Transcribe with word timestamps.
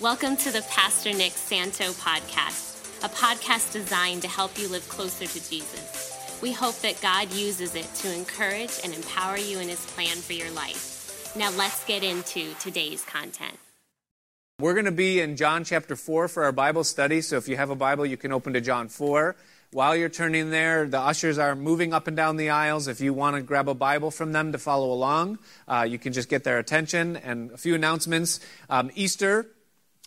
Welcome 0.00 0.38
to 0.38 0.50
the 0.50 0.62
Pastor 0.70 1.12
Nick 1.12 1.32
Santo 1.32 1.92
podcast, 1.92 3.04
a 3.04 3.08
podcast 3.10 3.70
designed 3.70 4.22
to 4.22 4.28
help 4.28 4.58
you 4.58 4.66
live 4.66 4.88
closer 4.88 5.26
to 5.26 5.50
Jesus. 5.50 6.38
We 6.40 6.52
hope 6.52 6.76
that 6.76 6.98
God 7.02 7.30
uses 7.34 7.74
it 7.74 7.84
to 7.96 8.10
encourage 8.10 8.70
and 8.82 8.94
empower 8.94 9.36
you 9.36 9.58
in 9.58 9.68
his 9.68 9.84
plan 9.84 10.16
for 10.16 10.32
your 10.32 10.50
life. 10.52 11.36
Now 11.36 11.50
let's 11.50 11.84
get 11.84 12.02
into 12.02 12.54
today's 12.60 13.04
content. 13.04 13.58
We're 14.58 14.72
going 14.72 14.86
to 14.86 14.90
be 14.90 15.20
in 15.20 15.36
John 15.36 15.64
chapter 15.64 15.94
4 15.96 16.28
for 16.28 16.44
our 16.44 16.52
Bible 16.52 16.82
study, 16.82 17.20
so 17.20 17.36
if 17.36 17.46
you 17.46 17.58
have 17.58 17.68
a 17.68 17.76
Bible, 17.76 18.06
you 18.06 18.16
can 18.16 18.32
open 18.32 18.54
to 18.54 18.62
John 18.62 18.88
4. 18.88 19.36
While 19.72 19.94
you're 19.94 20.08
turning 20.08 20.48
there, 20.48 20.86
the 20.86 20.98
ushers 20.98 21.36
are 21.36 21.54
moving 21.54 21.92
up 21.92 22.06
and 22.06 22.16
down 22.16 22.38
the 22.38 22.48
aisles. 22.48 22.88
If 22.88 23.02
you 23.02 23.12
want 23.12 23.36
to 23.36 23.42
grab 23.42 23.68
a 23.68 23.74
Bible 23.74 24.10
from 24.10 24.32
them 24.32 24.52
to 24.52 24.58
follow 24.58 24.92
along, 24.92 25.40
uh, 25.68 25.86
you 25.86 25.98
can 25.98 26.14
just 26.14 26.30
get 26.30 26.42
their 26.42 26.58
attention. 26.58 27.18
And 27.18 27.50
a 27.50 27.58
few 27.58 27.74
announcements. 27.74 28.40
Um, 28.70 28.90
Easter 28.94 29.46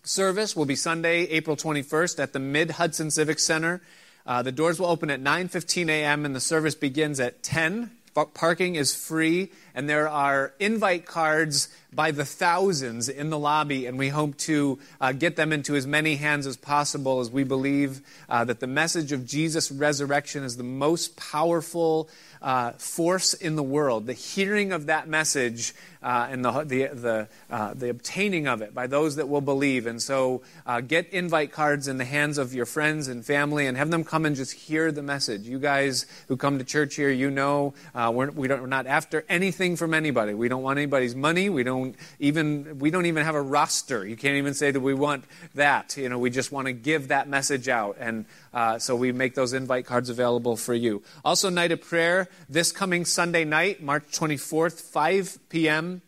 service 0.03 0.55
will 0.55 0.65
be 0.65 0.75
Sunday, 0.75 1.21
April 1.27 1.55
21st 1.55 2.19
at 2.19 2.33
the 2.33 2.39
Mid 2.39 2.71
Hudson 2.71 3.09
Civic 3.09 3.39
Center. 3.39 3.81
Uh, 4.25 4.41
the 4.41 4.51
doors 4.51 4.79
will 4.79 4.87
open 4.87 5.09
at 5.09 5.21
9:15 5.21 5.89
a.m. 5.89 6.25
and 6.25 6.35
the 6.35 6.41
service 6.41 6.75
begins 6.75 7.19
at 7.19 7.41
10. 7.43 7.91
Parking 8.13 8.75
is 8.75 8.93
free, 8.93 9.51
and 9.73 9.89
there 9.89 10.07
are 10.07 10.53
invite 10.59 11.05
cards 11.05 11.69
by 11.95 12.11
the 12.11 12.25
thousands 12.25 13.09
in 13.09 13.29
the 13.29 13.39
lobby, 13.39 13.85
and 13.85 13.97
we 13.97 14.09
hope 14.09 14.37
to 14.37 14.79
uh, 14.99 15.11
get 15.11 15.35
them 15.35 15.53
into 15.53 15.75
as 15.75 15.85
many 15.85 16.15
hands 16.15 16.47
as 16.47 16.57
possible 16.57 17.19
as 17.19 17.29
we 17.29 17.43
believe 17.43 18.01
uh, 18.29 18.43
that 18.45 18.59
the 18.59 18.67
message 18.67 19.11
of 19.11 19.25
Jesus' 19.25 19.71
resurrection 19.71 20.43
is 20.43 20.57
the 20.57 20.63
most 20.63 21.15
powerful 21.17 22.09
uh, 22.41 22.71
force 22.73 23.33
in 23.33 23.55
the 23.55 23.63
world. 23.63 24.05
The 24.05 24.13
hearing 24.13 24.73
of 24.73 24.87
that 24.87 25.07
message 25.07 25.73
uh, 26.01 26.27
and 26.29 26.43
the, 26.43 26.51
the, 26.63 26.87
the, 26.87 27.27
uh, 27.49 27.73
the, 27.73 27.89
obtaining 27.89 28.47
of 28.49 28.61
it 28.61 28.73
by 28.73 28.87
those 28.87 29.15
that 29.15 29.29
will 29.29 29.39
believe. 29.39 29.87
And 29.87 30.01
so 30.01 30.41
uh, 30.65 30.81
get 30.81 31.07
invite 31.13 31.53
cards 31.53 31.87
in 31.87 31.97
the 31.97 32.05
hands 32.05 32.37
of 32.37 32.53
your 32.53 32.65
friends 32.65 33.07
and 33.07 33.25
family 33.25 33.65
and 33.65 33.77
have 33.77 33.89
them 33.89 34.03
come 34.03 34.25
and 34.25 34.35
just 34.35 34.51
hear 34.51 34.91
the 34.91 35.01
message. 35.01 35.47
You 35.47 35.59
guys 35.59 36.05
who 36.27 36.35
come 36.35 36.57
to 36.57 36.65
church 36.65 36.95
here, 36.95 37.09
you 37.09 37.31
know 37.31 37.73
we're, 37.95 38.31
we 38.31 38.49
don't, 38.49 38.59
we're 38.59 38.67
not 38.67 38.87
after 38.87 39.23
anything 39.29 39.77
from 39.77 39.93
anybody. 39.93 40.33
We 40.33 40.49
don't 40.49 40.63
want 40.63 40.77
anybody's 40.77 41.15
money. 41.15 41.49
We 41.49 41.63
don't 41.63 41.82
even, 42.19 42.79
we 42.79 42.91
don't 42.91 43.05
even 43.05 43.23
have 43.25 43.35
a 43.35 43.41
roster. 43.41 44.05
You 44.05 44.15
can't 44.15 44.35
even 44.35 44.53
say 44.53 44.71
that 44.71 44.79
we 44.79 44.93
want 44.93 45.25
that. 45.55 45.97
You 45.97 46.09
know, 46.09 46.19
we 46.19 46.29
just 46.29 46.51
want 46.51 46.67
to 46.67 46.73
give 46.73 47.09
that 47.09 47.27
message 47.27 47.67
out. 47.67 47.97
And 47.99 48.25
uh, 48.53 48.79
so 48.79 48.95
we 48.95 49.11
make 49.11 49.35
those 49.35 49.53
invite 49.53 49.85
cards 49.85 50.09
available 50.09 50.55
for 50.57 50.73
you. 50.73 51.03
Also, 51.23 51.49
night 51.49 51.71
of 51.71 51.81
prayer 51.81 52.27
this 52.49 52.71
coming 52.71 53.05
Sunday 53.05 53.45
night, 53.45 53.81
March 53.81 54.03
24th, 54.11 54.81
5 54.81 55.49
p.m. 55.49 56.01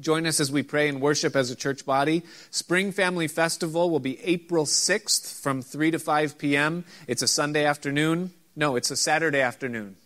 Join 0.00 0.26
us 0.26 0.40
as 0.40 0.50
we 0.50 0.62
pray 0.62 0.88
and 0.88 1.00
worship 1.00 1.36
as 1.36 1.50
a 1.50 1.56
church 1.56 1.86
body. 1.86 2.22
Spring 2.50 2.90
Family 2.90 3.28
Festival 3.28 3.90
will 3.90 4.00
be 4.00 4.20
April 4.24 4.64
6th 4.64 5.40
from 5.40 5.62
3 5.62 5.92
to 5.92 5.98
5 5.98 6.36
p.m. 6.36 6.84
It's 7.06 7.22
a 7.22 7.28
Sunday 7.28 7.64
afternoon. 7.64 8.32
No, 8.56 8.74
it's 8.76 8.90
a 8.90 8.96
Saturday 8.96 9.40
afternoon. 9.40 9.96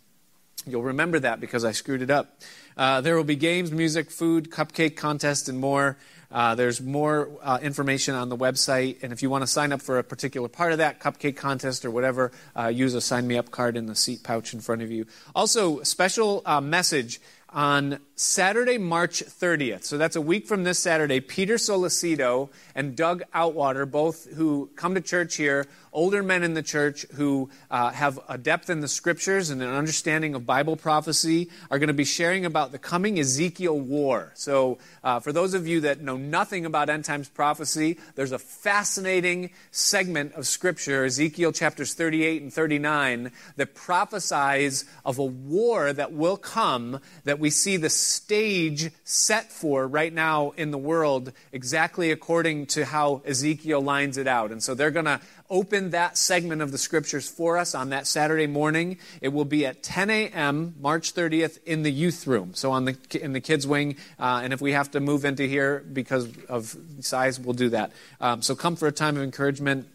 You'll 0.67 0.83
remember 0.83 1.19
that 1.19 1.39
because 1.39 1.65
I 1.65 1.71
screwed 1.71 2.01
it 2.01 2.11
up. 2.11 2.39
Uh, 2.77 3.01
there 3.01 3.15
will 3.15 3.23
be 3.23 3.35
games, 3.35 3.71
music, 3.71 4.11
food, 4.11 4.49
cupcake 4.49 4.95
contest, 4.95 5.49
and 5.49 5.59
more. 5.59 5.97
Uh, 6.31 6.53
there's 6.53 6.79
more 6.79 7.29
uh, 7.41 7.57
information 7.61 8.13
on 8.13 8.29
the 8.29 8.37
website, 8.37 9.01
and 9.01 9.11
if 9.11 9.23
you 9.23 9.29
want 9.29 9.41
to 9.41 9.47
sign 9.47 9.71
up 9.71 9.81
for 9.81 9.97
a 9.97 10.03
particular 10.03 10.47
part 10.47 10.71
of 10.71 10.77
that 10.77 10.99
cupcake 10.99 11.35
contest 11.35 11.83
or 11.85 11.91
whatever, 11.91 12.31
uh, 12.55 12.67
use 12.67 12.93
a 12.93 13.01
sign 13.01 13.25
me 13.27 13.35
up 13.35 13.49
card 13.49 13.75
in 13.75 13.87
the 13.87 13.95
seat 13.95 14.21
pouch 14.21 14.53
in 14.53 14.59
front 14.59 14.83
of 14.83 14.91
you. 14.91 15.07
Also, 15.33 15.81
special 15.81 16.43
uh, 16.45 16.61
message 16.61 17.19
on 17.51 17.99
Saturday, 18.15 18.77
March 18.77 19.23
30th. 19.23 19.83
So 19.83 19.97
that's 19.97 20.15
a 20.15 20.21
week 20.21 20.45
from 20.45 20.63
this 20.63 20.77
Saturday. 20.77 21.19
Peter 21.21 21.55
Solicito 21.55 22.49
and 22.75 22.95
Doug 22.95 23.23
Outwater, 23.33 23.89
both 23.89 24.25
who 24.33 24.69
come 24.75 24.93
to 24.95 25.01
church 25.01 25.35
here, 25.35 25.65
older 25.93 26.21
men 26.21 26.43
in 26.43 26.53
the 26.53 26.61
church 26.61 27.05
who 27.13 27.49
uh, 27.71 27.91
have 27.91 28.19
a 28.27 28.37
depth 28.37 28.69
in 28.69 28.81
the 28.81 28.87
scriptures 28.87 29.49
and 29.49 29.61
an 29.61 29.69
understanding 29.69 30.35
of 30.35 30.45
Bible 30.45 30.75
prophecy, 30.75 31.49
are 31.71 31.79
going 31.79 31.87
to 31.87 31.93
be 31.93 32.03
sharing 32.03 32.45
about 32.45 32.71
the 32.71 32.77
coming 32.77 33.17
Ezekiel 33.19 33.79
war. 33.79 34.31
So, 34.35 34.77
uh, 35.03 35.19
for 35.19 35.31
those 35.31 35.53
of 35.53 35.65
you 35.65 35.81
that 35.81 36.01
know 36.01 36.17
nothing 36.17 36.65
about 36.65 36.89
end 36.89 37.05
times 37.05 37.29
prophecy, 37.29 37.97
there's 38.15 38.31
a 38.31 38.39
fascinating 38.39 39.51
segment 39.71 40.33
of 40.33 40.45
scripture, 40.45 41.05
Ezekiel 41.05 41.51
chapters 41.51 41.93
38 41.93 42.41
and 42.41 42.53
39, 42.53 43.31
that 43.55 43.73
prophesies 43.73 44.85
of 45.05 45.17
a 45.17 45.25
war 45.25 45.93
that 45.93 46.11
will 46.11 46.37
come 46.37 46.99
that 47.23 47.38
we 47.39 47.49
see 47.49 47.77
the 47.77 47.89
stage 47.89 48.91
set 49.03 49.51
for 49.51 49.87
right 49.87 50.13
now 50.13 50.51
in 50.57 50.71
the 50.71 50.77
world 50.77 51.31
exactly 51.51 52.11
according 52.11 52.67
to 52.67 52.85
how 52.85 53.21
Ezekiel 53.25 53.81
lines 53.81 54.17
it 54.17 54.27
out. 54.27 54.51
And 54.51 54.61
so 54.61 54.75
they're 54.75 54.91
going 54.91 55.05
to 55.05 55.19
open 55.49 55.91
that 55.91 56.17
segment 56.17 56.61
of 56.61 56.71
the 56.71 56.77
scriptures 56.77 57.27
for 57.27 57.57
us 57.57 57.73
on 57.73 57.89
that 57.89 58.05
Saturday 58.05 58.47
morning. 58.47 58.97
It 59.21 59.29
will 59.29 59.45
be 59.45 59.65
at 59.65 59.81
10 59.81 60.09
a.m. 60.09 60.75
March 60.79 61.13
30th 61.13 61.59
in 61.65 61.83
the 61.83 61.91
youth 61.91 62.27
room, 62.27 62.53
so 62.53 62.71
on 62.71 62.85
the 62.85 62.97
in 63.19 63.33
the 63.33 63.41
kids 63.41 63.65
wing. 63.65 63.95
Uh, 64.19 64.41
and 64.43 64.53
if 64.53 64.61
we 64.61 64.73
have 64.73 64.91
to 64.91 64.99
move 64.99 65.25
into 65.25 65.43
here 65.43 65.83
because 65.91 66.29
of 66.47 66.75
size, 66.99 67.39
we'll 67.39 67.53
do 67.53 67.69
that. 67.69 67.91
Um, 68.21 68.41
so 68.41 68.55
come 68.55 68.75
for 68.75 68.87
a 68.87 68.91
time 68.91 69.17
of 69.17 69.23
encouragement 69.23 69.87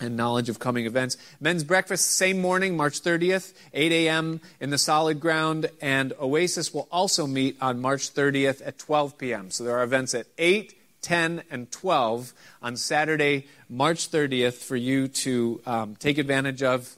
and 0.00 0.16
knowledge 0.16 0.48
of 0.48 0.58
coming 0.58 0.86
events. 0.86 1.16
Men's 1.40 1.62
breakfast, 1.62 2.12
same 2.12 2.40
morning, 2.40 2.76
March 2.76 3.02
30th, 3.02 3.52
8 3.72 3.92
a.m. 3.92 4.40
in 4.58 4.70
the 4.70 4.78
solid 4.78 5.20
ground. 5.20 5.70
And 5.80 6.12
Oasis 6.20 6.72
will 6.72 6.88
also 6.90 7.26
meet 7.26 7.56
on 7.60 7.80
March 7.80 8.12
30th 8.12 8.62
at 8.64 8.78
12 8.78 9.18
p.m. 9.18 9.50
So 9.50 9.64
there 9.64 9.78
are 9.78 9.82
events 9.82 10.14
at 10.14 10.26
8, 10.38 10.74
10, 11.02 11.42
and 11.50 11.70
12 11.70 12.32
on 12.62 12.76
Saturday, 12.76 13.46
March 13.68 14.10
30th 14.10 14.54
for 14.54 14.76
you 14.76 15.08
to 15.08 15.60
um, 15.66 15.96
take 15.96 16.18
advantage 16.18 16.62
of 16.62 16.96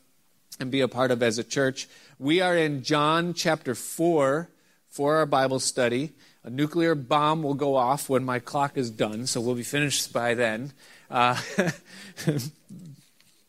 and 0.61 0.71
be 0.71 0.81
a 0.81 0.89
part 0.89 1.11
of 1.11 1.23
as 1.23 1.39
a 1.39 1.45
church. 1.45 1.89
We 2.19 2.41
are 2.41 2.57
in 2.57 2.83
John 2.83 3.35
chapter 3.35 3.75
4 3.75 4.49
for 4.89 5.17
our 5.17 5.27
Bible 5.27 5.59
study. 5.59 6.13
A 6.45 6.51
nuclear 6.51 6.95
bomb 6.95 7.43
will 7.43 7.55
go 7.55 7.77
off 7.77 8.09
when 8.09 8.25
my 8.25 8.39
clock 8.39 8.77
is 8.77 8.91
done, 8.91 9.27
so 9.27 9.41
we'll 9.41 9.55
be 9.55 9.63
finished 9.63 10.13
by 10.13 10.35
then. 10.35 10.73
Uh, 11.11 11.41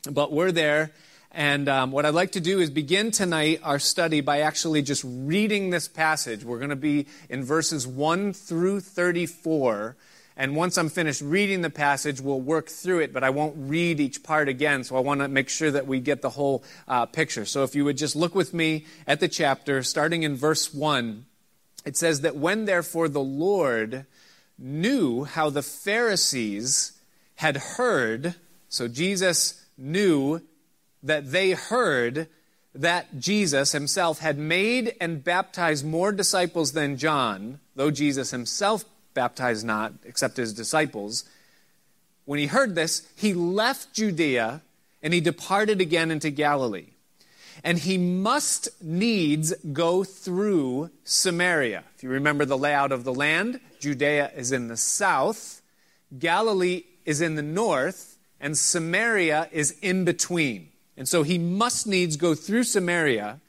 but 0.09 0.31
we're 0.31 0.51
there. 0.51 0.91
And 1.31 1.67
um, 1.67 1.91
what 1.91 2.05
I'd 2.05 2.13
like 2.13 2.33
to 2.33 2.39
do 2.39 2.59
is 2.59 2.69
begin 2.69 3.09
tonight 3.09 3.59
our 3.63 3.79
study 3.79 4.21
by 4.21 4.41
actually 4.41 4.83
just 4.83 5.03
reading 5.05 5.71
this 5.71 5.87
passage. 5.87 6.43
We're 6.43 6.59
going 6.59 6.69
to 6.69 6.75
be 6.75 7.07
in 7.27 7.43
verses 7.43 7.87
1 7.87 8.33
through 8.33 8.81
34. 8.81 9.95
And 10.37 10.55
once 10.55 10.77
I'm 10.77 10.89
finished 10.89 11.21
reading 11.21 11.61
the 11.61 11.69
passage, 11.69 12.21
we'll 12.21 12.41
work 12.41 12.67
through 12.69 12.99
it, 12.99 13.13
but 13.13 13.23
I 13.23 13.31
won't 13.31 13.55
read 13.57 13.99
each 13.99 14.23
part 14.23 14.47
again. 14.47 14.83
So 14.83 14.95
I 14.95 14.99
want 14.99 15.21
to 15.21 15.27
make 15.27 15.49
sure 15.49 15.71
that 15.71 15.87
we 15.87 15.99
get 15.99 16.21
the 16.21 16.29
whole 16.29 16.63
uh, 16.87 17.07
picture. 17.07 17.45
So 17.45 17.63
if 17.63 17.73
you 17.73 17.85
would 17.85 17.97
just 17.97 18.15
look 18.15 18.35
with 18.35 18.53
me 18.53 18.85
at 19.07 19.19
the 19.19 19.27
chapter, 19.27 19.81
starting 19.81 20.23
in 20.23 20.35
verse 20.35 20.73
1, 20.73 21.25
it 21.85 21.97
says 21.97 22.21
that 22.21 22.35
when 22.35 22.65
therefore 22.65 23.09
the 23.09 23.21
Lord 23.21 24.05
knew 24.57 25.23
how 25.23 25.49
the 25.49 25.63
Pharisees 25.63 26.93
had 27.35 27.57
heard, 27.57 28.35
so 28.69 28.87
Jesus 28.87 29.62
knew 29.77 30.41
that 31.01 31.31
they 31.31 31.51
heard 31.51 32.27
that 32.75 33.19
Jesus 33.19 33.71
himself 33.71 34.19
had 34.19 34.37
made 34.37 34.95
and 34.99 35.23
baptized 35.23 35.85
more 35.85 36.11
disciples 36.11 36.71
than 36.71 36.97
John, 36.97 37.59
though 37.75 37.91
Jesus 37.91 38.31
himself 38.31 38.85
baptized 39.13 39.65
not, 39.65 39.93
except 40.05 40.37
his 40.37 40.53
disciples. 40.53 41.25
When 42.25 42.39
he 42.39 42.47
heard 42.47 42.73
this, 42.73 43.07
he 43.15 43.33
left 43.33 43.93
Judea 43.93 44.61
and 45.01 45.13
he 45.13 45.21
departed 45.21 45.81
again 45.81 46.09
into 46.09 46.29
Galilee. 46.29 46.87
And 47.63 47.77
he 47.77 47.97
must 47.97 48.69
needs 48.81 49.53
go 49.71 50.03
through 50.03 50.89
Samaria. 51.03 51.83
If 51.95 52.03
you 52.03 52.09
remember 52.09 52.45
the 52.45 52.57
layout 52.57 52.91
of 52.91 53.03
the 53.03 53.13
land, 53.13 53.59
Judea 53.79 54.31
is 54.35 54.51
in 54.51 54.69
the 54.69 54.77
south, 54.77 55.61
Galilee 56.17 56.83
is 57.05 57.21
in 57.21 57.35
the 57.35 57.43
north, 57.43 58.12
and 58.43 58.55
Samaria 58.55 59.49
is 59.51 59.75
in 59.81 60.05
between. 60.05 60.69
And 60.95 61.09
so 61.09 61.23
he 61.23 61.39
must 61.39 61.87
needs 61.87 62.15
go 62.15 62.35
through 62.35 62.65
Samaria 62.65 63.39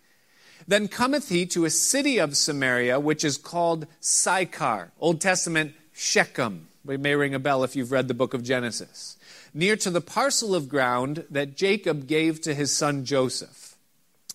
then 0.66 0.88
cometh 0.88 1.28
he 1.28 1.46
to 1.46 1.64
a 1.64 1.70
city 1.70 2.18
of 2.18 2.36
Samaria, 2.36 2.98
which 2.98 3.24
is 3.24 3.36
called 3.36 3.86
Sychar. 4.00 4.92
Old 4.98 5.20
Testament, 5.20 5.74
Shechem. 5.92 6.68
We 6.84 6.96
may 6.96 7.14
ring 7.14 7.34
a 7.34 7.38
bell 7.38 7.64
if 7.64 7.76
you've 7.76 7.92
read 7.92 8.08
the 8.08 8.14
book 8.14 8.34
of 8.34 8.42
Genesis. 8.42 9.16
Near 9.52 9.76
to 9.76 9.90
the 9.90 10.00
parcel 10.00 10.54
of 10.54 10.68
ground 10.68 11.24
that 11.30 11.56
Jacob 11.56 12.06
gave 12.06 12.40
to 12.42 12.54
his 12.54 12.76
son 12.76 13.04
Joseph. 13.04 13.76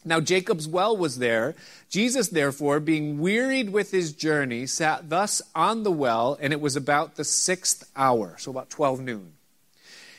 Now 0.06 0.20
Jacob's 0.20 0.68
well 0.68 0.96
was 0.96 1.18
there. 1.18 1.56
Jesus, 1.90 2.30
therefore, 2.30 2.80
being 2.80 3.20
wearied 3.20 3.72
with 3.72 3.92
his 3.92 4.14
journey, 4.14 4.66
sat 4.66 5.10
thus 5.10 5.42
on 5.54 5.84
the 5.84 5.92
well, 5.92 6.38
and 6.40 6.54
it 6.54 6.62
was 6.62 6.76
about 6.76 7.16
the 7.16 7.26
sixth 7.26 7.90
hour, 7.96 8.36
so 8.40 8.50
about 8.52 8.70
12 8.70 9.02
noon. 9.02 9.34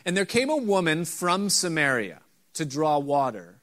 And 0.05 0.17
there 0.17 0.25
came 0.25 0.51
a 0.51 0.57
woman 0.57 1.05
from 1.05 1.51
Samaria 1.51 2.21
to 2.55 2.65
draw 2.65 2.99
water. 2.99 3.61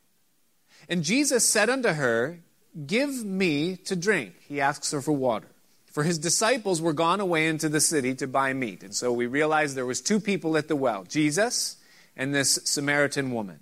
And 0.90 1.04
Jesus 1.04 1.48
said 1.48 1.70
unto 1.70 1.90
her, 1.90 2.40
Give 2.86 3.26
me 3.26 3.76
to 3.86 3.96
drink. 3.96 4.36
He 4.48 4.62
asks 4.62 4.92
her 4.92 5.02
for 5.02 5.12
water. 5.12 5.48
For 5.88 6.04
his 6.04 6.20
disciples 6.20 6.80
were 6.80 6.94
gone 6.94 7.20
away 7.20 7.48
into 7.48 7.70
the 7.70 7.82
city 7.82 8.14
to 8.16 8.28
buy 8.28 8.54
meat. 8.54 8.84
And 8.84 8.94
so 8.94 9.12
we 9.12 9.26
realized 9.26 9.76
there 9.76 9.86
was 9.86 10.00
two 10.00 10.20
people 10.20 10.56
at 10.56 10.68
the 10.68 10.76
well, 10.76 11.04
Jesus 11.04 11.78
and 12.16 12.36
this 12.36 12.60
Samaritan 12.66 13.32
woman. 13.32 13.60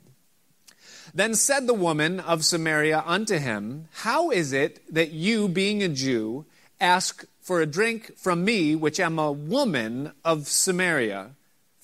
Then 1.14 1.34
said 1.34 1.66
the 1.66 1.74
woman 1.74 2.20
of 2.20 2.44
Samaria 2.44 3.04
unto 3.06 3.38
him, 3.38 3.88
How 3.94 4.32
is 4.32 4.52
it 4.52 4.82
that 4.94 5.12
you, 5.12 5.48
being 5.48 5.82
a 5.82 5.88
Jew, 5.88 6.46
ask 6.82 7.24
for 7.40 7.62
a 7.62 7.66
drink 7.66 8.18
from 8.18 8.44
me, 8.44 8.76
which 8.76 9.00
am 9.00 9.18
a 9.18 9.32
woman 9.32 10.12
of 10.26 10.48
Samaria? 10.50 11.32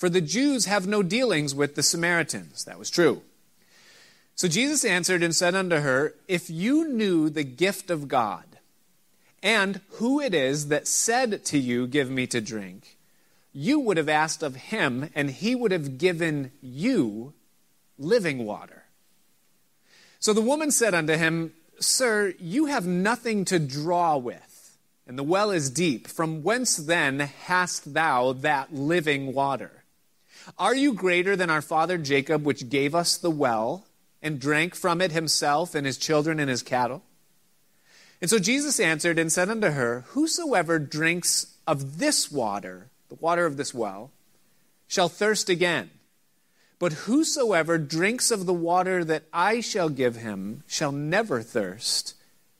For 0.01 0.09
the 0.09 0.19
Jews 0.19 0.65
have 0.65 0.87
no 0.87 1.03
dealings 1.03 1.53
with 1.53 1.75
the 1.75 1.83
Samaritans. 1.83 2.65
That 2.65 2.79
was 2.79 2.89
true. 2.89 3.21
So 4.33 4.47
Jesus 4.47 4.83
answered 4.83 5.21
and 5.21 5.35
said 5.35 5.53
unto 5.53 5.75
her, 5.75 6.15
If 6.27 6.49
you 6.49 6.87
knew 6.87 7.29
the 7.29 7.43
gift 7.43 7.91
of 7.91 8.07
God, 8.07 8.45
and 9.43 9.79
who 9.99 10.19
it 10.19 10.33
is 10.33 10.69
that 10.69 10.87
said 10.87 11.45
to 11.45 11.59
you, 11.59 11.85
Give 11.85 12.09
me 12.09 12.25
to 12.25 12.41
drink, 12.41 12.97
you 13.53 13.79
would 13.79 13.97
have 13.97 14.09
asked 14.09 14.41
of 14.41 14.55
him, 14.55 15.11
and 15.13 15.29
he 15.29 15.53
would 15.53 15.71
have 15.71 15.99
given 15.99 16.51
you 16.63 17.33
living 17.99 18.43
water. 18.43 18.85
So 20.19 20.33
the 20.33 20.41
woman 20.41 20.71
said 20.71 20.95
unto 20.95 21.13
him, 21.13 21.53
Sir, 21.79 22.33
you 22.39 22.65
have 22.65 22.87
nothing 22.87 23.45
to 23.45 23.59
draw 23.59 24.17
with, 24.17 24.79
and 25.05 25.15
the 25.15 25.21
well 25.21 25.51
is 25.51 25.69
deep. 25.69 26.07
From 26.07 26.41
whence 26.41 26.75
then 26.75 27.19
hast 27.19 27.93
thou 27.93 28.33
that 28.33 28.73
living 28.73 29.35
water? 29.35 29.80
Are 30.57 30.75
you 30.75 30.93
greater 30.93 31.35
than 31.35 31.49
our 31.49 31.61
father 31.61 31.97
Jacob, 31.97 32.45
which 32.45 32.69
gave 32.69 32.95
us 32.95 33.17
the 33.17 33.31
well, 33.31 33.85
and 34.21 34.39
drank 34.39 34.75
from 34.75 35.01
it 35.01 35.11
himself 35.11 35.75
and 35.75 35.85
his 35.85 35.97
children 35.97 36.39
and 36.39 36.49
his 36.49 36.63
cattle? 36.63 37.03
And 38.21 38.29
so 38.29 38.37
Jesus 38.37 38.79
answered 38.79 39.17
and 39.17 39.31
said 39.31 39.49
unto 39.49 39.69
her, 39.69 40.05
Whosoever 40.09 40.77
drinks 40.77 41.55
of 41.65 41.97
this 41.97 42.31
water, 42.31 42.89
the 43.09 43.15
water 43.15 43.45
of 43.45 43.57
this 43.57 43.73
well, 43.73 44.11
shall 44.87 45.09
thirst 45.09 45.49
again. 45.49 45.89
But 46.77 46.93
whosoever 46.93 47.77
drinks 47.77 48.31
of 48.31 48.45
the 48.45 48.53
water 48.53 49.03
that 49.05 49.23
I 49.31 49.61
shall 49.61 49.89
give 49.89 50.15
him 50.17 50.63
shall 50.67 50.91
never 50.91 51.41
thirst. 51.41 52.15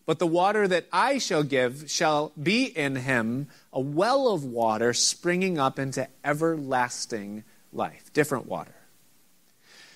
But 0.05 0.19
the 0.19 0.27
water 0.27 0.67
that 0.67 0.87
I 0.91 1.17
shall 1.17 1.43
give 1.43 1.89
shall 1.89 2.31
be 2.41 2.65
in 2.65 2.97
him 2.97 3.47
a 3.71 3.79
well 3.79 4.29
of 4.29 4.43
water 4.43 4.93
springing 4.93 5.57
up 5.57 5.77
into 5.77 6.07
everlasting 6.23 7.43
life. 7.73 8.11
Different 8.13 8.45
water. 8.45 8.75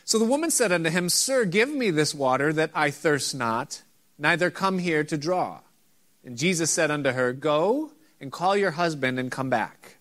So 0.04 0.19
the 0.19 0.25
woman 0.25 0.51
said 0.51 0.72
unto 0.72 0.89
him, 0.89 1.10
Sir, 1.10 1.45
give 1.45 1.69
me 1.69 1.89
this 1.89 2.13
water 2.13 2.54
that 2.54 2.72
I 2.75 2.92
thirst 2.92 3.33
not 3.33 3.81
neither 4.18 4.51
come 4.51 4.80
here 4.80 5.04
to 5.04 5.18
draw. 5.18 5.60
And 6.24 6.38
Jesus 6.38 6.72
said 6.72 6.92
unto 6.92 7.12
her, 7.12 7.33
Go 7.33 7.92
and 8.19 8.31
call 8.31 8.56
your 8.56 8.72
husband 8.72 9.19
and 9.19 9.31
come 9.31 9.50
back. 9.50 9.98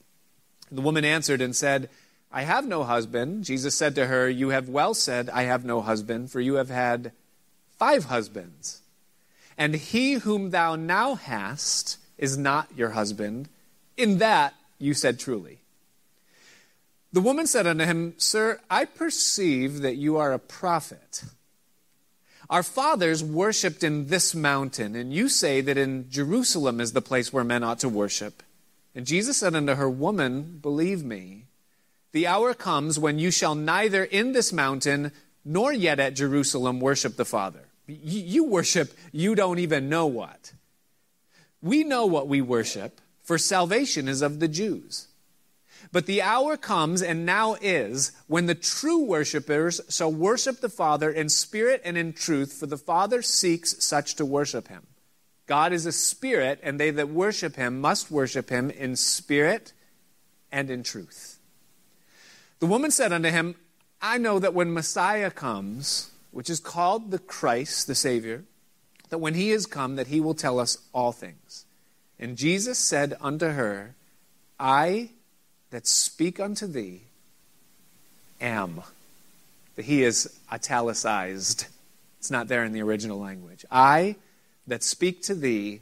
And 0.68 0.78
the 0.78 0.82
woman 0.82 1.04
answered 1.04 1.40
and 1.40 1.54
said, 1.54 1.88
I 2.30 2.42
have 2.42 2.66
no 2.66 2.84
husband. 2.84 3.44
Jesus 3.44 3.74
said 3.74 3.94
to 3.94 4.06
her, 4.06 4.28
You 4.28 4.48
have 4.50 4.68
well 4.68 4.94
said, 4.94 5.30
I 5.30 5.44
have 5.44 5.64
no 5.64 5.80
husband, 5.80 6.30
for 6.30 6.40
you 6.40 6.54
have 6.54 6.70
had 6.70 7.12
five 7.78 8.06
husbands. 8.06 8.82
And 9.56 9.74
he 9.74 10.14
whom 10.14 10.50
thou 10.50 10.74
now 10.74 11.14
hast 11.14 11.98
is 12.18 12.36
not 12.36 12.68
your 12.76 12.90
husband. 12.90 13.48
In 13.96 14.18
that 14.18 14.54
you 14.78 14.94
said 14.94 15.20
truly. 15.20 15.60
The 17.14 17.20
woman 17.20 17.46
said 17.46 17.68
unto 17.68 17.84
him, 17.84 18.14
Sir, 18.16 18.60
I 18.68 18.86
perceive 18.86 19.82
that 19.82 19.94
you 19.94 20.16
are 20.16 20.32
a 20.32 20.38
prophet. 20.40 21.22
Our 22.50 22.64
fathers 22.64 23.22
worshipped 23.22 23.84
in 23.84 24.08
this 24.08 24.34
mountain, 24.34 24.96
and 24.96 25.12
you 25.12 25.28
say 25.28 25.60
that 25.60 25.78
in 25.78 26.10
Jerusalem 26.10 26.80
is 26.80 26.92
the 26.92 27.00
place 27.00 27.32
where 27.32 27.44
men 27.44 27.62
ought 27.62 27.78
to 27.78 27.88
worship. 27.88 28.42
And 28.96 29.06
Jesus 29.06 29.36
said 29.36 29.54
unto 29.54 29.76
her, 29.76 29.88
Woman, 29.88 30.58
believe 30.60 31.04
me, 31.04 31.44
the 32.10 32.26
hour 32.26 32.52
comes 32.52 32.98
when 32.98 33.20
you 33.20 33.30
shall 33.30 33.54
neither 33.54 34.02
in 34.02 34.32
this 34.32 34.52
mountain 34.52 35.12
nor 35.44 35.72
yet 35.72 36.00
at 36.00 36.16
Jerusalem 36.16 36.80
worship 36.80 37.14
the 37.14 37.24
Father. 37.24 37.68
You 37.86 38.42
worship, 38.42 38.92
you 39.12 39.36
don't 39.36 39.60
even 39.60 39.88
know 39.88 40.06
what. 40.06 40.52
We 41.62 41.84
know 41.84 42.06
what 42.06 42.26
we 42.26 42.40
worship, 42.40 43.00
for 43.22 43.38
salvation 43.38 44.08
is 44.08 44.20
of 44.20 44.40
the 44.40 44.48
Jews. 44.48 45.06
But 45.94 46.06
the 46.06 46.22
hour 46.22 46.56
comes, 46.56 47.02
and 47.02 47.24
now 47.24 47.54
is, 47.60 48.10
when 48.26 48.46
the 48.46 48.56
true 48.56 49.04
worshippers 49.04 49.80
shall 49.88 50.12
worship 50.12 50.60
the 50.60 50.68
Father 50.68 51.08
in 51.08 51.28
spirit 51.28 51.82
and 51.84 51.96
in 51.96 52.12
truth, 52.12 52.52
for 52.52 52.66
the 52.66 52.76
Father 52.76 53.22
seeks 53.22 53.76
such 53.84 54.16
to 54.16 54.24
worship 54.26 54.66
him. 54.66 54.88
God 55.46 55.72
is 55.72 55.86
a 55.86 55.92
spirit, 55.92 56.58
and 56.64 56.80
they 56.80 56.90
that 56.90 57.10
worship 57.10 57.54
him 57.54 57.80
must 57.80 58.10
worship 58.10 58.50
him 58.50 58.70
in 58.70 58.96
spirit 58.96 59.72
and 60.50 60.68
in 60.68 60.82
truth. 60.82 61.38
The 62.58 62.66
woman 62.66 62.90
said 62.90 63.12
unto 63.12 63.30
him, 63.30 63.54
I 64.02 64.18
know 64.18 64.40
that 64.40 64.52
when 64.52 64.74
Messiah 64.74 65.30
comes, 65.30 66.10
which 66.32 66.50
is 66.50 66.58
called 66.58 67.12
the 67.12 67.20
Christ, 67.20 67.86
the 67.86 67.94
Savior, 67.94 68.42
that 69.10 69.18
when 69.18 69.34
he 69.34 69.52
is 69.52 69.64
come, 69.64 69.94
that 69.94 70.08
he 70.08 70.20
will 70.20 70.34
tell 70.34 70.58
us 70.58 70.76
all 70.92 71.12
things. 71.12 71.66
And 72.18 72.36
Jesus 72.36 72.80
said 72.80 73.16
unto 73.20 73.50
her, 73.50 73.94
I 74.58 75.10
that 75.74 75.88
speak 75.88 76.38
unto 76.38 76.68
thee 76.68 77.02
am. 78.40 78.80
The 79.74 79.82
he 79.82 80.04
is 80.04 80.32
italicized. 80.52 81.66
It's 82.20 82.30
not 82.30 82.46
there 82.46 82.62
in 82.62 82.72
the 82.72 82.80
original 82.80 83.18
language. 83.18 83.64
I 83.72 84.14
that 84.68 84.84
speak 84.84 85.20
to 85.22 85.34
thee 85.34 85.80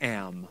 am. 0.00 0.46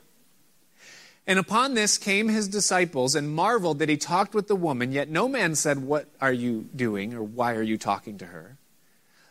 And 1.26 1.40
upon 1.40 1.76
this 1.76 1.98
came 1.98 2.28
his 2.28 2.50
disciples 2.50 3.16
and 3.16 3.34
marveled 3.34 3.80
that 3.80 3.88
he 3.88 3.96
talked 3.96 4.36
with 4.36 4.50
the 4.50 4.56
woman, 4.56 4.92
yet 4.92 5.08
no 5.08 5.30
man 5.30 5.56
said, 5.56 5.80
What 5.80 6.10
are 6.20 6.34
you 6.34 6.68
doing? 6.76 7.14
or 7.14 7.24
Why 7.24 7.56
are 7.56 7.64
you 7.64 7.78
talking 7.78 8.18
to 8.18 8.26
her? 8.26 8.58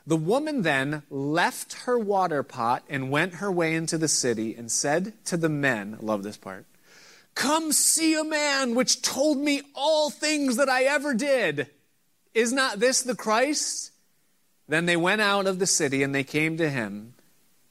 The 0.07 0.17
woman 0.17 0.63
then 0.63 1.03
left 1.11 1.75
her 1.85 1.99
water 1.99 2.43
pot 2.43 2.85
and 2.89 3.11
went 3.11 3.35
her 3.35 3.53
way 3.53 3.75
into 3.75 3.99
the 3.99 4.09
city 4.09 4.55
and 4.55 4.73
said 4.73 5.13
to 5.27 5.37
the 5.37 5.51
men, 5.51 5.99
I 6.01 6.03
love 6.03 6.23
this 6.23 6.39
part, 6.39 6.65
Come 7.35 7.73
see 7.73 8.15
a 8.15 8.25
man 8.25 8.75
which 8.75 9.03
told 9.03 9.39
me 9.39 9.63
all 9.75 10.11
things 10.11 10.57
that 10.57 10.69
I 10.69 10.85
ever 10.85 11.15
did. 11.15 11.69
Is 12.35 12.53
not 12.53 12.81
this 12.81 13.03
the 13.03 13.15
Christ? 13.15 13.93
Then 14.69 14.87
they 14.87 14.97
went 14.97 15.21
out 15.21 15.47
of 15.47 15.59
the 15.59 15.67
city 15.67 16.03
and 16.03 16.15
they 16.15 16.25
came 16.25 16.57
to 16.57 16.71
him. 16.71 17.15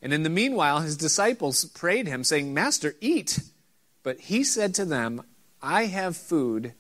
And 0.02 0.14
in 0.14 0.24
the 0.24 0.30
meanwhile, 0.30 0.80
his 0.80 0.98
disciples 0.98 1.66
prayed 1.66 2.08
him, 2.08 2.24
saying, 2.24 2.54
Master, 2.54 2.96
eat. 3.02 3.40
But 4.04 4.20
he 4.20 4.44
said 4.44 4.74
to 4.76 4.86
them, 4.86 5.24
I 5.62 5.86
have 5.86 6.18
food 6.18 6.74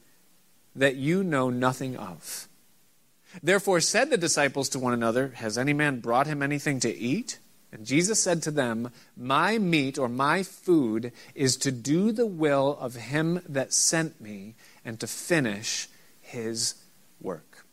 that 0.75 0.95
you 0.95 1.23
know 1.23 1.49
nothing 1.49 1.95
of. 1.97 2.47
Therefore 3.43 3.79
said 3.79 4.09
the 4.09 4.17
disciples 4.17 4.69
to 4.69 4.79
one 4.79 4.93
another, 4.93 5.33
Has 5.35 5.57
any 5.57 5.73
man 5.73 5.99
brought 5.99 6.27
him 6.27 6.41
anything 6.41 6.79
to 6.81 6.93
eat? 6.93 7.39
And 7.71 7.85
Jesus 7.85 8.21
said 8.21 8.43
to 8.43 8.51
them, 8.51 8.91
My 9.15 9.57
meat 9.57 9.97
or 9.97 10.09
my 10.09 10.43
food 10.43 11.13
is 11.35 11.55
to 11.57 11.71
do 11.71 12.11
the 12.11 12.25
will 12.25 12.77
of 12.79 12.95
him 12.95 13.41
that 13.47 13.73
sent 13.73 14.19
me 14.19 14.55
and 14.83 14.99
to 14.99 15.07
finish 15.07 15.87
his 16.19 16.75
work. 17.21 17.65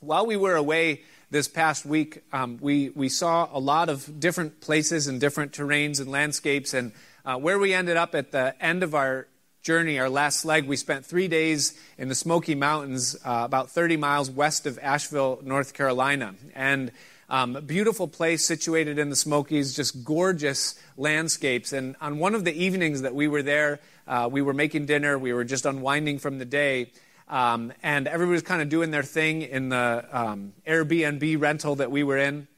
While 0.00 0.26
we 0.26 0.36
were 0.36 0.56
away 0.56 1.02
this 1.30 1.48
past 1.48 1.86
week, 1.86 2.22
um, 2.32 2.58
we, 2.60 2.90
we 2.90 3.08
saw 3.08 3.48
a 3.52 3.60
lot 3.60 3.88
of 3.88 4.20
different 4.20 4.60
places 4.60 5.06
and 5.06 5.20
different 5.20 5.52
terrains 5.52 6.00
and 6.00 6.10
landscapes. 6.10 6.74
And 6.74 6.92
uh, 7.24 7.36
where 7.36 7.58
we 7.58 7.72
ended 7.72 7.96
up 7.96 8.14
at 8.14 8.32
the 8.32 8.54
end 8.60 8.82
of 8.82 8.94
our 8.94 9.26
journey, 9.62 9.98
our 9.98 10.08
last 10.08 10.44
leg, 10.44 10.66
we 10.66 10.76
spent 10.76 11.04
three 11.04 11.28
days 11.28 11.78
in 11.98 12.08
the 12.08 12.14
Smoky 12.14 12.54
Mountains, 12.54 13.14
uh, 13.24 13.42
about 13.44 13.70
30 13.70 13.96
miles 13.98 14.30
west 14.30 14.66
of 14.66 14.78
Asheville, 14.82 15.40
North 15.42 15.74
Carolina. 15.74 16.34
And 16.54 16.90
um, 17.30 17.56
beautiful 17.64 18.08
place 18.08 18.44
situated 18.44 18.98
in 18.98 19.08
the 19.08 19.16
Smokies, 19.16 19.74
just 19.76 20.04
gorgeous 20.04 20.74
landscapes. 20.96 21.72
And 21.72 21.94
on 22.00 22.18
one 22.18 22.34
of 22.34 22.44
the 22.44 22.52
evenings 22.52 23.02
that 23.02 23.14
we 23.14 23.28
were 23.28 23.42
there, 23.42 23.78
uh, 24.08 24.28
we 24.30 24.42
were 24.42 24.52
making 24.52 24.86
dinner, 24.86 25.16
we 25.16 25.32
were 25.32 25.44
just 25.44 25.64
unwinding 25.64 26.18
from 26.18 26.38
the 26.38 26.44
day. 26.44 26.90
Um, 27.28 27.72
and 27.84 28.08
everybody 28.08 28.32
was 28.32 28.42
kind 28.42 28.60
of 28.60 28.68
doing 28.68 28.90
their 28.90 29.04
thing 29.04 29.42
in 29.42 29.68
the 29.68 30.04
um, 30.10 30.52
Airbnb 30.66 31.40
rental 31.40 31.76
that 31.76 31.92
we 31.92 32.02
were 32.02 32.18
in. 32.18 32.48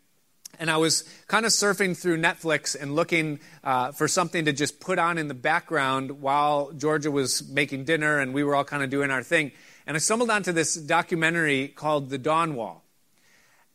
And 0.58 0.70
I 0.70 0.78
was 0.78 1.02
kind 1.28 1.44
of 1.44 1.52
surfing 1.52 1.94
through 1.94 2.18
Netflix 2.18 2.74
and 2.80 2.94
looking 2.94 3.40
uh, 3.62 3.92
for 3.92 4.08
something 4.08 4.46
to 4.46 4.52
just 4.54 4.80
put 4.80 4.98
on 4.98 5.18
in 5.18 5.28
the 5.28 5.34
background 5.34 6.22
while 6.22 6.72
Georgia 6.72 7.10
was 7.10 7.46
making 7.48 7.84
dinner 7.84 8.18
and 8.18 8.32
we 8.32 8.42
were 8.42 8.54
all 8.54 8.64
kind 8.64 8.82
of 8.82 8.88
doing 8.88 9.10
our 9.10 9.22
thing. 9.22 9.52
And 9.86 9.96
I 9.96 10.00
stumbled 10.00 10.30
onto 10.30 10.52
this 10.52 10.74
documentary 10.74 11.68
called 11.68 12.08
The 12.08 12.18
Dawn 12.18 12.54
Wall. 12.54 12.81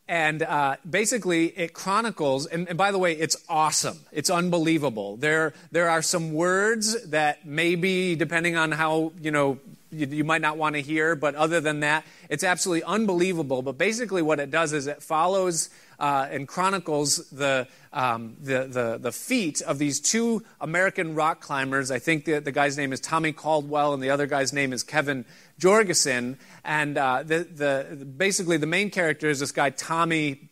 And 0.07 0.41
uh, 0.41 0.77
basically, 0.89 1.47
it 1.47 1.73
chronicles, 1.73 2.45
and, 2.45 2.69
and, 2.69 2.77
by 2.77 2.91
the 2.91 2.97
way, 2.97 3.13
it's 3.13 3.35
awesome. 3.49 3.99
It's 4.13 4.29
unbelievable. 4.29 5.17
There, 5.17 5.53
there 5.71 5.89
are 5.89 6.01
some 6.01 6.31
words 6.31 7.09
that 7.09 7.45
maybe, 7.45 8.15
depending 8.15 8.55
on 8.55 8.71
how, 8.71 9.11
you 9.21 9.31
know, 9.31 9.59
you, 9.91 10.07
you 10.07 10.23
might 10.23 10.41
not 10.41 10.57
want 10.57 10.75
to 10.75 10.81
hear, 10.81 11.15
but 11.15 11.35
other 11.35 11.59
than 11.59 11.81
that, 11.81 12.05
it's 12.29 12.43
absolutely 12.43 12.83
unbelievable. 12.83 13.61
But 13.61 13.77
basically, 13.77 14.21
what 14.21 14.39
it 14.39 14.51
does 14.51 14.73
is 14.73 14.87
it 14.87 15.01
follows 15.01 15.69
uh, 15.99 16.27
and 16.29 16.47
chronicles 16.47 17.29
the, 17.29 17.67
um, 17.91 18.35
the, 18.39 18.65
the, 18.65 18.97
the, 19.01 19.11
feat 19.11 19.61
of 19.61 19.79
these 19.79 19.99
two 19.99 20.43
American 20.61 21.15
rock 21.15 21.41
climbers. 21.41 21.89
I 21.89 21.97
think 21.97 22.25
the, 22.25 22.39
the 22.39 22.51
guy's 22.51 22.77
name 22.77 22.93
is 22.93 22.99
Tommy 22.99 23.31
Caldwell, 23.31 23.93
and 23.93 24.03
the 24.03 24.11
other 24.11 24.27
guy's 24.27 24.53
name 24.53 24.73
is 24.73 24.83
Kevin 24.83 25.25
Jorgeson. 25.59 26.37
And 26.63 26.97
uh, 26.97 27.23
the, 27.23 27.39
the, 27.39 28.05
basically, 28.05 28.57
the 28.57 28.67
main 28.67 28.91
character 28.91 29.27
is 29.27 29.39
this 29.39 29.51
guy, 29.51 29.71
Tommy 29.71 30.49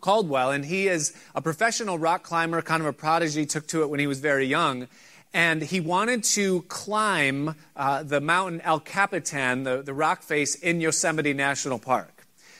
Caldwell, 0.00 0.52
and 0.52 0.64
he 0.64 0.88
is 0.88 1.14
a 1.34 1.42
professional 1.42 1.98
rock 1.98 2.22
climber, 2.22 2.62
kind 2.62 2.80
of 2.80 2.86
a 2.86 2.92
prodigy, 2.92 3.44
took 3.44 3.66
to 3.68 3.82
it 3.82 3.90
when 3.90 4.00
he 4.00 4.06
was 4.06 4.20
very 4.20 4.46
young 4.46 4.88
and 5.32 5.62
he 5.62 5.80
wanted 5.80 6.24
to 6.24 6.62
climb 6.62 7.54
uh, 7.76 8.02
the 8.02 8.20
mountain 8.20 8.60
El 8.62 8.80
Capitan, 8.80 9.64
the, 9.64 9.82
the 9.82 9.94
rock 9.94 10.22
face 10.22 10.54
in 10.54 10.80
Yosemite 10.80 11.34
National 11.34 11.78
Park. 11.78 12.17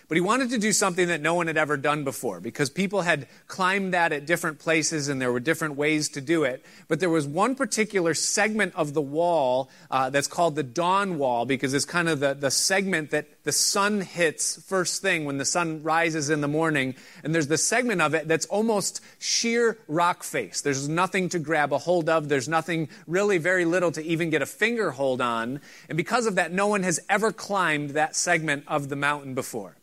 But 0.09 0.17
he 0.17 0.23
wanted 0.23 0.49
to 0.51 0.59
do 0.59 0.73
something 0.73 1.09
that 1.09 1.21
no 1.21 1.35
one 1.35 1.49
had 1.49 1.59
ever 1.59 1.77
done 1.77 2.03
before 2.03 2.41
because 2.41 2.71
people 2.71 3.03
had 3.03 3.29
climbed 3.47 3.93
that 3.93 4.11
at 4.11 4.25
different 4.25 4.59
places 4.59 5.09
and 5.09 5.21
there 5.21 5.31
were 5.31 5.39
different 5.39 5.77
ways 5.77 6.09
to 6.11 6.23
do 6.23 6.45
it. 6.45 6.65
But 6.89 6.99
there 6.99 7.11
was 7.11 7.27
one 7.27 7.55
particular 7.55 8.15
segment 8.15 8.75
of 8.75 8.95
the 8.95 9.03
wall 9.03 9.69
uh, 9.91 10.09
that's 10.09 10.27
called 10.27 10.55
the 10.55 10.63
dawn 10.63 11.19
wall 11.19 11.45
because 11.45 11.75
it's 11.75 11.85
kind 11.85 12.09
of 12.09 12.21
the, 12.21 12.33
the 12.33 12.51
segment 12.51 13.11
that 13.11 13.45
the 13.45 13.53
sun 13.53 14.01
hits 14.01 14.63
first 14.63 15.03
thing 15.03 15.27
when 15.27 15.37
the 15.37 15.45
sun 15.45 15.83
rises 15.83 16.31
in 16.31 16.41
the 16.41 16.49
morning. 16.49 16.95
And 17.23 17.35
there's 17.35 17.49
the 17.49 17.59
segment 17.59 18.01
of 18.01 18.15
it 18.15 18.27
that's 18.29 18.47
almost 18.47 19.03
sheer 19.19 19.77
rock 19.89 20.23
face. 20.23 20.63
There's 20.63 20.89
nothing 20.89 21.29
to 21.29 21.39
grab 21.39 21.71
a 21.75 21.79
hold 21.79 22.09
of. 22.09 22.31
There's 22.31 22.49
nothing, 22.49 22.89
really 23.07 23.37
very 23.37 23.67
little 23.67 23.93
to 23.93 24.03
even 24.03 24.31
get 24.31 24.41
a 24.41 24.47
finger 24.47 24.91
hold 24.91 25.21
on. 25.21 25.61
And 25.91 25.99
because 25.99 26.25
of 26.25 26.37
that, 26.37 26.51
no 26.51 26.67
one 26.67 26.83
has 26.83 26.99
ever 27.11 27.31
climbed 27.31 27.91
that 27.91 28.17
segment 28.17 28.65
of 28.67 28.89
the 28.89 28.97
mountain 28.97 29.35
before. 29.35 29.78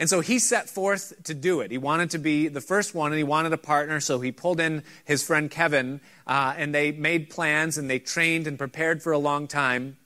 And 0.00 0.08
so 0.08 0.20
he 0.20 0.38
set 0.38 0.70
forth 0.70 1.12
to 1.24 1.34
do 1.34 1.60
it. 1.60 1.70
He 1.70 1.76
wanted 1.76 2.08
to 2.12 2.18
be 2.18 2.48
the 2.48 2.62
first 2.62 2.94
one 2.94 3.12
and 3.12 3.18
he 3.18 3.22
wanted 3.22 3.52
a 3.52 3.58
partner, 3.58 4.00
so 4.00 4.18
he 4.18 4.32
pulled 4.32 4.58
in 4.58 4.82
his 5.04 5.22
friend 5.22 5.50
Kevin 5.50 6.00
uh, 6.26 6.54
and 6.56 6.74
they 6.74 6.90
made 6.90 7.28
plans 7.28 7.76
and 7.76 7.90
they 7.90 7.98
trained 7.98 8.46
and 8.46 8.56
prepared 8.56 9.02
for 9.02 9.12
a 9.12 9.18
long 9.18 9.46
time. 9.46 9.98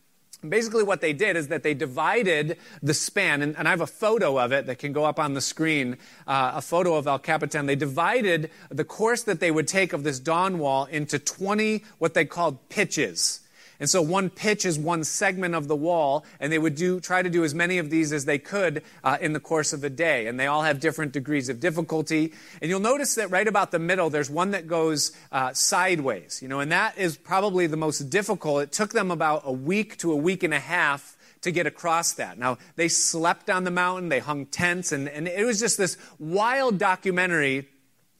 basically, 0.47 0.83
what 0.83 1.01
they 1.01 1.13
did 1.13 1.37
is 1.37 1.47
that 1.47 1.63
they 1.63 1.75
divided 1.75 2.59
the 2.83 2.93
span, 2.93 3.41
and, 3.41 3.57
and 3.57 3.69
I 3.69 3.71
have 3.71 3.81
a 3.81 3.87
photo 3.87 4.37
of 4.37 4.51
it 4.51 4.67
that 4.67 4.81
can 4.81 4.93
go 4.93 5.05
up 5.05 5.21
on 5.21 5.35
the 5.35 5.41
screen 5.41 5.97
uh, 6.27 6.55
a 6.57 6.61
photo 6.61 6.97
of 6.97 7.07
El 7.07 7.21
Capitan. 7.21 7.67
They 7.67 7.77
divided 7.77 8.51
the 8.71 8.85
course 8.85 9.23
that 9.23 9.39
they 9.39 9.53
would 9.53 9.69
take 9.69 9.93
of 9.93 10.03
this 10.03 10.19
dawn 10.19 10.59
wall 10.59 10.87
into 10.87 11.21
20 11.21 11.85
what 11.99 12.15
they 12.15 12.25
called 12.25 12.69
pitches. 12.69 13.44
And 13.85 13.91
so 13.91 14.01
one 14.01 14.31
pitch 14.31 14.65
is 14.65 14.79
one 14.79 15.05
segment 15.05 15.55
of 15.55 15.69
the 15.69 15.77
wall, 15.77 16.25
and 16.41 16.51
they 16.51 16.59
would 16.59 16.75
do, 16.75 17.01
try 17.01 17.21
to 17.21 17.29
do 17.29 17.45
as 17.45 17.55
many 17.55 17.77
of 17.77 17.91
these 17.91 18.15
as 18.15 18.25
they 18.25 18.39
could 18.39 18.83
uh, 19.05 19.19
in 19.21 19.35
the 19.35 19.41
course 19.41 19.75
of 19.75 19.85
a 19.85 19.91
day. 19.91 20.27
And 20.27 20.41
they 20.41 20.47
all 20.47 20.63
have 20.63 20.81
different 20.81 21.13
degrees 21.13 21.51
of 21.51 21.61
difficulty. 21.61 22.33
And 22.63 22.71
you'll 22.71 22.81
notice 22.81 23.17
that 23.17 23.31
right 23.31 23.47
about 23.47 23.73
the 23.73 23.79
middle, 23.79 24.09
there's 24.09 24.31
one 24.31 24.53
that 24.53 24.67
goes 24.67 25.13
uh, 25.31 25.53
sideways, 25.53 26.41
you 26.41 26.49
know, 26.49 26.61
and 26.61 26.73
that 26.73 26.97
is 26.97 27.19
probably 27.19 27.67
the 27.67 27.77
most 27.77 28.09
difficult. 28.09 28.63
It 28.63 28.73
took 28.73 28.95
them 28.95 29.11
about 29.11 29.43
a 29.45 29.53
week 29.53 29.99
to 29.99 30.13
a 30.13 30.17
week 30.17 30.43
and 30.45 30.55
a 30.55 30.61
half 30.61 31.19
to 31.43 31.51
get 31.51 31.67
across 31.67 32.15
that. 32.15 32.39
Now, 32.39 32.57
they 32.77 32.89
slept 32.89 33.51
on 33.51 33.65
the 33.65 33.71
mountain, 33.71 34.09
they 34.09 34.21
hung 34.21 34.47
tents, 34.47 34.93
and, 34.93 35.11
and 35.11 35.29
it 35.29 35.45
was 35.45 35.61
just 35.61 35.77
this 35.77 35.99
wild 36.19 36.79
documentary 36.79 37.69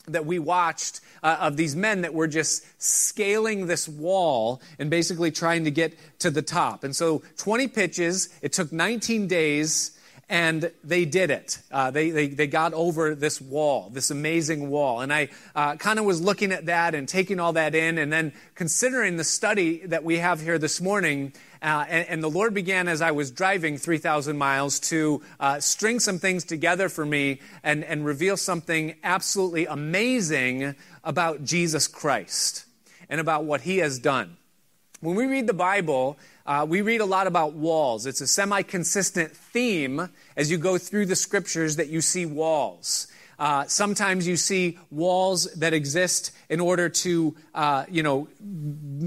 that 0.07 0.27
we 0.27 0.39
watched 0.39 1.01
uh, 1.23 1.39
of 1.41 1.57
these 1.57 1.75
men 1.75 2.03
that 2.03 2.13
were 2.13 2.29
just 2.29 2.65
scaling 2.83 3.67
this 3.67 3.89
wall 3.89 4.61
and 4.79 4.91
basically 4.91 5.31
trying 5.31 5.65
to 5.65 5.71
get 5.71 5.95
to 6.19 6.31
the 6.31 6.43
top. 6.43 6.85
And 6.85 6.95
so 6.95 7.23
20 7.39 7.69
pitches, 7.69 8.29
it 8.43 8.53
took 8.53 8.73
19 8.73 9.27
days, 9.27 9.99
and 10.29 10.71
they 10.83 11.05
did 11.05 11.31
it. 11.31 11.59
Uh, 11.71 11.91
they, 11.91 12.11
they, 12.11 12.29
they 12.29 12.47
got 12.47 12.73
over 12.73 13.15
this 13.15 13.41
wall, 13.41 13.91
this 13.93 14.11
amazing 14.11 14.71
wall. 14.71 15.01
And 15.01 15.13
I 15.13 15.29
uh, 15.55 15.77
kind 15.77 15.99
of 15.99 16.05
was 16.05 16.21
looking 16.21 16.53
at 16.53 16.67
that 16.67 16.95
and 16.95 17.09
taking 17.09 17.41
all 17.41 17.55
that 17.55 17.75
in, 17.75 17.99
and 17.99 18.13
then 18.13 18.33
considering 18.55 19.17
the 19.17 19.25
study 19.25 19.87
that 19.87 20.05
we 20.05 20.19
have 20.19 20.41
here 20.41 20.59
this 20.59 20.81
morning 20.81 21.33
uh, 21.65 21.87
and, 21.89 22.09
and, 22.09 22.23
the 22.23 22.29
Lord 22.29 22.53
began 22.53 22.89
as 22.89 23.01
I 23.01 23.13
was 23.13 23.31
driving 23.31 23.79
3,000 23.79 24.37
miles 24.37 24.79
to 24.81 25.23
uh, 25.41 25.61
string 25.61 25.99
some 25.99 26.19
things 26.19 26.45
together 26.45 26.91
for 26.91 27.07
me 27.07 27.41
and, 27.63 27.83
and 27.83 28.05
reveal 28.05 28.37
something 28.37 28.97
absolutely 29.03 29.65
amazing 29.65 30.75
about 31.03 31.43
Jesus 31.43 31.89
Christ 31.89 32.67
and 33.09 33.19
about 33.19 33.45
what 33.45 33.63
he 33.63 33.79
has 33.79 33.99
done. 33.99 34.37
When 35.01 35.17
we 35.17 35.25
read 35.25 35.47
the 35.47 35.55
Bible, 35.55 36.19
uh, 36.45 36.67
we 36.69 36.83
read 36.83 37.01
a 37.01 37.07
lot 37.07 37.27
about 37.27 37.55
walls. 37.55 38.05
It's 38.05 38.21
a 38.21 38.27
semi 38.27 38.61
consistent 38.63 39.33
theme 39.33 40.11
as 40.37 40.51
you 40.51 40.59
go 40.59 40.77
through 40.77 41.07
the 41.07 41.17
scriptures 41.17 41.77
that 41.77 41.89
you 41.89 42.03
see 42.03 42.27
walls. 42.27 43.07
Uh, 43.39 43.65
sometimes 43.67 44.27
you 44.27 44.37
see 44.37 44.79
walls 44.91 45.53
that 45.55 45.73
exist 45.73 46.31
in 46.49 46.61
order 46.61 46.89
to, 46.89 47.35
uh, 47.55 47.85
you 47.91 48.03
know, 48.03 48.29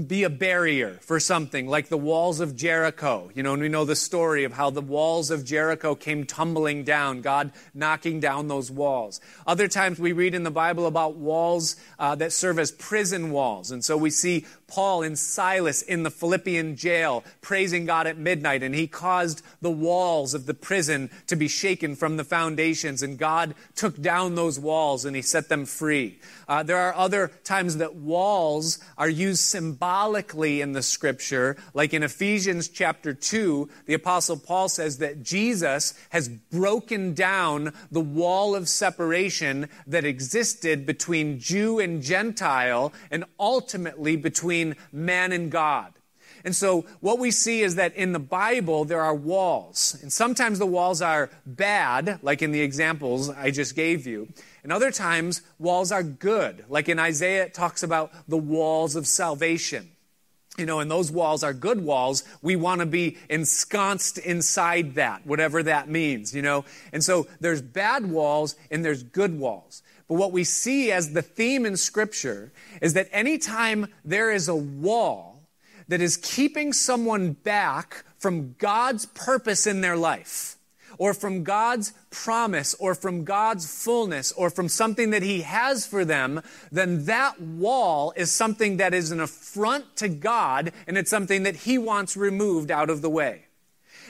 be 0.06 0.22
a 0.24 0.30
barrier 0.30 0.98
for 1.00 1.18
something, 1.18 1.66
like 1.66 1.88
the 1.88 1.98
walls 1.98 2.40
of 2.40 2.56
Jericho. 2.56 3.30
You 3.34 3.42
know, 3.42 3.54
and 3.54 3.62
we 3.62 3.68
know 3.68 3.84
the 3.84 3.96
story 3.96 4.44
of 4.44 4.52
how 4.52 4.70
the 4.70 4.80
walls 4.80 5.30
of 5.30 5.44
Jericho 5.44 5.94
came 5.94 6.24
tumbling 6.24 6.84
down, 6.84 7.20
God 7.20 7.52
knocking 7.74 8.20
down 8.20 8.48
those 8.48 8.70
walls. 8.70 9.20
Other 9.46 9.68
times 9.68 9.98
we 9.98 10.12
read 10.12 10.34
in 10.34 10.42
the 10.42 10.50
Bible 10.50 10.86
about 10.86 11.16
walls 11.16 11.76
uh, 11.98 12.14
that 12.16 12.32
serve 12.32 12.58
as 12.58 12.70
prison 12.70 13.30
walls. 13.30 13.70
And 13.70 13.84
so 13.84 13.96
we 13.96 14.10
see 14.10 14.46
Paul 14.68 15.02
and 15.02 15.18
Silas 15.18 15.82
in 15.82 16.02
the 16.02 16.10
Philippian 16.10 16.76
jail 16.76 17.24
praising 17.40 17.86
God 17.86 18.06
at 18.06 18.18
midnight, 18.18 18.62
and 18.62 18.74
he 18.74 18.86
caused 18.86 19.42
the 19.60 19.70
walls 19.70 20.34
of 20.34 20.46
the 20.46 20.54
prison 20.54 21.10
to 21.26 21.36
be 21.36 21.48
shaken 21.48 21.96
from 21.96 22.16
the 22.16 22.24
foundations, 22.24 23.02
and 23.02 23.18
God 23.18 23.54
took 23.74 24.00
down 24.00 24.34
those 24.34 24.60
walls 24.60 25.04
and 25.04 25.16
he 25.16 25.22
set 25.22 25.48
them 25.48 25.64
free. 25.64 26.20
Uh, 26.48 26.62
there 26.62 26.78
are 26.78 26.94
other 26.94 27.28
times 27.44 27.76
that 27.76 27.94
walls 27.94 28.78
are 28.96 29.08
used 29.08 29.40
symbolically 29.40 30.62
in 30.62 30.72
the 30.72 30.82
scripture, 30.82 31.56
like 31.74 31.92
in 31.92 32.02
Ephesians 32.02 32.68
chapter 32.68 33.12
2, 33.12 33.68
the 33.84 33.94
apostle 33.94 34.38
Paul 34.38 34.68
says 34.70 34.98
that 34.98 35.22
Jesus 35.22 35.92
has 36.08 36.28
broken 36.28 37.12
down 37.12 37.74
the 37.90 38.00
wall 38.00 38.54
of 38.54 38.68
separation 38.68 39.68
that 39.86 40.06
existed 40.06 40.86
between 40.86 41.38
Jew 41.38 41.78
and 41.78 42.02
Gentile 42.02 42.92
and 43.10 43.24
ultimately 43.38 44.16
between 44.16 44.76
man 44.90 45.32
and 45.32 45.50
God. 45.50 45.97
And 46.48 46.56
so 46.56 46.86
what 47.00 47.18
we 47.18 47.30
see 47.30 47.60
is 47.60 47.74
that 47.74 47.94
in 47.94 48.14
the 48.14 48.18
Bible, 48.18 48.86
there 48.86 49.02
are 49.02 49.14
walls. 49.14 49.98
And 50.00 50.10
sometimes 50.10 50.58
the 50.58 50.64
walls 50.64 51.02
are 51.02 51.28
bad, 51.44 52.20
like 52.22 52.40
in 52.40 52.52
the 52.52 52.62
examples 52.62 53.28
I 53.28 53.50
just 53.50 53.76
gave 53.76 54.06
you. 54.06 54.28
And 54.62 54.72
other 54.72 54.90
times, 54.90 55.42
walls 55.58 55.92
are 55.92 56.02
good. 56.02 56.64
Like 56.70 56.88
in 56.88 56.98
Isaiah, 56.98 57.44
it 57.44 57.52
talks 57.52 57.82
about 57.82 58.12
the 58.28 58.38
walls 58.38 58.96
of 58.96 59.06
salvation. 59.06 59.90
You 60.56 60.64
know, 60.64 60.80
and 60.80 60.90
those 60.90 61.12
walls 61.12 61.44
are 61.44 61.52
good 61.52 61.84
walls. 61.84 62.24
We 62.40 62.56
want 62.56 62.80
to 62.80 62.86
be 62.86 63.18
ensconced 63.28 64.16
inside 64.16 64.94
that, 64.94 65.26
whatever 65.26 65.62
that 65.64 65.90
means, 65.90 66.34
you 66.34 66.40
know. 66.40 66.64
And 66.94 67.04
so 67.04 67.26
there's 67.40 67.60
bad 67.60 68.06
walls 68.06 68.56
and 68.70 68.82
there's 68.82 69.02
good 69.02 69.38
walls. 69.38 69.82
But 70.08 70.14
what 70.14 70.32
we 70.32 70.44
see 70.44 70.92
as 70.92 71.12
the 71.12 71.20
theme 71.20 71.66
in 71.66 71.76
Scripture 71.76 72.52
is 72.80 72.94
that 72.94 73.10
anytime 73.12 73.92
there 74.02 74.30
is 74.30 74.48
a 74.48 74.56
wall 74.56 75.37
that 75.88 76.00
is 76.00 76.16
keeping 76.16 76.72
someone 76.72 77.32
back 77.32 78.04
from 78.18 78.54
God's 78.58 79.06
purpose 79.06 79.66
in 79.66 79.80
their 79.80 79.96
life, 79.96 80.58
or 80.98 81.14
from 81.14 81.44
God's 81.44 81.92
promise 82.10 82.74
or 82.74 82.94
from 82.94 83.24
God's 83.24 83.66
fullness 83.84 84.32
or 84.32 84.50
from 84.50 84.68
something 84.68 85.10
that 85.10 85.22
He 85.22 85.42
has 85.42 85.86
for 85.86 86.04
them, 86.04 86.42
then 86.72 87.04
that 87.06 87.40
wall 87.40 88.12
is 88.16 88.32
something 88.32 88.78
that 88.78 88.92
is 88.92 89.10
an 89.10 89.20
affront 89.20 89.96
to 89.96 90.08
God 90.08 90.72
and 90.86 90.98
it's 90.98 91.10
something 91.10 91.44
that 91.44 91.56
He 91.56 91.78
wants 91.78 92.16
removed 92.16 92.70
out 92.70 92.90
of 92.90 93.00
the 93.00 93.10
way. 93.10 93.44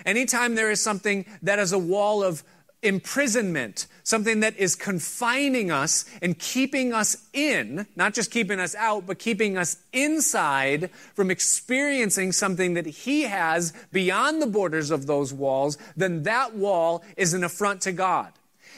Anytime 0.07 0.55
there 0.55 0.71
is 0.71 0.83
something 0.83 1.27
that 1.43 1.59
is 1.59 1.73
a 1.73 1.79
wall 1.79 2.23
of 2.23 2.43
imprisonment, 2.83 3.87
something 4.03 4.41
that 4.41 4.57
is 4.57 4.75
confining 4.75 5.71
us 5.71 6.05
and 6.23 6.39
keeping 6.39 6.93
us 6.93 7.29
in, 7.33 7.87
not 7.97 8.15
just 8.15 8.31
keeping 8.31 8.61
us 8.61 8.75
out, 8.77 9.07
but 9.07 9.19
keeping 9.19 9.57
us 9.57 9.77
inside 9.93 10.91
from 11.15 11.31
experiencing 11.31 12.33
something 12.33 12.75
that 12.75 12.87
He 12.87 13.23
has 13.23 13.73
beyond 13.93 14.41
the 14.41 14.47
borders 14.47 14.91
of 14.91 15.07
those 15.07 15.33
walls, 15.33 15.77
then 15.97 16.23
that 16.23 16.55
wall 16.55 17.03
is 17.17 17.35
an 17.35 17.45
affront 17.45 17.81
to 17.83 17.93
God. 17.93 18.33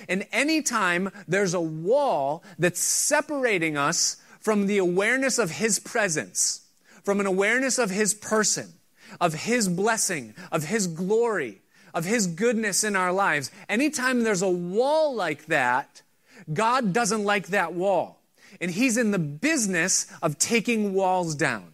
And 0.08 0.26
anytime 0.32 1.10
there's 1.28 1.54
a 1.54 1.60
wall 1.60 2.42
that's 2.58 2.80
separating 2.80 3.76
us 3.76 4.16
from 4.40 4.66
the 4.66 4.78
awareness 4.78 5.38
of 5.38 5.50
His 5.50 5.78
presence, 5.78 6.66
from 7.02 7.20
an 7.20 7.26
awareness 7.26 7.78
of 7.78 7.90
His 7.90 8.14
person, 8.14 8.72
of 9.20 9.34
His 9.34 9.68
blessing, 9.68 10.34
of 10.50 10.64
His 10.64 10.86
glory, 10.86 11.60
of 11.94 12.04
His 12.04 12.26
goodness 12.26 12.84
in 12.84 12.96
our 12.96 13.12
lives. 13.12 13.50
Anytime 13.68 14.22
there's 14.22 14.42
a 14.42 14.48
wall 14.48 15.14
like 15.14 15.46
that, 15.46 16.02
God 16.52 16.92
doesn't 16.92 17.24
like 17.24 17.48
that 17.48 17.72
wall. 17.72 18.20
And 18.60 18.70
He's 18.70 18.96
in 18.96 19.10
the 19.10 19.18
business 19.18 20.06
of 20.22 20.38
taking 20.38 20.94
walls 20.94 21.34
down. 21.34 21.72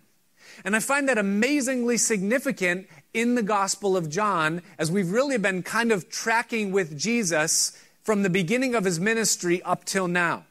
And 0.65 0.75
I 0.75 0.81
find 0.81 1.09
that 1.09 1.19
amazingly 1.19 1.97
significant 1.97 2.89
in 3.15 3.35
the 3.35 3.43
Gospel 3.43 3.97
of 3.97 4.11
John 4.11 4.63
as 4.79 4.91
we've 4.91 5.11
really 5.11 5.39
been 5.39 5.63
kind 5.63 5.93
of 5.93 6.11
tracking 6.11 6.73
with 6.73 6.99
Jesus 6.99 7.81
from 8.03 8.23
the 8.23 8.31
beginning 8.31 8.75
of 8.75 8.85
his 8.85 9.01
ministry 9.01 9.63
up 9.63 9.85
till 9.85 10.07
now. 10.07 10.45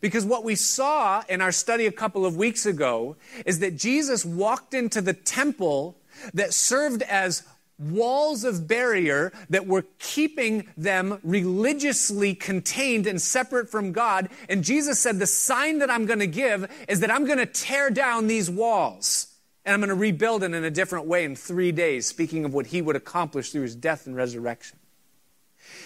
Because 0.00 0.24
what 0.24 0.44
we 0.44 0.54
saw 0.54 1.22
in 1.28 1.40
our 1.40 1.52
study 1.52 1.86
a 1.86 1.92
couple 1.92 2.24
of 2.24 2.36
weeks 2.36 2.66
ago 2.66 3.16
is 3.44 3.58
that 3.58 3.76
Jesus 3.76 4.24
walked 4.24 4.74
into 4.74 5.00
the 5.00 5.12
temple 5.12 5.96
that 6.34 6.54
served 6.54 7.02
as 7.02 7.42
walls 7.80 8.44
of 8.44 8.68
barrier 8.68 9.32
that 9.48 9.66
were 9.66 9.86
keeping 9.98 10.68
them 10.76 11.18
religiously 11.24 12.34
contained 12.34 13.06
and 13.06 13.20
separate 13.20 13.70
from 13.70 13.92
God. 13.92 14.28
And 14.48 14.62
Jesus 14.62 14.98
said, 14.98 15.18
The 15.18 15.26
sign 15.26 15.78
that 15.78 15.90
I'm 15.90 16.06
going 16.06 16.18
to 16.18 16.26
give 16.26 16.70
is 16.88 17.00
that 17.00 17.10
I'm 17.10 17.24
going 17.24 17.38
to 17.38 17.46
tear 17.46 17.90
down 17.90 18.26
these 18.26 18.50
walls. 18.50 19.26
And 19.64 19.74
I'm 19.74 19.80
going 19.80 19.88
to 19.88 19.94
rebuild 19.94 20.42
it 20.42 20.54
in 20.54 20.64
a 20.64 20.70
different 20.70 21.06
way 21.06 21.24
in 21.24 21.36
three 21.36 21.70
days, 21.70 22.06
speaking 22.06 22.44
of 22.44 22.54
what 22.54 22.66
he 22.66 22.80
would 22.80 22.96
accomplish 22.96 23.50
through 23.50 23.62
his 23.62 23.76
death 23.76 24.06
and 24.06 24.16
resurrection. 24.16 24.78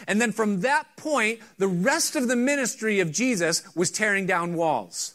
And 0.06 0.20
then 0.20 0.32
from 0.32 0.60
that 0.60 0.96
point, 0.96 1.40
the 1.58 1.66
rest 1.66 2.16
of 2.16 2.28
the 2.28 2.36
ministry 2.36 3.00
of 3.00 3.12
Jesus 3.12 3.62
was 3.74 3.90
tearing 3.90 4.26
down 4.26 4.54
walls. 4.54 5.14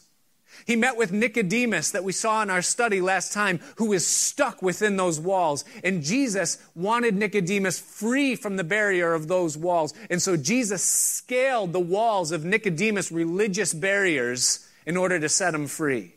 He 0.66 0.76
met 0.76 0.96
with 0.96 1.12
Nicodemus 1.12 1.90
that 1.90 2.04
we 2.04 2.12
saw 2.12 2.42
in 2.42 2.50
our 2.50 2.62
study 2.62 3.00
last 3.00 3.32
time, 3.32 3.60
who 3.76 3.92
is 3.92 4.06
stuck 4.06 4.62
within 4.62 4.96
those 4.96 5.18
walls. 5.20 5.64
And 5.82 6.02
Jesus 6.02 6.58
wanted 6.74 7.14
Nicodemus 7.14 7.78
free 7.78 8.34
from 8.36 8.56
the 8.56 8.64
barrier 8.64 9.14
of 9.14 9.28
those 9.28 9.56
walls. 9.56 9.94
And 10.08 10.20
so 10.20 10.36
Jesus 10.36 10.82
scaled 10.82 11.72
the 11.72 11.80
walls 11.80 12.32
of 12.32 12.44
Nicodemus' 12.44 13.12
religious 13.12 13.74
barriers 13.74 14.66
in 14.86 14.96
order 14.96 15.18
to 15.20 15.28
set 15.28 15.54
him 15.54 15.66
free. 15.66 16.14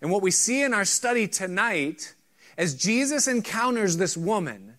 And 0.00 0.10
what 0.10 0.22
we 0.22 0.30
see 0.30 0.62
in 0.62 0.74
our 0.74 0.84
study 0.84 1.28
tonight, 1.28 2.14
as 2.58 2.74
Jesus 2.74 3.28
encounters 3.28 3.96
this 3.96 4.16
woman, 4.16 4.74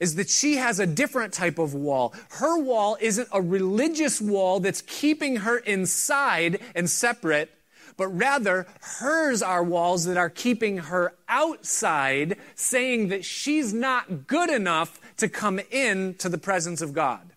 is 0.00 0.16
that 0.16 0.28
she 0.28 0.56
has 0.56 0.80
a 0.80 0.86
different 0.86 1.32
type 1.32 1.58
of 1.58 1.74
wall. 1.74 2.12
Her 2.30 2.58
wall 2.58 2.96
isn't 3.00 3.28
a 3.32 3.40
religious 3.40 4.20
wall 4.20 4.60
that's 4.60 4.82
keeping 4.82 5.36
her 5.36 5.58
inside 5.58 6.60
and 6.74 6.90
separate 6.90 7.50
but 7.96 8.08
rather 8.08 8.66
hers 8.98 9.42
are 9.42 9.62
walls 9.62 10.04
that 10.04 10.16
are 10.16 10.30
keeping 10.30 10.78
her 10.78 11.14
outside, 11.28 12.36
saying 12.54 13.08
that 13.08 13.24
she's 13.24 13.72
not 13.72 14.26
good 14.26 14.50
enough 14.50 15.00
to 15.18 15.28
come 15.28 15.60
in 15.70 16.14
to 16.14 16.28
the 16.28 16.38
presence 16.38 16.82
of 16.82 16.92
God. 16.92 17.30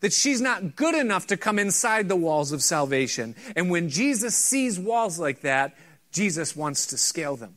That 0.00 0.12
she's 0.12 0.40
not 0.40 0.74
good 0.74 0.94
enough 0.94 1.26
to 1.28 1.36
come 1.36 1.58
inside 1.58 2.08
the 2.08 2.16
walls 2.16 2.50
of 2.50 2.62
salvation. 2.62 3.36
And 3.54 3.70
when 3.70 3.88
Jesus 3.88 4.34
sees 4.34 4.78
walls 4.78 5.18
like 5.18 5.42
that, 5.42 5.76
Jesus 6.10 6.56
wants 6.56 6.86
to 6.88 6.98
scale 6.98 7.36
them. 7.36 7.56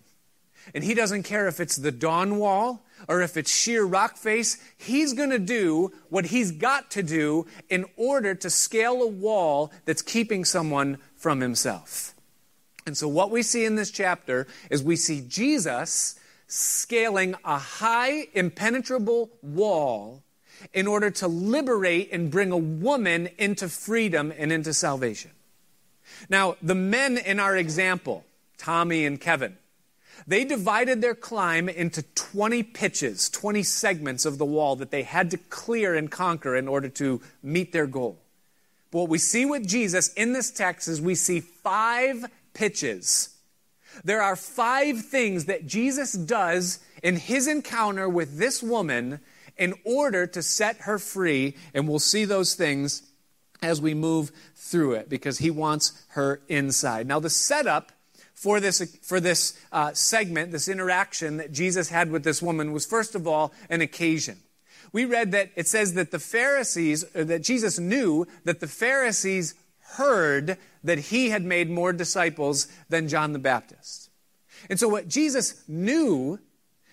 And 0.74 0.84
he 0.84 0.94
doesn't 0.94 1.24
care 1.24 1.48
if 1.48 1.60
it's 1.60 1.76
the 1.76 1.92
dawn 1.92 2.38
wall 2.38 2.84
or 3.08 3.22
if 3.22 3.38
it's 3.38 3.52
sheer 3.52 3.84
rock 3.84 4.18
face, 4.18 4.58
he's 4.78 5.14
going 5.14 5.30
to 5.30 5.40
do 5.40 5.92
what 6.10 6.26
he's 6.26 6.52
got 6.52 6.90
to 6.92 7.04
do 7.04 7.46
in 7.70 7.86
order 7.98 8.34
to 8.34 8.50
scale 8.50 9.02
a 9.04 9.08
wall 9.08 9.72
that's 9.86 10.02
keeping 10.02 10.44
someone 10.44 10.98
from 11.16 11.42
himself. 11.42 12.15
And 12.86 12.96
so, 12.96 13.08
what 13.08 13.32
we 13.32 13.42
see 13.42 13.66
in 13.66 13.76
this 13.76 13.90
chapter 13.90 14.48
is 14.70 14.84
we 14.84 14.96
see 14.96 15.22
Jesus 15.28 16.20
scaling 16.48 17.36
a 17.44 17.58
high, 17.58 18.28
impenetrable 18.34 19.32
wall 19.42 20.22
in 20.74 20.88
order 20.88 21.10
to 21.10 21.28
liberate 21.28 22.10
and 22.12 22.30
bring 22.30 22.52
a 22.52 22.58
woman 22.58 23.30
into 23.38 23.68
freedom 23.70 24.32
and 24.38 24.52
into 24.52 24.74
salvation. 24.74 25.32
Now, 26.30 26.56
the 26.62 26.76
men 26.76 27.18
in 27.18 27.40
our 27.40 27.58
example, 27.58 28.24
Tommy 28.58 29.06
and 29.06 29.20
Kevin, 29.20 29.58
they 30.28 30.46
divided 30.46 31.02
their 31.02 31.16
climb 31.16 31.68
into 31.68 32.04
20 32.04 32.64
pitches, 32.64 33.30
20 33.30 33.64
segments 33.64 34.26
of 34.26 34.38
the 34.38 34.46
wall 34.46 34.76
that 34.78 34.92
they 34.92 35.04
had 35.04 35.32
to 35.32 35.38
clear 35.38 35.96
and 35.96 36.10
conquer 36.10 36.56
in 36.56 36.68
order 36.68 36.90
to 36.90 37.22
meet 37.44 37.74
their 37.74 37.88
goal. 37.88 38.18
But 38.92 39.00
what 39.00 39.10
we 39.10 39.18
see 39.18 39.46
with 39.46 39.68
Jesus 39.68 40.14
in 40.14 40.34
this 40.34 40.52
text 40.52 40.88
is 40.88 41.02
we 41.02 41.16
see 41.16 41.42
five 41.42 42.26
pitches. 42.56 43.30
There 44.04 44.24
are 44.24 44.36
five 44.36 45.06
things 45.06 45.46
that 45.46 45.68
Jesus 45.68 46.14
does 46.14 46.80
in 47.04 47.18
his 47.18 47.48
encounter 47.48 48.10
with 48.10 48.40
this 48.40 48.64
woman 48.64 49.20
in 49.58 49.76
order 49.86 50.26
to 50.28 50.42
set 50.42 50.78
her 50.78 50.98
free, 50.98 51.56
and 51.74 51.88
we'll 51.88 52.00
see 52.00 52.26
those 52.26 52.56
things 52.56 53.04
as 53.62 53.80
we 53.80 53.94
move 53.94 54.32
through 54.56 54.94
it 54.94 55.08
because 55.08 55.38
he 55.38 55.52
wants 55.52 56.04
her 56.10 56.42
inside. 56.50 57.08
Now, 57.08 57.20
the 57.20 57.30
setup 57.30 57.92
for 58.34 58.60
this, 58.60 58.98
for 59.02 59.20
this 59.20 59.58
uh, 59.72 59.94
segment, 59.94 60.52
this 60.52 60.68
interaction 60.68 61.38
that 61.38 61.52
Jesus 61.52 61.90
had 61.90 62.12
with 62.12 62.24
this 62.24 62.42
woman, 62.42 62.74
was 62.74 62.86
first 62.86 63.16
of 63.16 63.28
all 63.28 63.54
an 63.70 63.82
occasion. 63.82 64.38
We 64.92 65.06
read 65.06 65.32
that 65.32 65.52
it 65.56 65.68
says 65.68 65.94
that 65.94 66.12
the 66.12 66.20
Pharisees, 66.20 67.04
that 67.14 67.44
Jesus 67.44 67.80
knew 67.80 68.28
that 68.44 68.60
the 68.60 68.68
Pharisees 68.68 69.56
heard 69.94 70.58
that 70.84 71.00
he 71.00 71.30
had 71.30 71.44
made 71.44 71.70
more 71.70 71.94
disciples 71.94 72.68
than 72.90 73.08
John 73.08 73.34
the 73.34 73.40
Baptist. 73.40 74.10
And 74.70 74.80
so, 74.80 74.88
what 74.88 75.08
Jesus 75.08 75.64
knew 75.68 76.40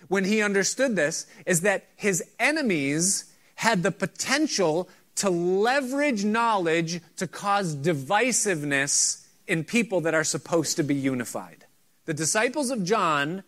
when 0.09 0.25
he 0.25 0.43
understood 0.43 0.97
this 0.97 1.27
is 1.47 1.63
that 1.63 1.87
his 1.97 2.23
enemies 2.39 3.33
had 3.57 3.83
the 3.83 3.93
potential 3.93 4.89
to 5.17 5.31
leverage 5.31 6.25
knowledge 6.25 7.01
to 7.17 7.27
cause 7.27 7.77
divisiveness 7.77 9.27
in 9.47 9.65
people 9.65 10.01
that 10.03 10.15
are 10.15 10.25
supposed 10.25 10.77
to 10.77 10.83
be 10.83 10.95
unified. 10.95 11.67
The 12.07 12.15
disciples 12.15 12.71
of 12.71 12.85
John 12.85 13.45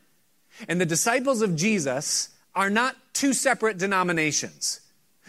and 0.69 0.81
the 0.81 0.87
disciples 0.87 1.43
of 1.43 1.57
Jesus 1.57 2.31
are 2.55 2.71
not 2.71 2.97
two 3.13 3.33
separate 3.33 3.79
denominations. 3.79 4.81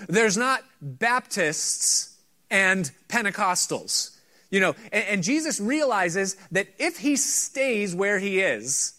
There's 0.08 0.38
not 0.38 0.64
Baptists 0.82 2.15
and 2.56 2.90
Pentecostals. 3.10 4.16
You 4.50 4.62
know, 4.62 4.76
and, 4.94 5.04
and 5.06 5.24
Jesus 5.24 5.60
realizes 5.60 6.38
that 6.52 6.68
if 6.80 7.00
he 7.00 7.18
stays 7.18 7.94
where 7.94 8.18
he 8.18 8.40
is, 8.40 8.94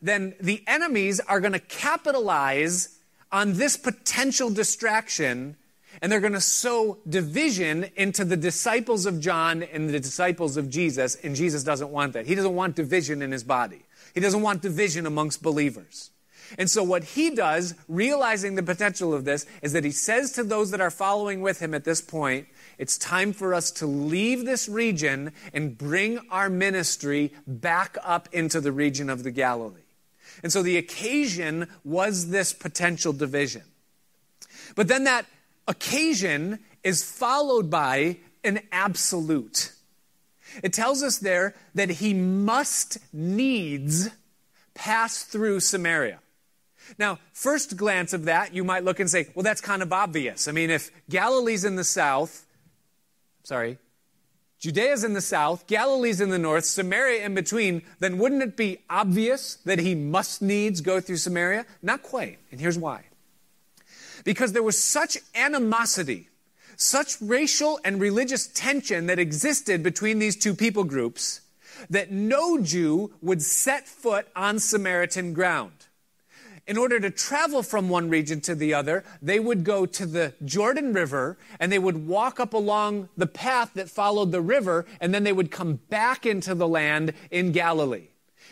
then 0.00 0.34
the 0.40 0.62
enemies 0.68 1.18
are 1.18 1.40
going 1.40 1.52
to 1.52 1.58
capitalize 1.58 2.96
on 3.32 3.54
this 3.54 3.76
potential 3.76 4.48
distraction 4.48 5.56
and 6.00 6.10
they're 6.10 6.20
going 6.20 6.34
to 6.34 6.40
sow 6.40 6.98
division 7.08 7.90
into 7.96 8.24
the 8.24 8.36
disciples 8.36 9.06
of 9.06 9.18
John 9.18 9.64
and 9.64 9.90
the 9.90 9.98
disciples 9.98 10.56
of 10.56 10.70
Jesus, 10.70 11.16
and 11.16 11.34
Jesus 11.34 11.64
doesn't 11.64 11.90
want 11.90 12.12
that. 12.12 12.26
He 12.26 12.36
doesn't 12.36 12.54
want 12.54 12.76
division 12.76 13.22
in 13.22 13.32
his 13.32 13.42
body. 13.42 13.82
He 14.14 14.20
doesn't 14.20 14.40
want 14.40 14.62
division 14.62 15.04
amongst 15.04 15.42
believers. 15.42 16.10
And 16.58 16.70
so, 16.70 16.82
what 16.82 17.04
he 17.04 17.30
does, 17.30 17.74
realizing 17.88 18.54
the 18.54 18.62
potential 18.62 19.14
of 19.14 19.24
this, 19.24 19.46
is 19.62 19.72
that 19.72 19.84
he 19.84 19.90
says 19.90 20.32
to 20.32 20.44
those 20.44 20.70
that 20.70 20.80
are 20.80 20.90
following 20.90 21.42
with 21.42 21.60
him 21.60 21.74
at 21.74 21.84
this 21.84 22.00
point, 22.00 22.46
it's 22.80 22.96
time 22.96 23.34
for 23.34 23.52
us 23.52 23.70
to 23.72 23.86
leave 23.86 24.46
this 24.46 24.66
region 24.66 25.32
and 25.52 25.76
bring 25.76 26.18
our 26.30 26.48
ministry 26.48 27.30
back 27.46 27.98
up 28.02 28.26
into 28.32 28.58
the 28.58 28.72
region 28.72 29.10
of 29.10 29.22
the 29.22 29.30
Galilee. 29.30 29.82
And 30.42 30.50
so 30.50 30.62
the 30.62 30.78
occasion 30.78 31.68
was 31.84 32.30
this 32.30 32.54
potential 32.54 33.12
division. 33.12 33.64
But 34.76 34.88
then 34.88 35.04
that 35.04 35.26
occasion 35.68 36.58
is 36.82 37.04
followed 37.04 37.68
by 37.68 38.16
an 38.44 38.60
absolute. 38.72 39.72
It 40.62 40.72
tells 40.72 41.02
us 41.02 41.18
there 41.18 41.54
that 41.74 41.90
he 41.90 42.14
must 42.14 42.96
needs 43.12 44.08
pass 44.72 45.22
through 45.22 45.60
Samaria. 45.60 46.20
Now, 46.98 47.18
first 47.34 47.76
glance 47.76 48.14
of 48.14 48.24
that, 48.24 48.54
you 48.54 48.64
might 48.64 48.84
look 48.84 49.00
and 49.00 49.10
say, 49.10 49.28
well, 49.34 49.42
that's 49.42 49.60
kind 49.60 49.82
of 49.82 49.92
obvious. 49.92 50.48
I 50.48 50.52
mean, 50.52 50.70
if 50.70 50.90
Galilee's 51.10 51.66
in 51.66 51.76
the 51.76 51.84
south 51.84 52.46
sorry, 53.42 53.78
Judea's 54.60 55.04
in 55.04 55.14
the 55.14 55.22
south, 55.22 55.66
Galilee's 55.66 56.20
in 56.20 56.28
the 56.28 56.38
north, 56.38 56.66
Samaria 56.66 57.24
in 57.24 57.34
between, 57.34 57.82
then 57.98 58.18
wouldn't 58.18 58.42
it 58.42 58.56
be 58.58 58.78
obvious 58.90 59.54
that 59.64 59.78
he 59.78 59.94
must 59.94 60.42
needs 60.42 60.82
go 60.82 61.00
through 61.00 61.16
Samaria? 61.16 61.64
Not 61.80 62.02
quite. 62.02 62.38
And 62.50 62.60
here's 62.60 62.78
why. 62.78 63.04
Because 64.22 64.52
there 64.52 64.62
was 64.62 64.78
such 64.78 65.16
animosity, 65.34 66.28
such 66.76 67.16
racial 67.22 67.80
and 67.84 67.98
religious 67.98 68.48
tension 68.48 69.06
that 69.06 69.18
existed 69.18 69.82
between 69.82 70.18
these 70.18 70.36
two 70.36 70.54
people 70.54 70.84
groups 70.84 71.40
that 71.88 72.10
no 72.10 72.60
Jew 72.60 73.14
would 73.22 73.40
set 73.40 73.88
foot 73.88 74.28
on 74.36 74.58
Samaritan 74.58 75.32
ground 75.32 75.79
in 76.70 76.78
order 76.78 77.00
to 77.00 77.10
travel 77.10 77.64
from 77.64 77.88
one 77.88 78.08
region 78.08 78.40
to 78.40 78.54
the 78.54 78.72
other, 78.72 79.02
they 79.20 79.40
would 79.40 79.64
go 79.64 79.84
to 79.84 80.06
the 80.06 80.32
Jordan 80.44 80.92
River 80.92 81.36
and 81.58 81.72
they 81.72 81.80
would 81.80 82.06
walk 82.06 82.38
up 82.38 82.54
along 82.54 83.08
the 83.16 83.26
path 83.26 83.72
that 83.74 83.90
followed 83.90 84.30
the 84.30 84.40
river, 84.40 84.86
and 85.00 85.12
then 85.12 85.24
they 85.24 85.32
would 85.32 85.50
come 85.50 85.80
back 85.90 86.24
into 86.24 86.54
the 86.54 86.68
land 86.68 87.12
in 87.28 87.50
Galilee. 87.50 88.06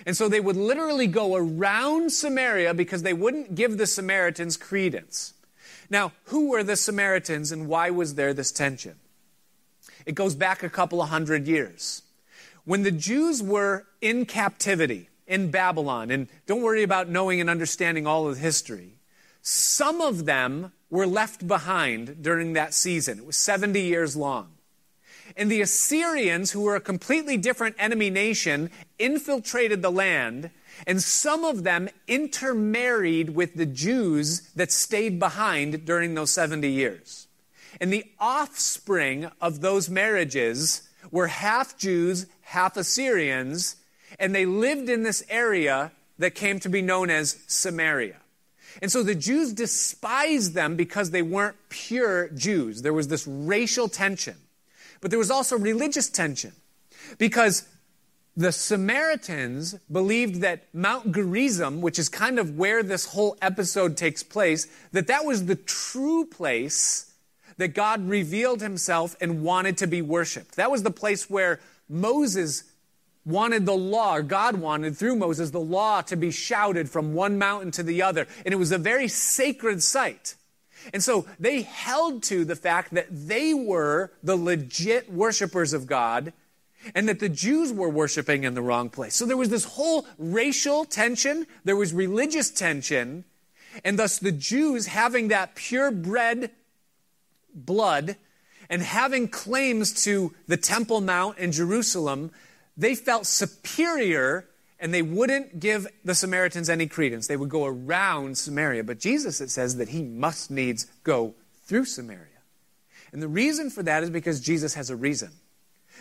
And 0.04 0.16
so 0.16 0.28
they 0.28 0.40
would 0.40 0.56
literally 0.56 1.06
go 1.06 1.36
around 1.36 2.10
Samaria 2.10 2.74
because 2.74 3.04
they 3.04 3.12
wouldn't 3.12 3.54
give 3.54 3.78
the 3.78 3.86
Samaritans 3.86 4.56
credence. 4.56 5.34
Now, 5.88 6.10
who 6.24 6.48
were 6.48 6.64
the 6.64 6.74
Samaritans 6.74 7.52
and 7.52 7.68
why 7.68 7.90
was 7.90 8.16
there 8.16 8.34
this 8.34 8.50
tension? 8.50 8.96
It 10.06 10.16
goes 10.16 10.34
back 10.34 10.64
a 10.64 10.68
couple 10.68 11.00
of 11.00 11.08
hundred 11.08 11.46
years. 11.46 12.02
When 12.64 12.82
the 12.82 12.90
Jews 12.90 13.44
were 13.44 13.86
in 14.00 14.26
captivity, 14.26 15.07
in 15.28 15.52
Babylon. 15.52 16.10
And 16.10 16.26
don't 16.46 16.62
worry 16.62 16.82
about 16.82 17.08
knowing 17.08 17.40
and 17.40 17.48
understanding 17.48 18.06
all 18.06 18.26
of 18.26 18.38
history. 18.38 18.98
Some 19.42 20.00
of 20.00 20.24
them 20.24 20.72
were 20.90 21.06
left 21.06 21.46
behind 21.46 22.22
during 22.22 22.54
that 22.54 22.74
season. 22.74 23.18
It 23.18 23.26
was 23.26 23.36
70 23.36 23.80
years 23.80 24.16
long. 24.16 24.48
And 25.36 25.50
the 25.50 25.60
Assyrians, 25.60 26.50
who 26.50 26.62
were 26.62 26.74
a 26.74 26.80
completely 26.80 27.36
different 27.36 27.76
enemy 27.78 28.10
nation, 28.10 28.70
infiltrated 28.98 29.82
the 29.82 29.90
land, 29.90 30.50
and 30.86 31.02
some 31.02 31.44
of 31.44 31.64
them 31.64 31.88
intermarried 32.06 33.30
with 33.30 33.54
the 33.54 33.66
Jews 33.66 34.40
that 34.56 34.72
stayed 34.72 35.18
behind 35.18 35.84
during 35.84 36.14
those 36.14 36.30
70 36.30 36.68
years. 36.68 37.28
And 37.80 37.92
the 37.92 38.04
offspring 38.18 39.30
of 39.40 39.60
those 39.60 39.90
marriages 39.90 40.88
were 41.10 41.26
half 41.26 41.76
Jews, 41.76 42.26
half 42.40 42.76
Assyrians, 42.76 43.76
and 44.18 44.34
they 44.34 44.46
lived 44.46 44.88
in 44.88 45.02
this 45.02 45.24
area 45.28 45.92
that 46.18 46.34
came 46.34 46.60
to 46.60 46.68
be 46.68 46.82
known 46.82 47.10
as 47.10 47.38
Samaria. 47.46 48.16
And 48.80 48.92
so 48.92 49.02
the 49.02 49.14
Jews 49.14 49.52
despised 49.52 50.54
them 50.54 50.76
because 50.76 51.10
they 51.10 51.22
weren't 51.22 51.56
pure 51.68 52.28
Jews. 52.28 52.82
There 52.82 52.92
was 52.92 53.08
this 53.08 53.26
racial 53.26 53.88
tension. 53.88 54.36
But 55.00 55.10
there 55.10 55.18
was 55.18 55.30
also 55.30 55.58
religious 55.58 56.08
tension 56.08 56.52
because 57.18 57.66
the 58.36 58.52
Samaritans 58.52 59.74
believed 59.90 60.42
that 60.42 60.72
Mount 60.72 61.12
Gerizim, 61.12 61.80
which 61.80 61.98
is 61.98 62.08
kind 62.08 62.38
of 62.38 62.56
where 62.56 62.82
this 62.82 63.06
whole 63.06 63.36
episode 63.42 63.96
takes 63.96 64.22
place, 64.22 64.68
that 64.92 65.08
that 65.08 65.24
was 65.24 65.46
the 65.46 65.56
true 65.56 66.24
place 66.24 67.12
that 67.56 67.74
God 67.74 68.08
revealed 68.08 68.60
himself 68.60 69.16
and 69.20 69.42
wanted 69.42 69.76
to 69.78 69.88
be 69.88 70.02
worshiped. 70.02 70.54
That 70.54 70.70
was 70.70 70.84
the 70.84 70.92
place 70.92 71.28
where 71.28 71.58
Moses 71.88 72.62
wanted 73.28 73.66
the 73.66 73.76
law, 73.76 74.20
God 74.20 74.56
wanted 74.56 74.96
through 74.96 75.16
Moses 75.16 75.50
the 75.50 75.60
law 75.60 76.00
to 76.02 76.16
be 76.16 76.30
shouted 76.30 76.90
from 76.90 77.14
one 77.14 77.38
mountain 77.38 77.70
to 77.72 77.82
the 77.82 78.02
other. 78.02 78.26
And 78.44 78.52
it 78.52 78.56
was 78.56 78.72
a 78.72 78.78
very 78.78 79.06
sacred 79.06 79.82
site. 79.82 80.34
And 80.92 81.02
so 81.02 81.26
they 81.38 81.62
held 81.62 82.22
to 82.24 82.44
the 82.44 82.56
fact 82.56 82.94
that 82.94 83.06
they 83.10 83.52
were 83.52 84.12
the 84.22 84.36
legit 84.36 85.12
worshipers 85.12 85.72
of 85.72 85.86
God 85.86 86.32
and 86.94 87.08
that 87.08 87.20
the 87.20 87.28
Jews 87.28 87.72
were 87.72 87.88
worshiping 87.88 88.44
in 88.44 88.54
the 88.54 88.62
wrong 88.62 88.88
place. 88.88 89.14
So 89.14 89.26
there 89.26 89.36
was 89.36 89.50
this 89.50 89.64
whole 89.64 90.06
racial 90.16 90.84
tension, 90.84 91.46
there 91.64 91.76
was 91.76 91.92
religious 91.92 92.50
tension, 92.50 93.24
and 93.84 93.98
thus 93.98 94.18
the 94.18 94.32
Jews 94.32 94.86
having 94.86 95.28
that 95.28 95.54
purebred 95.54 96.50
blood 97.54 98.16
and 98.70 98.82
having 98.82 99.28
claims 99.28 100.04
to 100.04 100.34
the 100.46 100.56
Temple 100.56 101.00
Mount 101.00 101.38
in 101.38 101.52
Jerusalem, 101.52 102.30
they 102.78 102.94
felt 102.94 103.26
superior 103.26 104.48
and 104.80 104.94
they 104.94 105.02
wouldn't 105.02 105.58
give 105.58 105.88
the 106.04 106.14
Samaritans 106.14 106.70
any 106.70 106.86
credence. 106.86 107.26
They 107.26 107.36
would 107.36 107.48
go 107.48 107.66
around 107.66 108.38
Samaria. 108.38 108.84
But 108.84 109.00
Jesus, 109.00 109.40
it 109.40 109.50
says 109.50 109.76
that 109.76 109.88
he 109.88 110.02
must 110.02 110.50
needs 110.50 110.86
go 111.02 111.34
through 111.64 111.86
Samaria. 111.86 112.22
And 113.12 113.20
the 113.20 113.28
reason 113.28 113.70
for 113.70 113.82
that 113.82 114.04
is 114.04 114.10
because 114.10 114.40
Jesus 114.40 114.74
has 114.74 114.90
a 114.90 114.96
reason. 114.96 115.32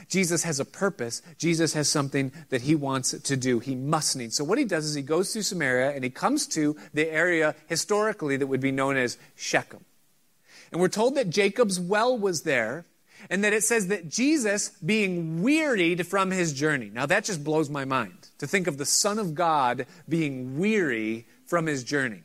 Jesus 0.09 0.43
has 0.43 0.59
a 0.59 0.65
purpose. 0.65 1.23
Jesus 1.39 1.73
has 1.73 1.89
something 1.89 2.31
that 2.49 2.61
he 2.61 2.75
wants 2.75 3.11
to 3.19 3.35
do. 3.35 3.57
He 3.59 3.73
must 3.73 4.15
need. 4.15 4.31
So 4.31 4.43
what 4.43 4.59
he 4.59 4.65
does 4.65 4.85
is 4.85 4.93
he 4.93 5.01
goes 5.01 5.33
through 5.33 5.41
Samaria 5.41 5.91
and 5.91 6.03
he 6.03 6.11
comes 6.11 6.45
to 6.47 6.75
the 6.93 7.11
area 7.11 7.55
historically 7.65 8.37
that 8.37 8.45
would 8.45 8.61
be 8.61 8.71
known 8.71 8.95
as 8.95 9.17
Shechem. 9.35 9.83
And 10.71 10.79
we're 10.79 10.89
told 10.89 11.15
that 11.15 11.31
Jacob's 11.31 11.79
well 11.79 12.15
was 12.15 12.43
there 12.43 12.85
and 13.29 13.43
that 13.43 13.53
it 13.53 13.63
says 13.63 13.87
that 13.87 14.09
Jesus 14.09 14.69
being 14.85 15.41
wearied 15.41 16.07
from 16.07 16.31
his 16.31 16.53
journey. 16.53 16.89
Now 16.93 17.05
that 17.05 17.25
just 17.25 17.43
blows 17.43 17.69
my 17.69 17.85
mind 17.85 18.29
to 18.39 18.47
think 18.47 18.67
of 18.67 18.77
the 18.77 18.85
Son 18.85 19.19
of 19.19 19.35
God 19.35 19.85
being 20.07 20.57
weary 20.57 21.25
from 21.45 21.65
his 21.65 21.83
journey. 21.83 22.23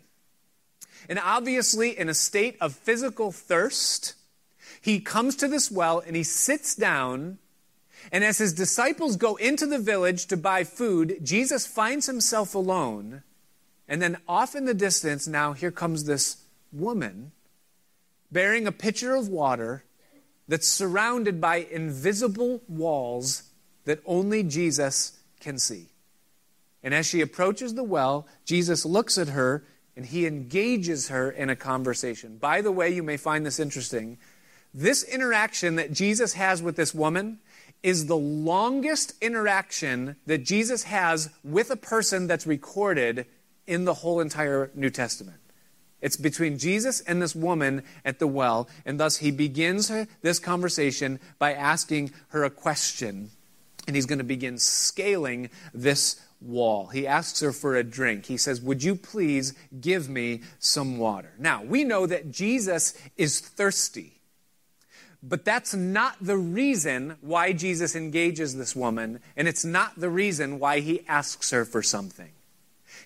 And 1.08 1.18
obviously, 1.18 1.98
in 1.98 2.08
a 2.08 2.14
state 2.14 2.56
of 2.60 2.74
physical 2.74 3.32
thirst, 3.32 4.14
he 4.80 5.00
comes 5.00 5.36
to 5.36 5.48
this 5.48 5.70
well 5.70 6.02
and 6.04 6.14
he 6.14 6.22
sits 6.22 6.74
down. 6.74 7.38
And 8.10 8.24
as 8.24 8.38
his 8.38 8.52
disciples 8.52 9.16
go 9.16 9.36
into 9.36 9.66
the 9.66 9.78
village 9.78 10.26
to 10.26 10.36
buy 10.36 10.64
food, 10.64 11.18
Jesus 11.22 11.66
finds 11.66 12.06
himself 12.06 12.54
alone. 12.54 13.22
And 13.88 14.00
then 14.00 14.18
off 14.28 14.54
in 14.54 14.64
the 14.64 14.74
distance, 14.74 15.26
now 15.26 15.52
here 15.52 15.70
comes 15.70 16.04
this 16.04 16.38
woman 16.72 17.32
bearing 18.30 18.66
a 18.66 18.72
pitcher 18.72 19.14
of 19.14 19.28
water 19.28 19.84
that's 20.52 20.68
surrounded 20.68 21.40
by 21.40 21.66
invisible 21.70 22.60
walls 22.68 23.44
that 23.86 24.02
only 24.04 24.42
Jesus 24.42 25.18
can 25.40 25.58
see. 25.58 25.86
And 26.82 26.92
as 26.92 27.06
she 27.06 27.22
approaches 27.22 27.72
the 27.72 27.82
well, 27.82 28.26
Jesus 28.44 28.84
looks 28.84 29.16
at 29.16 29.28
her 29.28 29.64
and 29.96 30.04
he 30.04 30.26
engages 30.26 31.08
her 31.08 31.30
in 31.30 31.48
a 31.48 31.56
conversation. 31.56 32.36
By 32.36 32.60
the 32.60 32.70
way, 32.70 32.90
you 32.90 33.02
may 33.02 33.16
find 33.16 33.46
this 33.46 33.58
interesting. 33.58 34.18
This 34.74 35.02
interaction 35.02 35.76
that 35.76 35.90
Jesus 35.90 36.34
has 36.34 36.60
with 36.60 36.76
this 36.76 36.92
woman 36.92 37.38
is 37.82 38.04
the 38.04 38.14
longest 38.14 39.14
interaction 39.22 40.16
that 40.26 40.44
Jesus 40.44 40.82
has 40.82 41.30
with 41.42 41.70
a 41.70 41.76
person 41.76 42.26
that's 42.26 42.46
recorded 42.46 43.24
in 43.66 43.86
the 43.86 43.94
whole 43.94 44.20
entire 44.20 44.70
New 44.74 44.90
Testament. 44.90 45.38
It's 46.02 46.16
between 46.16 46.58
Jesus 46.58 47.00
and 47.00 47.22
this 47.22 47.34
woman 47.34 47.84
at 48.04 48.18
the 48.18 48.26
well, 48.26 48.68
and 48.84 48.98
thus 49.00 49.18
he 49.18 49.30
begins 49.30 49.90
this 50.20 50.38
conversation 50.38 51.20
by 51.38 51.54
asking 51.54 52.10
her 52.28 52.44
a 52.44 52.50
question. 52.50 53.30
And 53.86 53.96
he's 53.96 54.06
going 54.06 54.18
to 54.18 54.24
begin 54.24 54.58
scaling 54.58 55.48
this 55.72 56.20
wall. 56.40 56.88
He 56.88 57.06
asks 57.06 57.40
her 57.40 57.52
for 57.52 57.76
a 57.76 57.84
drink. 57.84 58.26
He 58.26 58.36
says, 58.36 58.60
Would 58.60 58.82
you 58.82 58.96
please 58.96 59.54
give 59.80 60.08
me 60.08 60.42
some 60.58 60.98
water? 60.98 61.32
Now, 61.38 61.62
we 61.62 61.84
know 61.84 62.06
that 62.06 62.30
Jesus 62.30 62.94
is 63.16 63.40
thirsty. 63.40 64.18
But 65.22 65.44
that's 65.44 65.72
not 65.72 66.16
the 66.20 66.36
reason 66.36 67.16
why 67.20 67.52
Jesus 67.52 67.94
engages 67.94 68.56
this 68.56 68.74
woman, 68.74 69.20
and 69.36 69.46
it's 69.46 69.64
not 69.64 70.00
the 70.00 70.10
reason 70.10 70.58
why 70.58 70.80
he 70.80 71.06
asks 71.06 71.52
her 71.52 71.64
for 71.64 71.80
something. 71.80 72.32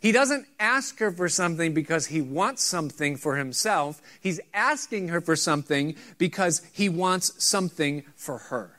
He 0.00 0.12
doesn't 0.12 0.46
ask 0.60 0.98
her 0.98 1.10
for 1.10 1.28
something 1.28 1.74
because 1.74 2.06
he 2.06 2.20
wants 2.20 2.62
something 2.62 3.16
for 3.16 3.36
himself. 3.36 4.00
He's 4.20 4.40
asking 4.52 5.08
her 5.08 5.20
for 5.20 5.36
something 5.36 5.96
because 6.18 6.62
he 6.72 6.88
wants 6.88 7.32
something 7.42 8.04
for 8.14 8.38
her. 8.38 8.78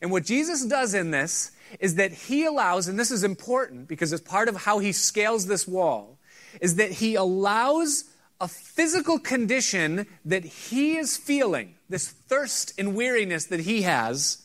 And 0.00 0.10
what 0.10 0.24
Jesus 0.24 0.64
does 0.64 0.94
in 0.94 1.10
this 1.10 1.52
is 1.80 1.96
that 1.96 2.12
he 2.12 2.44
allows, 2.44 2.88
and 2.88 2.98
this 2.98 3.10
is 3.10 3.24
important 3.24 3.88
because 3.88 4.12
it's 4.12 4.22
part 4.22 4.48
of 4.48 4.56
how 4.56 4.78
he 4.78 4.92
scales 4.92 5.46
this 5.46 5.66
wall, 5.66 6.18
is 6.60 6.76
that 6.76 6.92
he 6.92 7.14
allows 7.14 8.04
a 8.40 8.48
physical 8.48 9.18
condition 9.18 10.06
that 10.24 10.44
he 10.44 10.96
is 10.96 11.16
feeling, 11.16 11.74
this 11.88 12.08
thirst 12.08 12.72
and 12.78 12.94
weariness 12.94 13.46
that 13.46 13.60
he 13.60 13.82
has, 13.82 14.42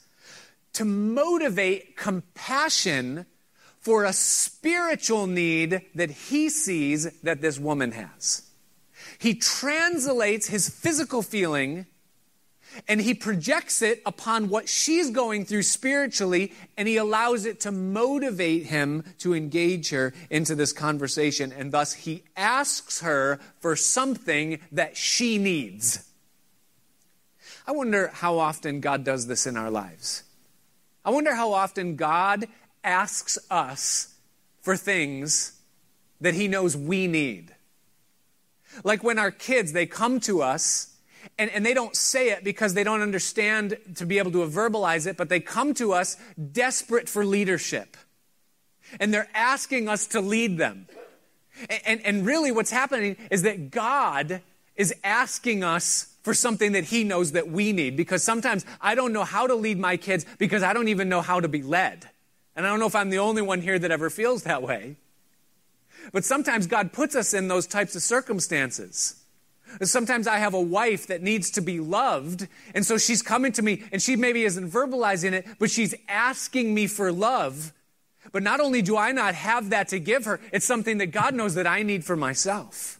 to 0.73 0.85
motivate 0.85 1.97
compassion 1.97 3.25
for 3.81 4.05
a 4.05 4.13
spiritual 4.13 5.27
need 5.27 5.81
that 5.95 6.11
he 6.11 6.49
sees 6.49 7.11
that 7.21 7.41
this 7.41 7.59
woman 7.59 7.91
has. 7.91 8.43
He 9.19 9.35
translates 9.35 10.47
his 10.47 10.69
physical 10.69 11.21
feeling 11.21 11.87
and 12.87 13.01
he 13.01 13.13
projects 13.13 13.81
it 13.81 14.01
upon 14.05 14.49
what 14.49 14.69
she's 14.69 15.09
going 15.09 15.45
through 15.45 15.63
spiritually, 15.63 16.53
and 16.77 16.87
he 16.87 16.97
allows 16.97 17.45
it 17.45 17.59
to 17.61 17.71
motivate 17.71 18.65
him 18.65 19.03
to 19.19 19.33
engage 19.33 19.89
her 19.89 20.13
into 20.29 20.55
this 20.55 20.71
conversation. 20.71 21.51
And 21.51 21.71
thus, 21.71 21.93
he 21.93 22.23
asks 22.37 23.01
her 23.01 23.39
for 23.59 23.75
something 23.75 24.59
that 24.71 24.95
she 24.95 25.37
needs. 25.37 26.07
I 27.67 27.73
wonder 27.73 28.09
how 28.13 28.39
often 28.39 28.79
God 28.79 29.03
does 29.03 29.27
this 29.27 29.45
in 29.45 29.57
our 29.57 29.69
lives. 29.69 30.23
I 31.03 31.09
wonder 31.09 31.33
how 31.33 31.53
often 31.53 31.95
God 31.95 32.45
asks 32.83 33.37
us 33.49 34.15
for 34.61 34.77
things 34.77 35.53
that 36.19 36.33
he 36.33 36.47
knows 36.47 36.77
we 36.77 37.07
need. 37.07 37.53
Like 38.83 39.03
when 39.03 39.19
our 39.19 39.31
kids, 39.31 39.73
they 39.73 39.85
come 39.85 40.19
to 40.21 40.41
us 40.41 40.95
and, 41.37 41.49
and 41.51 41.65
they 41.65 41.73
don't 41.73 41.95
say 41.95 42.29
it 42.29 42.43
because 42.43 42.73
they 42.73 42.83
don't 42.83 43.01
understand 43.01 43.77
to 43.95 44.05
be 44.05 44.17
able 44.17 44.31
to 44.31 44.39
verbalize 44.47 45.07
it, 45.07 45.17
but 45.17 45.29
they 45.29 45.39
come 45.39 45.73
to 45.75 45.93
us 45.93 46.17
desperate 46.51 47.09
for 47.09 47.25
leadership. 47.25 47.97
And 48.99 49.13
they're 49.13 49.29
asking 49.33 49.87
us 49.87 50.07
to 50.07 50.21
lead 50.21 50.57
them. 50.57 50.87
And, 51.69 51.81
and, 51.85 52.01
and 52.05 52.25
really, 52.25 52.51
what's 52.51 52.71
happening 52.71 53.17
is 53.29 53.43
that 53.43 53.71
God 53.71 54.41
is 54.75 54.93
asking 55.03 55.63
us 55.63 56.13
for 56.23 56.33
something 56.33 56.73
that 56.73 56.85
He 56.85 57.03
knows 57.03 57.33
that 57.33 57.49
we 57.49 57.71
need. 57.71 57.95
Because 57.95 58.23
sometimes 58.23 58.65
I 58.79 58.95
don't 58.95 59.13
know 59.13 59.23
how 59.23 59.47
to 59.47 59.55
lead 59.55 59.77
my 59.77 59.97
kids 59.97 60.25
because 60.37 60.63
I 60.63 60.73
don't 60.73 60.87
even 60.87 61.09
know 61.09 61.21
how 61.21 61.39
to 61.39 61.47
be 61.47 61.61
led. 61.61 62.09
And 62.61 62.67
I 62.67 62.69
don't 62.69 62.79
know 62.79 62.85
if 62.85 62.93
I'm 62.93 63.09
the 63.09 63.17
only 63.17 63.41
one 63.41 63.61
here 63.61 63.79
that 63.79 63.89
ever 63.89 64.11
feels 64.11 64.43
that 64.43 64.61
way. 64.61 64.95
But 66.13 66.23
sometimes 66.23 66.67
God 66.67 66.93
puts 66.93 67.15
us 67.15 67.33
in 67.33 67.47
those 67.47 67.65
types 67.65 67.95
of 67.95 68.03
circumstances. 68.03 69.15
Sometimes 69.81 70.27
I 70.27 70.37
have 70.37 70.53
a 70.53 70.61
wife 70.61 71.07
that 71.07 71.23
needs 71.23 71.49
to 71.53 71.61
be 71.61 71.79
loved, 71.79 72.47
and 72.75 72.85
so 72.85 72.99
she's 72.99 73.23
coming 73.23 73.51
to 73.53 73.63
me, 73.63 73.83
and 73.91 73.99
she 73.99 74.15
maybe 74.15 74.43
isn't 74.43 74.69
verbalizing 74.69 75.31
it, 75.31 75.47
but 75.57 75.71
she's 75.71 75.95
asking 76.07 76.71
me 76.75 76.85
for 76.85 77.11
love. 77.11 77.73
But 78.31 78.43
not 78.43 78.59
only 78.59 78.83
do 78.83 78.95
I 78.95 79.11
not 79.11 79.33
have 79.33 79.71
that 79.71 79.87
to 79.87 79.97
give 79.97 80.25
her, 80.25 80.39
it's 80.53 80.63
something 80.63 80.99
that 80.99 81.07
God 81.07 81.33
knows 81.33 81.55
that 81.55 81.65
I 81.65 81.81
need 81.81 82.05
for 82.05 82.15
myself. 82.15 82.99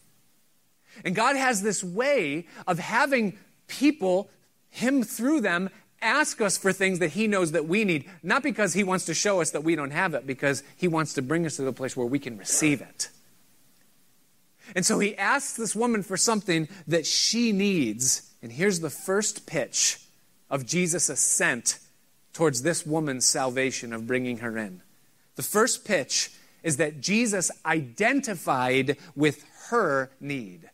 And 1.04 1.14
God 1.14 1.36
has 1.36 1.62
this 1.62 1.84
way 1.84 2.48
of 2.66 2.80
having 2.80 3.38
people, 3.68 4.28
Him 4.70 5.04
through 5.04 5.42
them, 5.42 5.70
ask 6.02 6.40
us 6.40 6.58
for 6.58 6.72
things 6.72 6.98
that 6.98 7.12
He 7.12 7.26
knows 7.26 7.52
that 7.52 7.66
we 7.66 7.84
need, 7.84 8.08
not 8.22 8.42
because 8.42 8.74
He 8.74 8.84
wants 8.84 9.04
to 9.06 9.14
show 9.14 9.40
us 9.40 9.52
that 9.52 9.64
we 9.64 9.76
don't 9.76 9.92
have 9.92 10.14
it, 10.14 10.26
because 10.26 10.62
He 10.76 10.88
wants 10.88 11.14
to 11.14 11.22
bring 11.22 11.46
us 11.46 11.56
to 11.56 11.62
the 11.62 11.72
place 11.72 11.96
where 11.96 12.06
we 12.06 12.18
can 12.18 12.36
receive 12.36 12.80
it. 12.80 13.08
And 14.74 14.84
so 14.84 14.98
He 14.98 15.16
asks 15.16 15.56
this 15.56 15.74
woman 15.74 16.02
for 16.02 16.16
something 16.16 16.68
that 16.86 17.06
she 17.06 17.52
needs. 17.52 18.30
And 18.42 18.52
here's 18.52 18.80
the 18.80 18.90
first 18.90 19.46
pitch 19.46 20.00
of 20.50 20.66
Jesus' 20.66 21.08
ascent 21.08 21.78
towards 22.32 22.62
this 22.62 22.84
woman's 22.84 23.24
salvation 23.24 23.92
of 23.92 24.06
bringing 24.06 24.38
her 24.38 24.58
in. 24.58 24.82
The 25.36 25.42
first 25.42 25.84
pitch 25.84 26.30
is 26.62 26.76
that 26.78 27.00
Jesus 27.00 27.50
identified 27.64 28.96
with 29.14 29.44
her 29.68 30.10
need. 30.20 30.70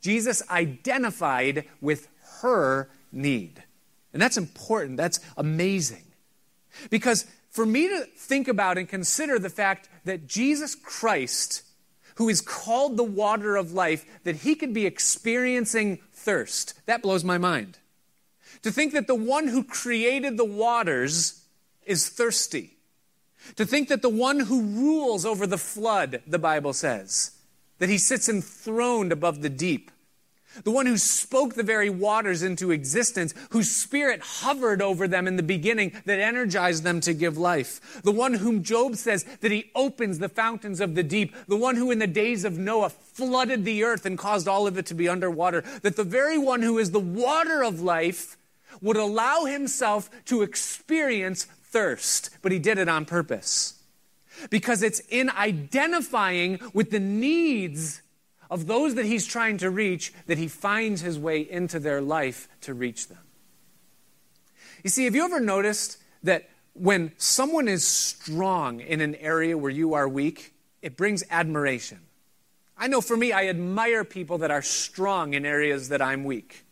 Jesus 0.00 0.42
identified 0.50 1.64
with 1.80 2.08
her 2.42 2.88
need. 3.10 3.63
And 4.14 4.22
that's 4.22 4.38
important. 4.38 4.96
That's 4.96 5.20
amazing. 5.36 6.04
Because 6.88 7.26
for 7.50 7.66
me 7.66 7.88
to 7.88 8.06
think 8.16 8.48
about 8.48 8.78
and 8.78 8.88
consider 8.88 9.38
the 9.38 9.50
fact 9.50 9.88
that 10.04 10.26
Jesus 10.26 10.74
Christ, 10.74 11.62
who 12.14 12.28
is 12.28 12.40
called 12.40 12.96
the 12.96 13.04
water 13.04 13.56
of 13.56 13.72
life, 13.72 14.06
that 14.24 14.36
he 14.36 14.54
could 14.54 14.72
be 14.72 14.86
experiencing 14.86 15.98
thirst, 16.12 16.74
that 16.86 17.02
blows 17.02 17.24
my 17.24 17.38
mind. 17.38 17.78
To 18.62 18.70
think 18.70 18.92
that 18.92 19.08
the 19.08 19.14
one 19.14 19.48
who 19.48 19.64
created 19.64 20.36
the 20.36 20.44
waters 20.44 21.44
is 21.84 22.08
thirsty. 22.08 22.76
To 23.56 23.66
think 23.66 23.88
that 23.88 24.00
the 24.00 24.08
one 24.08 24.40
who 24.40 24.62
rules 24.62 25.26
over 25.26 25.46
the 25.46 25.58
flood, 25.58 26.22
the 26.26 26.38
Bible 26.38 26.72
says, 26.72 27.32
that 27.78 27.88
he 27.88 27.98
sits 27.98 28.28
enthroned 28.28 29.12
above 29.12 29.42
the 29.42 29.50
deep, 29.50 29.90
the 30.62 30.70
one 30.70 30.86
who 30.86 30.96
spoke 30.96 31.54
the 31.54 31.62
very 31.62 31.90
waters 31.90 32.42
into 32.42 32.70
existence, 32.70 33.34
whose 33.50 33.70
spirit 33.70 34.20
hovered 34.20 34.80
over 34.80 35.08
them 35.08 35.26
in 35.26 35.36
the 35.36 35.42
beginning 35.42 35.92
that 36.04 36.20
energized 36.20 36.84
them 36.84 37.00
to 37.00 37.12
give 37.12 37.36
life, 37.36 38.02
the 38.02 38.12
one 38.12 38.34
whom 38.34 38.62
Job 38.62 38.96
says 38.96 39.24
that 39.40 39.50
he 39.50 39.70
opens 39.74 40.18
the 40.18 40.28
fountains 40.28 40.80
of 40.80 40.94
the 40.94 41.02
deep, 41.02 41.34
the 41.48 41.56
one 41.56 41.76
who 41.76 41.90
in 41.90 41.98
the 41.98 42.06
days 42.06 42.44
of 42.44 42.58
Noah 42.58 42.90
flooded 42.90 43.64
the 43.64 43.84
earth 43.84 44.06
and 44.06 44.18
caused 44.18 44.46
all 44.46 44.66
of 44.66 44.78
it 44.78 44.86
to 44.86 44.94
be 44.94 45.08
underwater, 45.08 45.62
that 45.82 45.96
the 45.96 46.04
very 46.04 46.38
one 46.38 46.62
who 46.62 46.78
is 46.78 46.90
the 46.90 47.00
water 47.00 47.64
of 47.64 47.80
life 47.80 48.36
would 48.80 48.96
allow 48.96 49.44
himself 49.44 50.10
to 50.26 50.42
experience 50.42 51.44
thirst, 51.44 52.30
but 52.42 52.52
he 52.52 52.58
did 52.58 52.78
it 52.78 52.88
on 52.88 53.04
purpose. 53.04 53.80
Because 54.50 54.82
it's 54.82 55.00
in 55.10 55.30
identifying 55.30 56.60
with 56.72 56.90
the 56.90 57.00
needs 57.00 58.02
of 58.50 58.66
those 58.66 58.94
that 58.94 59.04
he's 59.04 59.26
trying 59.26 59.58
to 59.58 59.70
reach 59.70 60.12
that 60.26 60.38
he 60.38 60.48
finds 60.48 61.00
his 61.00 61.18
way 61.18 61.40
into 61.40 61.78
their 61.78 62.00
life 62.00 62.48
to 62.62 62.74
reach 62.74 63.08
them. 63.08 63.18
You 64.82 64.90
see, 64.90 65.04
have 65.04 65.14
you 65.14 65.24
ever 65.24 65.40
noticed 65.40 65.98
that 66.22 66.48
when 66.74 67.12
someone 67.16 67.68
is 67.68 67.86
strong 67.86 68.80
in 68.80 69.00
an 69.00 69.14
area 69.16 69.56
where 69.56 69.70
you 69.70 69.94
are 69.94 70.08
weak, 70.08 70.52
it 70.82 70.96
brings 70.96 71.24
admiration? 71.30 72.00
I 72.76 72.88
know 72.88 73.00
for 73.00 73.16
me, 73.16 73.32
I 73.32 73.46
admire 73.46 74.04
people 74.04 74.38
that 74.38 74.50
are 74.50 74.62
strong 74.62 75.34
in 75.34 75.46
areas 75.46 75.88
that 75.88 76.02
I'm 76.02 76.24
weak. 76.24 76.64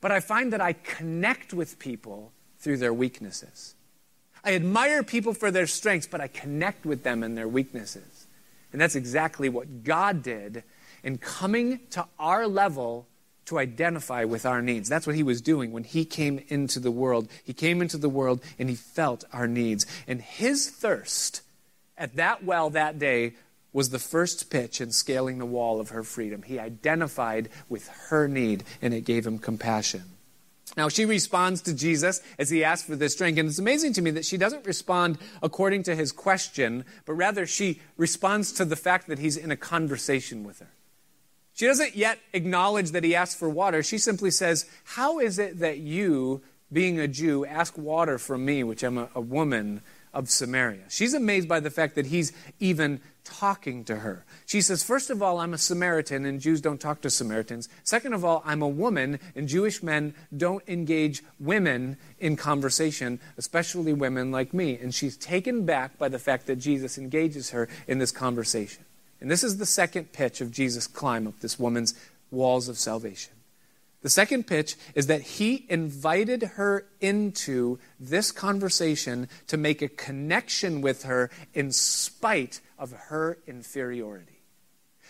But 0.00 0.12
I 0.12 0.20
find 0.20 0.52
that 0.52 0.60
I 0.60 0.74
connect 0.74 1.54
with 1.54 1.78
people 1.78 2.32
through 2.58 2.76
their 2.76 2.92
weaknesses. 2.92 3.74
I 4.44 4.54
admire 4.54 5.02
people 5.02 5.34
for 5.34 5.50
their 5.50 5.66
strengths, 5.66 6.06
but 6.06 6.20
I 6.20 6.28
connect 6.28 6.86
with 6.86 7.02
them 7.02 7.24
in 7.24 7.34
their 7.34 7.48
weaknesses. 7.48 8.26
And 8.72 8.80
that's 8.80 8.94
exactly 8.94 9.48
what 9.48 9.84
God 9.84 10.22
did 10.22 10.62
and 11.06 11.20
coming 11.20 11.80
to 11.90 12.04
our 12.18 12.48
level 12.48 13.06
to 13.46 13.60
identify 13.60 14.24
with 14.24 14.44
our 14.44 14.60
needs. 14.60 14.88
That's 14.88 15.06
what 15.06 15.14
he 15.14 15.22
was 15.22 15.40
doing 15.40 15.70
when 15.70 15.84
he 15.84 16.04
came 16.04 16.44
into 16.48 16.80
the 16.80 16.90
world. 16.90 17.28
He 17.44 17.52
came 17.52 17.80
into 17.80 17.96
the 17.96 18.08
world 18.08 18.42
and 18.58 18.68
he 18.68 18.74
felt 18.74 19.24
our 19.32 19.46
needs. 19.46 19.86
And 20.08 20.20
his 20.20 20.68
thirst 20.68 21.42
at 21.96 22.16
that 22.16 22.44
well 22.44 22.70
that 22.70 22.98
day 22.98 23.34
was 23.72 23.90
the 23.90 24.00
first 24.00 24.50
pitch 24.50 24.80
in 24.80 24.90
scaling 24.90 25.38
the 25.38 25.46
wall 25.46 25.78
of 25.78 25.90
her 25.90 26.02
freedom. 26.02 26.42
He 26.42 26.58
identified 26.58 27.50
with 27.68 27.86
her 28.08 28.26
need 28.26 28.64
and 28.82 28.92
it 28.92 29.02
gave 29.02 29.24
him 29.24 29.38
compassion. 29.38 30.02
Now, 30.76 30.88
she 30.88 31.04
responds 31.04 31.62
to 31.62 31.72
Jesus 31.72 32.20
as 32.38 32.50
he 32.50 32.64
asks 32.64 32.88
for 32.88 32.96
this 32.96 33.14
drink. 33.14 33.38
And 33.38 33.48
it's 33.48 33.60
amazing 33.60 33.92
to 33.92 34.02
me 34.02 34.10
that 34.10 34.24
she 34.24 34.36
doesn't 34.36 34.66
respond 34.66 35.18
according 35.40 35.84
to 35.84 35.94
his 35.94 36.10
question, 36.10 36.84
but 37.04 37.12
rather 37.12 37.46
she 37.46 37.80
responds 37.96 38.50
to 38.52 38.64
the 38.64 38.76
fact 38.76 39.06
that 39.06 39.20
he's 39.20 39.36
in 39.36 39.52
a 39.52 39.56
conversation 39.56 40.42
with 40.42 40.58
her. 40.58 40.70
She 41.56 41.66
doesn't 41.66 41.96
yet 41.96 42.18
acknowledge 42.34 42.90
that 42.90 43.02
he 43.02 43.14
asked 43.14 43.38
for 43.38 43.48
water. 43.48 43.82
She 43.82 43.96
simply 43.96 44.30
says, 44.30 44.66
How 44.84 45.18
is 45.18 45.38
it 45.38 45.58
that 45.60 45.78
you, 45.78 46.42
being 46.70 47.00
a 47.00 47.08
Jew, 47.08 47.46
ask 47.46 47.78
water 47.78 48.18
from 48.18 48.44
me, 48.44 48.62
which 48.62 48.82
I'm 48.82 48.98
a, 48.98 49.08
a 49.14 49.22
woman 49.22 49.80
of 50.12 50.28
Samaria? 50.28 50.84
She's 50.90 51.14
amazed 51.14 51.48
by 51.48 51.60
the 51.60 51.70
fact 51.70 51.94
that 51.94 52.08
he's 52.08 52.34
even 52.60 53.00
talking 53.24 53.84
to 53.84 53.96
her. 53.96 54.26
She 54.44 54.60
says, 54.60 54.84
First 54.84 55.08
of 55.08 55.22
all, 55.22 55.40
I'm 55.40 55.54
a 55.54 55.58
Samaritan, 55.58 56.26
and 56.26 56.42
Jews 56.42 56.60
don't 56.60 56.78
talk 56.78 57.00
to 57.00 57.08
Samaritans. 57.08 57.70
Second 57.84 58.12
of 58.12 58.22
all, 58.22 58.42
I'm 58.44 58.60
a 58.60 58.68
woman, 58.68 59.18
and 59.34 59.48
Jewish 59.48 59.82
men 59.82 60.14
don't 60.36 60.62
engage 60.68 61.22
women 61.40 61.96
in 62.18 62.36
conversation, 62.36 63.18
especially 63.38 63.94
women 63.94 64.30
like 64.30 64.52
me. 64.52 64.76
And 64.76 64.94
she's 64.94 65.16
taken 65.16 65.64
back 65.64 65.96
by 65.96 66.10
the 66.10 66.18
fact 66.18 66.48
that 66.48 66.56
Jesus 66.56 66.98
engages 66.98 67.50
her 67.50 67.66
in 67.88 67.98
this 67.98 68.12
conversation. 68.12 68.84
And 69.20 69.30
this 69.30 69.44
is 69.44 69.56
the 69.56 69.66
second 69.66 70.12
pitch 70.12 70.40
of 70.40 70.50
Jesus' 70.50 70.86
climb 70.86 71.26
up 71.26 71.40
this 71.40 71.58
woman's 71.58 71.94
walls 72.30 72.68
of 72.68 72.78
salvation. 72.78 73.32
The 74.02 74.10
second 74.10 74.46
pitch 74.46 74.76
is 74.94 75.06
that 75.08 75.22
he 75.22 75.66
invited 75.68 76.42
her 76.42 76.86
into 77.00 77.78
this 77.98 78.30
conversation 78.30 79.28
to 79.48 79.56
make 79.56 79.82
a 79.82 79.88
connection 79.88 80.80
with 80.80 81.04
her 81.04 81.30
in 81.54 81.72
spite 81.72 82.60
of 82.78 82.92
her 82.92 83.38
inferiority. 83.46 84.42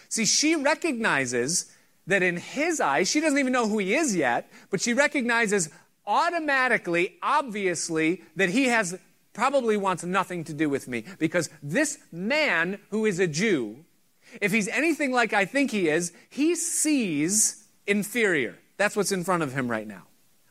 See, 0.09 0.25
she 0.25 0.55
recognizes 0.57 1.71
that 2.07 2.23
in 2.23 2.37
his 2.37 2.81
eyes, 2.81 3.11
she 3.11 3.21
doesn't 3.21 3.38
even 3.38 3.53
know 3.53 3.69
who 3.69 3.79
he 3.79 3.95
is 3.95 4.14
yet, 4.14 4.49
but 4.71 4.81
she 4.81 4.95
recognizes 4.95 5.69
automatically, 6.07 7.16
obviously, 7.23 8.23
that 8.37 8.49
he 8.49 8.66
has 8.66 8.99
probably 9.33 9.77
wants 9.77 10.03
nothing 10.03 10.45
to 10.45 10.55
do 10.55 10.71
with 10.71 10.88
me 10.88 11.05
because 11.19 11.51
this 11.62 11.99
man 12.11 12.79
who 12.88 13.05
is 13.05 13.19
a 13.19 13.27
Jew 13.27 13.85
if 14.41 14.53
he's 14.53 14.69
anything 14.69 15.12
like 15.12 15.33
I 15.33 15.45
think 15.45 15.71
he 15.71 15.89
is, 15.89 16.12
he 16.29 16.55
sees 16.55 17.65
inferior. 17.87 18.59
That's 18.77 18.97
what's 18.97 19.12
in 19.12 19.25
front 19.25 19.43
of 19.43 19.53
him 19.53 19.71
right 19.71 19.87
now. 19.87 20.03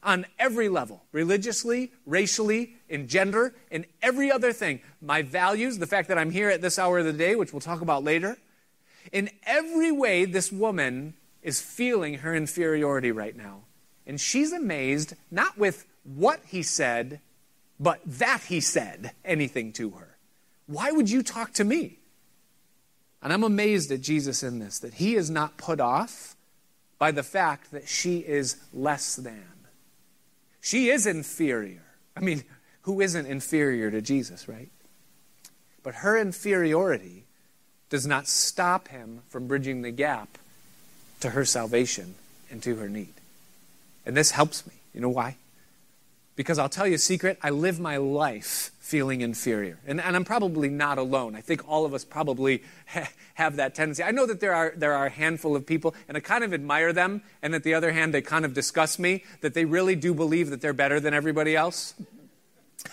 On 0.04 0.26
every 0.38 0.70
level, 0.70 1.04
religiously, 1.12 1.92
racially, 2.06 2.76
in 2.90 3.08
gender, 3.08 3.56
in 3.72 3.86
every 4.02 4.32
other 4.32 4.54
thing. 4.54 4.80
My 5.02 5.24
values, 5.24 5.80
the 5.80 5.88
fact 5.88 6.10
that 6.10 6.18
I'm 6.18 6.32
here 6.32 6.50
at 6.50 6.62
this 6.62 6.78
hour 6.78 7.00
of 7.00 7.06
the 7.06 7.14
day, 7.14 7.36
which 7.36 7.54
we'll 7.54 7.60
talk 7.60 7.82
about 7.82 8.04
later. 8.04 8.38
In 9.12 9.30
every 9.46 9.92
way, 9.92 10.26
this 10.26 10.52
woman 10.52 11.16
is 11.42 11.62
feeling 11.62 12.20
her 12.20 12.36
inferiority 12.36 13.12
right 13.12 13.36
now. 13.36 13.62
And 14.06 14.22
she's 14.22 14.52
amazed, 14.52 15.16
not 15.32 15.58
with 15.58 15.86
what 16.04 16.40
he 16.48 16.62
said, 16.62 17.20
but 17.80 18.00
that 18.06 18.44
he 18.48 18.60
said 18.62 19.12
anything 19.24 19.74
to 19.74 19.92
her. 19.92 20.18
Why 20.68 20.92
would 20.92 21.10
you 21.10 21.24
talk 21.24 21.54
to 21.54 21.64
me? 21.64 22.00
And 23.26 23.34
I'm 23.34 23.44
amazed 23.44 23.92
at 23.92 24.02
Jesus 24.02 24.44
in 24.44 24.60
this, 24.60 24.78
that 24.78 24.94
he 24.94 25.16
is 25.16 25.32
not 25.32 25.58
put 25.58 25.80
off 25.80 26.36
by 27.00 27.10
the 27.10 27.24
fact 27.24 27.72
that 27.72 27.90
she 27.90 28.20
is 28.20 28.58
less 28.72 29.16
than. 29.16 29.48
She 30.62 30.90
is 30.90 31.08
inferior. 31.08 31.82
I 32.16 32.20
mean, 32.20 32.44
who 32.84 33.02
isn't 33.02 33.26
inferior 33.26 33.90
to 33.90 34.00
Jesus, 34.00 34.48
right? 34.48 34.70
But 35.82 35.96
her 35.96 36.16
inferiority 36.20 37.26
does 37.90 38.06
not 38.06 38.28
stop 38.28 38.90
him 38.90 39.24
from 39.30 39.48
bridging 39.48 39.82
the 39.82 39.90
gap 39.90 40.38
to 41.22 41.32
her 41.32 41.46
salvation 41.46 42.14
and 42.52 42.62
to 42.62 42.76
her 42.76 42.88
need. 42.88 43.16
And 44.06 44.16
this 44.16 44.30
helps 44.30 44.68
me. 44.68 44.74
You 44.94 45.02
know 45.02 45.10
why? 45.10 45.38
Because 46.36 46.60
I'll 46.60 46.70
tell 46.70 46.86
you 46.86 46.94
a 46.94 47.00
secret 47.00 47.40
I 47.42 47.50
live 47.50 47.80
my 47.80 47.98
life 47.98 48.70
feeling 48.86 49.22
inferior. 49.22 49.80
And, 49.88 50.00
and, 50.00 50.16
I'm 50.16 50.24
probably 50.24 50.70
not 50.70 51.00
alone. 51.00 51.36
I 51.36 51.42
think 51.42 51.68
all 51.68 51.86
of 51.86 51.96
us 51.96 52.06
probably 52.06 52.62
ha- 52.86 53.10
have 53.34 53.56
that 53.56 53.74
tendency. 53.74 54.04
I 54.04 54.12
know 54.12 54.28
that 54.28 54.40
there 54.40 54.54
are, 54.54 54.74
there 54.78 54.94
are 54.94 55.08
a 55.08 55.10
handful 55.10 55.56
of 55.56 55.66
people, 55.66 55.96
and 56.08 56.16
I 56.16 56.20
kind 56.20 56.44
of 56.44 56.54
admire 56.54 56.94
them, 56.94 57.24
and 57.42 57.56
at 57.56 57.64
the 57.64 57.74
other 57.74 57.92
hand, 57.92 58.14
they 58.14 58.22
kind 58.22 58.46
of 58.46 58.54
disgust 58.54 59.00
me 59.00 59.24
that 59.42 59.56
they 59.56 59.66
really 59.66 59.96
do 59.96 60.14
believe 60.14 60.52
that 60.52 60.62
they're 60.62 60.72
better 60.72 61.00
than 61.00 61.16
everybody 61.16 61.56
else. 61.56 61.96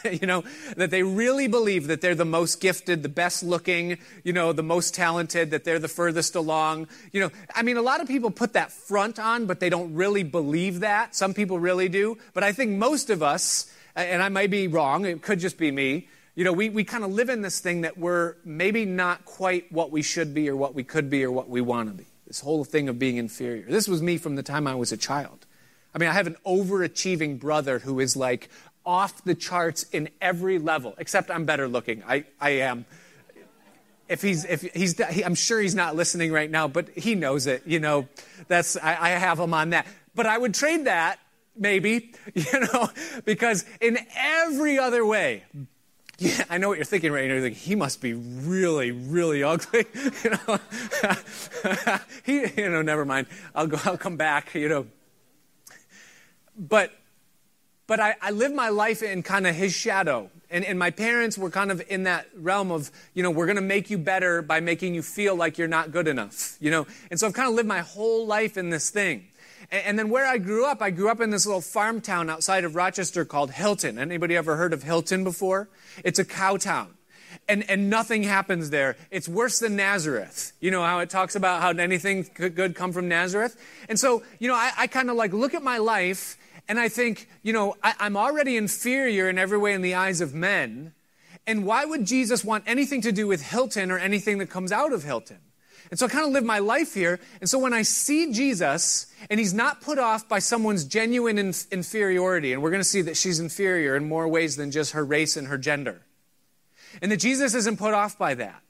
you 0.10 0.26
know, 0.26 0.44
that 0.78 0.90
they 0.90 1.02
really 1.02 1.46
believe 1.46 1.88
that 1.88 2.00
they're 2.00 2.14
the 2.14 2.24
most 2.24 2.62
gifted, 2.62 3.02
the 3.02 3.10
best 3.10 3.42
looking, 3.42 3.98
you 4.24 4.32
know, 4.32 4.54
the 4.54 4.62
most 4.62 4.94
talented, 4.94 5.50
that 5.50 5.64
they're 5.64 5.78
the 5.78 5.88
furthest 5.88 6.34
along. 6.34 6.88
You 7.12 7.20
know, 7.20 7.30
I 7.54 7.62
mean, 7.62 7.76
a 7.76 7.82
lot 7.82 8.00
of 8.00 8.08
people 8.08 8.30
put 8.30 8.54
that 8.54 8.72
front 8.72 9.18
on, 9.18 9.44
but 9.44 9.60
they 9.60 9.68
don't 9.68 9.94
really 9.94 10.22
believe 10.22 10.80
that. 10.80 11.14
Some 11.14 11.34
people 11.34 11.58
really 11.58 11.90
do. 11.90 12.16
But 12.32 12.44
I 12.44 12.52
think 12.52 12.70
most 12.78 13.10
of 13.10 13.22
us, 13.22 13.70
and 13.94 14.22
I 14.22 14.28
might 14.28 14.50
be 14.50 14.68
wrong, 14.68 15.04
it 15.04 15.22
could 15.22 15.38
just 15.38 15.58
be 15.58 15.70
me, 15.70 16.08
You 16.34 16.44
know, 16.44 16.52
we, 16.52 16.70
we 16.70 16.84
kind 16.84 17.04
of 17.04 17.12
live 17.12 17.28
in 17.28 17.42
this 17.42 17.60
thing 17.60 17.82
that 17.82 17.98
we're 17.98 18.36
maybe 18.42 18.86
not 18.86 19.26
quite 19.26 19.70
what 19.70 19.90
we 19.90 20.00
should 20.00 20.32
be 20.32 20.48
or 20.48 20.56
what 20.56 20.74
we 20.74 20.82
could 20.82 21.10
be 21.10 21.24
or 21.24 21.30
what 21.30 21.50
we 21.50 21.60
want 21.60 21.90
to 21.90 21.94
be. 21.94 22.06
This 22.26 22.40
whole 22.40 22.64
thing 22.64 22.88
of 22.88 22.98
being 22.98 23.18
inferior. 23.18 23.66
This 23.68 23.86
was 23.86 24.00
me 24.00 24.16
from 24.16 24.36
the 24.36 24.42
time 24.42 24.66
I 24.66 24.74
was 24.74 24.92
a 24.92 24.96
child. 24.96 25.44
I 25.94 25.98
mean, 25.98 26.08
I 26.08 26.14
have 26.14 26.26
an 26.26 26.36
overachieving 26.46 27.38
brother 27.38 27.80
who 27.80 28.00
is 28.00 28.16
like 28.16 28.48
off 28.86 29.22
the 29.24 29.34
charts 29.34 29.82
in 29.92 30.08
every 30.22 30.58
level, 30.58 30.94
except 30.96 31.30
I'm 31.30 31.44
better 31.44 31.68
looking. 31.68 32.02
I, 32.08 32.24
I 32.40 32.50
am. 32.50 32.86
If 34.08 34.22
he's, 34.22 34.46
if 34.46 34.62
he's, 34.62 34.96
he, 35.10 35.22
I'm 35.22 35.34
sure 35.34 35.60
he's 35.60 35.74
not 35.74 35.96
listening 35.96 36.32
right 36.32 36.50
now, 36.50 36.66
but 36.66 36.88
he 36.88 37.14
knows 37.14 37.46
it. 37.46 37.62
You 37.66 37.78
know, 37.78 38.08
that's, 38.48 38.78
I, 38.78 38.96
I 38.98 39.08
have 39.10 39.38
him 39.38 39.52
on 39.52 39.70
that. 39.70 39.86
But 40.14 40.24
I 40.24 40.38
would 40.38 40.54
trade 40.54 40.86
that, 40.86 41.18
maybe, 41.56 42.12
you 42.34 42.60
know, 42.72 42.90
because 43.24 43.64
in 43.80 43.98
every 44.16 44.78
other 44.78 45.04
way, 45.04 45.44
yeah, 46.18 46.44
I 46.48 46.58
know 46.58 46.68
what 46.68 46.78
you're 46.78 46.84
thinking 46.84 47.10
right 47.10 47.26
now. 47.26 47.34
You're 47.34 47.42
thinking, 47.42 47.60
he 47.60 47.74
must 47.74 48.00
be 48.00 48.14
really, 48.14 48.92
really 48.92 49.42
ugly. 49.42 49.86
you 50.24 50.30
know, 50.30 50.58
he, 52.24 52.46
you 52.56 52.70
know, 52.70 52.82
never 52.82 53.04
mind. 53.04 53.26
I'll 53.54 53.66
go, 53.66 53.78
I'll 53.84 53.98
come 53.98 54.16
back, 54.16 54.54
you 54.54 54.68
know. 54.68 54.86
But, 56.56 56.92
but 57.86 57.98
I, 57.98 58.14
I 58.22 58.30
live 58.30 58.52
my 58.52 58.68
life 58.68 59.02
in 59.02 59.22
kind 59.22 59.46
of 59.46 59.54
his 59.56 59.72
shadow. 59.72 60.30
And, 60.48 60.64
and 60.64 60.78
my 60.78 60.90
parents 60.90 61.38
were 61.38 61.50
kind 61.50 61.72
of 61.72 61.82
in 61.88 62.04
that 62.04 62.28
realm 62.36 62.70
of, 62.70 62.90
you 63.14 63.22
know, 63.22 63.30
we're 63.30 63.46
going 63.46 63.56
to 63.56 63.62
make 63.62 63.90
you 63.90 63.98
better 63.98 64.42
by 64.42 64.60
making 64.60 64.94
you 64.94 65.02
feel 65.02 65.34
like 65.34 65.58
you're 65.58 65.66
not 65.66 65.90
good 65.90 66.06
enough, 66.06 66.56
you 66.60 66.70
know. 66.70 66.86
And 67.10 67.18
so 67.18 67.26
I've 67.26 67.32
kind 67.32 67.48
of 67.48 67.54
lived 67.54 67.68
my 67.68 67.80
whole 67.80 68.26
life 68.26 68.56
in 68.56 68.70
this 68.70 68.90
thing. 68.90 69.28
And 69.70 69.98
then 69.98 70.08
where 70.10 70.26
I 70.26 70.38
grew 70.38 70.66
up, 70.66 70.82
I 70.82 70.90
grew 70.90 71.08
up 71.08 71.20
in 71.20 71.30
this 71.30 71.46
little 71.46 71.60
farm 71.60 72.00
town 72.00 72.28
outside 72.28 72.64
of 72.64 72.74
Rochester 72.74 73.24
called 73.24 73.52
Hilton. 73.52 73.98
Anybody 73.98 74.36
ever 74.36 74.56
heard 74.56 74.72
of 74.72 74.82
Hilton 74.82 75.24
before? 75.24 75.68
It's 76.04 76.18
a 76.18 76.24
cow 76.24 76.56
town. 76.56 76.94
And, 77.48 77.68
and 77.70 77.88
nothing 77.88 78.22
happens 78.22 78.70
there. 78.70 78.96
It's 79.10 79.28
worse 79.28 79.58
than 79.58 79.76
Nazareth. 79.76 80.52
You 80.60 80.70
know 80.70 80.82
how 80.82 80.98
it 80.98 81.10
talks 81.10 81.34
about 81.34 81.62
how 81.62 81.70
anything 81.70 82.28
good 82.34 82.74
come 82.74 82.92
from 82.92 83.08
Nazareth? 83.08 83.56
And 83.88 83.98
so, 83.98 84.22
you 84.38 84.48
know, 84.48 84.54
I, 84.54 84.72
I 84.76 84.86
kind 84.86 85.10
of 85.10 85.16
like 85.16 85.32
look 85.32 85.54
at 85.54 85.62
my 85.62 85.78
life 85.78 86.36
and 86.68 86.78
I 86.78 86.88
think, 86.88 87.28
you 87.42 87.52
know, 87.52 87.76
I, 87.82 87.94
I'm 87.98 88.16
already 88.16 88.56
inferior 88.56 89.28
in 89.28 89.38
every 89.38 89.58
way 89.58 89.72
in 89.72 89.82
the 89.82 89.94
eyes 89.94 90.20
of 90.20 90.34
men. 90.34 90.92
And 91.46 91.66
why 91.66 91.84
would 91.84 92.04
Jesus 92.04 92.44
want 92.44 92.64
anything 92.66 93.00
to 93.02 93.12
do 93.12 93.26
with 93.26 93.42
Hilton 93.42 93.90
or 93.90 93.98
anything 93.98 94.38
that 94.38 94.48
comes 94.48 94.70
out 94.70 94.92
of 94.92 95.02
Hilton? 95.02 95.38
And 95.92 95.98
so 95.98 96.06
I 96.06 96.08
kind 96.08 96.24
of 96.24 96.32
live 96.32 96.42
my 96.42 96.58
life 96.58 96.94
here. 96.94 97.20
And 97.42 97.50
so 97.50 97.58
when 97.58 97.74
I 97.74 97.82
see 97.82 98.32
Jesus 98.32 99.12
and 99.28 99.38
he's 99.38 99.52
not 99.52 99.82
put 99.82 99.98
off 99.98 100.26
by 100.26 100.38
someone's 100.38 100.86
genuine 100.86 101.36
inf- 101.36 101.70
inferiority, 101.70 102.54
and 102.54 102.62
we're 102.62 102.70
going 102.70 102.80
to 102.80 102.88
see 102.88 103.02
that 103.02 103.16
she's 103.18 103.38
inferior 103.38 103.94
in 103.94 104.08
more 104.08 104.26
ways 104.26 104.56
than 104.56 104.70
just 104.70 104.92
her 104.92 105.04
race 105.04 105.36
and 105.36 105.48
her 105.48 105.58
gender, 105.58 106.00
and 107.02 107.12
that 107.12 107.18
Jesus 107.18 107.54
isn't 107.54 107.76
put 107.76 107.92
off 107.92 108.16
by 108.16 108.32
that, 108.32 108.62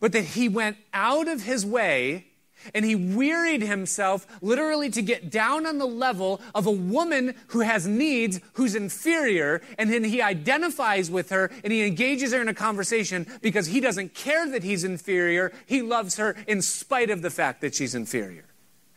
but 0.00 0.12
that 0.12 0.24
he 0.24 0.50
went 0.50 0.76
out 0.92 1.28
of 1.28 1.44
his 1.44 1.64
way 1.64 2.26
and 2.74 2.84
he 2.84 2.94
wearied 2.94 3.62
himself 3.62 4.26
literally 4.40 4.90
to 4.90 5.02
get 5.02 5.30
down 5.30 5.66
on 5.66 5.78
the 5.78 5.86
level 5.86 6.40
of 6.54 6.66
a 6.66 6.70
woman 6.70 7.34
who 7.48 7.60
has 7.60 7.86
needs, 7.86 8.40
who's 8.54 8.74
inferior, 8.74 9.62
and 9.78 9.92
then 9.92 10.04
he 10.04 10.22
identifies 10.22 11.10
with 11.10 11.30
her 11.30 11.50
and 11.64 11.72
he 11.72 11.86
engages 11.86 12.32
her 12.32 12.40
in 12.40 12.48
a 12.48 12.54
conversation 12.54 13.26
because 13.42 13.66
he 13.66 13.80
doesn't 13.80 14.14
care 14.14 14.48
that 14.50 14.62
he's 14.62 14.84
inferior. 14.84 15.52
He 15.66 15.82
loves 15.82 16.16
her 16.16 16.36
in 16.46 16.62
spite 16.62 17.10
of 17.10 17.22
the 17.22 17.30
fact 17.30 17.60
that 17.60 17.74
she's 17.74 17.94
inferior. 17.94 18.44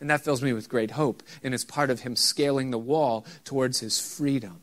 And 0.00 0.08
that 0.08 0.22
fills 0.22 0.42
me 0.42 0.54
with 0.54 0.70
great 0.70 0.92
hope, 0.92 1.22
and 1.42 1.52
it's 1.52 1.64
part 1.64 1.90
of 1.90 2.00
him 2.00 2.16
scaling 2.16 2.70
the 2.70 2.78
wall 2.78 3.26
towards 3.44 3.80
his 3.80 4.00
freedom. 4.00 4.62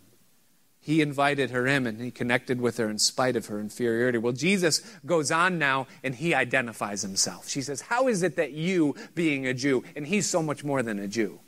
He 0.88 1.02
invited 1.02 1.52
her 1.52 1.68
in 1.68 1.86
and 1.86 2.00
he 2.00 2.12
connected 2.12 2.62
with 2.62 2.78
her 2.78 2.90
in 2.90 2.98
spite 2.98 3.36
of 3.36 3.48
her 3.48 3.60
inferiority. 3.60 4.20
Well, 4.20 4.32
Jesus 4.32 4.80
goes 5.06 5.32
on 5.32 5.60
now 5.60 5.86
and 6.02 6.16
he 6.16 6.34
identifies 6.34 7.02
himself. 7.02 7.50
She 7.50 7.62
says, 7.62 7.82
How 7.82 8.08
is 8.08 8.24
it 8.24 8.38
that 8.38 8.54
you, 8.54 8.96
being 9.14 9.46
a 9.46 9.54
Jew, 9.54 9.84
and 9.98 10.08
he's 10.08 10.30
so 10.30 10.42
much 10.42 10.64
more 10.64 10.82
than 10.82 10.98
a 10.98 11.06
Jew? 11.10 11.42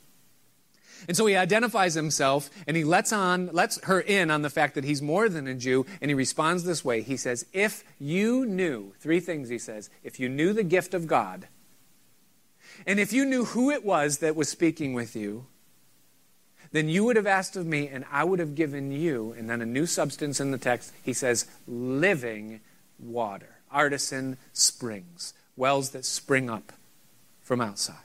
And 1.08 1.16
so 1.16 1.24
he 1.24 1.36
identifies 1.36 1.94
himself 1.94 2.50
and 2.66 2.76
he 2.76 2.84
lets 2.84 3.14
on 3.14 3.48
lets 3.54 3.82
her 3.84 4.02
in 4.02 4.30
on 4.30 4.42
the 4.42 4.50
fact 4.50 4.74
that 4.74 4.84
he's 4.84 5.00
more 5.00 5.26
than 5.30 5.46
a 5.46 5.54
Jew 5.54 5.86
and 6.02 6.10
he 6.10 6.14
responds 6.14 6.64
this 6.64 6.84
way. 6.84 7.00
He 7.00 7.16
says, 7.16 7.46
"If 7.54 7.82
you 7.98 8.44
knew, 8.44 8.92
three 9.00 9.20
things 9.20 9.48
he 9.48 9.56
says, 9.56 9.88
if 10.04 10.20
you 10.20 10.28
knew 10.28 10.52
the 10.52 10.64
gift 10.64 10.92
of 10.92 11.06
God, 11.06 11.48
and 12.86 13.00
if 13.00 13.10
you 13.10 13.24
knew 13.24 13.46
who 13.46 13.70
it 13.70 13.86
was 13.86 14.18
that 14.18 14.36
was 14.36 14.50
speaking 14.50 14.92
with 14.92 15.16
you, 15.16 15.46
then 16.72 16.88
you 16.88 17.04
would 17.04 17.16
have 17.16 17.26
asked 17.26 17.56
of 17.56 17.66
me, 17.66 17.88
and 17.88 18.04
I 18.12 18.24
would 18.24 18.38
have 18.38 18.54
given 18.54 18.92
you, 18.92 19.34
and 19.36 19.50
then 19.50 19.60
a 19.60 19.66
new 19.66 19.86
substance 19.86 20.40
in 20.40 20.50
the 20.50 20.58
text, 20.58 20.92
he 21.02 21.12
says, 21.12 21.46
living 21.66 22.60
water, 22.98 23.56
artesian 23.72 24.36
springs, 24.52 25.34
wells 25.56 25.90
that 25.90 26.04
spring 26.04 26.48
up 26.48 26.72
from 27.42 27.60
outside. 27.60 27.96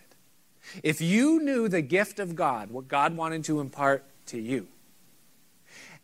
If 0.81 0.99
you 0.99 1.39
knew 1.41 1.67
the 1.67 1.81
gift 1.81 2.19
of 2.19 2.35
God, 2.35 2.71
what 2.71 2.87
God 2.87 3.15
wanted 3.15 3.43
to 3.45 3.59
impart 3.59 4.03
to 4.27 4.39
you, 4.39 4.67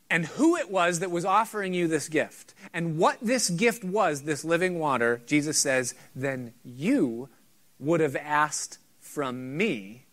and 0.10 0.26
who 0.26 0.56
it 0.58 0.70
was 0.70 1.00
that 1.00 1.10
was 1.10 1.26
offering 1.26 1.74
you 1.74 1.88
this 1.88 2.10
gift, 2.10 2.54
and 2.74 2.98
what 2.98 3.18
this 3.22 3.50
gift 3.50 3.84
was, 3.84 4.24
this 4.24 4.46
living 4.46 4.78
water, 4.78 5.22
Jesus 5.26 5.58
says, 5.58 5.96
then 6.16 6.54
you 6.64 7.30
would 7.80 8.02
have 8.02 8.16
asked 8.16 8.78
from 9.00 9.58
me 9.58 10.04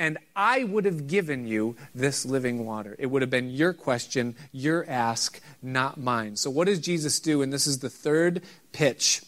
and 0.00 0.16
I 0.34 0.64
would 0.64 0.86
have 0.86 1.08
given 1.08 1.46
you 1.46 1.76
this 1.94 2.24
living 2.24 2.64
water. 2.64 2.96
It 2.98 3.06
would 3.06 3.20
have 3.20 3.30
been 3.30 3.50
your 3.50 3.74
question, 3.74 4.34
your 4.50 4.88
ask, 4.88 5.38
not 5.62 6.00
mine. 6.00 6.36
So, 6.36 6.48
what 6.48 6.68
does 6.68 6.80
Jesus 6.80 7.20
do? 7.20 7.42
And 7.42 7.52
this 7.52 7.66
is 7.66 7.80
the 7.80 7.90
third 7.90 8.42
pitch 8.72 9.22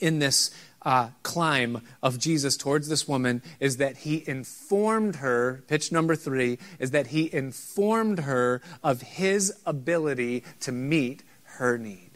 in 0.00 0.18
this 0.18 0.54
uh, 0.82 1.08
climb 1.22 1.80
of 2.02 2.18
Jesus 2.18 2.58
towards 2.58 2.88
this 2.88 3.08
woman 3.08 3.40
is 3.60 3.78
that 3.78 3.96
he 3.96 4.22
informed 4.26 5.16
her, 5.16 5.64
pitch 5.68 5.90
number 5.90 6.14
three, 6.14 6.58
is 6.78 6.90
that 6.90 7.06
he 7.06 7.32
informed 7.32 8.20
her 8.20 8.60
of 8.82 9.00
his 9.00 9.54
ability 9.64 10.44
to 10.60 10.70
meet 10.70 11.22
her 11.44 11.78
need. 11.78 12.10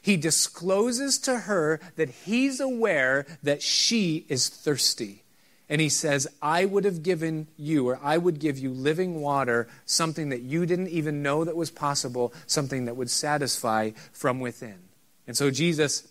He 0.00 0.16
discloses 0.16 1.18
to 1.18 1.40
her 1.40 1.78
that 1.96 2.08
he's 2.08 2.58
aware 2.58 3.26
that 3.42 3.60
she 3.60 4.24
is 4.30 4.48
thirsty 4.48 5.24
and 5.70 5.80
he 5.80 5.88
says, 5.88 6.26
I 6.42 6.64
would 6.64 6.84
have 6.84 7.04
given 7.04 7.46
you, 7.56 7.88
or 7.88 8.00
I 8.02 8.18
would 8.18 8.40
give 8.40 8.58
you 8.58 8.70
living 8.70 9.20
water, 9.20 9.68
something 9.86 10.30
that 10.30 10.42
you 10.42 10.66
didn't 10.66 10.88
even 10.88 11.22
know 11.22 11.44
that 11.44 11.54
was 11.54 11.70
possible, 11.70 12.34
something 12.48 12.86
that 12.86 12.96
would 12.96 13.08
satisfy 13.08 13.92
from 14.12 14.40
within. 14.40 14.80
And 15.28 15.36
so 15.36 15.52
Jesus 15.52 16.08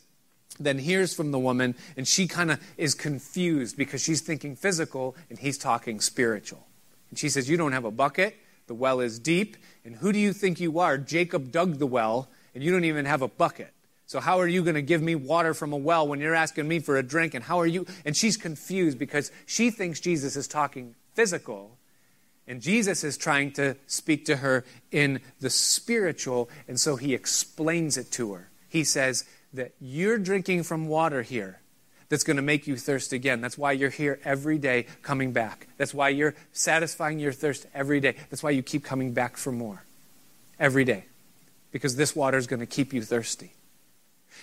then 0.61 0.79
hears 0.79 1.13
from 1.13 1.31
the 1.31 1.39
woman, 1.39 1.75
and 1.97 2.07
she 2.07 2.25
kind 2.25 2.51
of 2.51 2.61
is 2.77 2.95
confused 2.95 3.75
because 3.75 4.01
she's 4.01 4.21
thinking 4.21 4.55
physical 4.55 5.17
and 5.29 5.37
he's 5.37 5.57
talking 5.57 5.99
spiritual. 5.99 6.65
And 7.09 7.19
she 7.19 7.27
says, 7.27 7.49
You 7.49 7.57
don't 7.57 7.73
have 7.73 7.85
a 7.85 7.91
bucket, 7.91 8.37
the 8.67 8.73
well 8.73 9.01
is 9.01 9.19
deep, 9.19 9.57
and 9.83 9.97
who 9.97 10.13
do 10.13 10.19
you 10.19 10.31
think 10.31 10.61
you 10.61 10.79
are? 10.79 10.97
Jacob 10.97 11.51
dug 11.51 11.79
the 11.79 11.87
well, 11.87 12.29
and 12.55 12.63
you 12.63 12.71
don't 12.71 12.85
even 12.85 13.03
have 13.03 13.21
a 13.21 13.27
bucket. 13.27 13.73
So 14.09 14.19
how 14.19 14.39
are 14.39 14.47
you 14.47 14.63
going 14.63 14.73
to 14.73 14.81
give 14.81 15.03
me 15.03 15.13
water 15.13 15.53
from 15.53 15.71
a 15.71 15.77
well 15.77 16.07
when 16.07 16.19
you're 16.19 16.33
asking 16.33 16.67
me 16.67 16.79
for 16.79 16.97
a 16.97 17.03
drink? 17.03 17.35
And 17.35 17.43
how 17.43 17.59
are 17.59 17.67
you? 17.67 17.85
And 18.03 18.17
she's 18.17 18.37
confused 18.37 18.97
because 18.97 19.31
she 19.45 19.69
thinks 19.69 19.99
Jesus 19.99 20.35
is 20.35 20.47
talking 20.47 20.95
physical. 21.13 21.77
And 22.47 22.59
Jesus 22.59 23.03
is 23.03 23.19
trying 23.19 23.51
to 23.51 23.75
speak 23.85 24.25
to 24.25 24.37
her 24.37 24.65
in 24.91 25.21
the 25.41 25.51
spiritual. 25.51 26.49
And 26.67 26.79
so 26.79 26.95
he 26.95 27.13
explains 27.13 27.97
it 27.97 28.11
to 28.13 28.33
her. 28.33 28.49
He 28.67 28.83
says 28.83 29.25
that 29.53 29.73
you're 29.79 30.17
drinking 30.17 30.63
from 30.63 30.87
water 30.87 31.21
here 31.21 31.59
that's 32.09 32.23
going 32.23 32.37
to 32.37 32.41
make 32.41 32.65
you 32.65 32.77
thirst 32.77 33.13
again. 33.13 33.41
That's 33.41 33.59
why 33.59 33.73
you're 33.73 33.91
here 33.91 34.19
every 34.25 34.57
day 34.57 34.87
coming 35.03 35.33
back. 35.33 35.67
That's 35.77 35.93
why 35.93 36.09
you're 36.09 36.33
satisfying 36.51 37.19
your 37.19 37.31
thirst 37.31 37.67
every 37.75 37.99
day. 37.99 38.15
That's 38.31 38.41
why 38.41 38.49
you 38.49 38.63
keep 38.63 38.83
coming 38.83 39.13
back 39.13 39.37
for 39.37 39.51
more 39.51 39.83
every 40.59 40.83
day. 40.83 41.05
Because 41.71 41.95
this 41.95 42.15
water 42.15 42.39
is 42.39 42.47
going 42.47 42.61
to 42.61 42.65
keep 42.65 42.91
you 42.91 43.03
thirsty. 43.03 43.53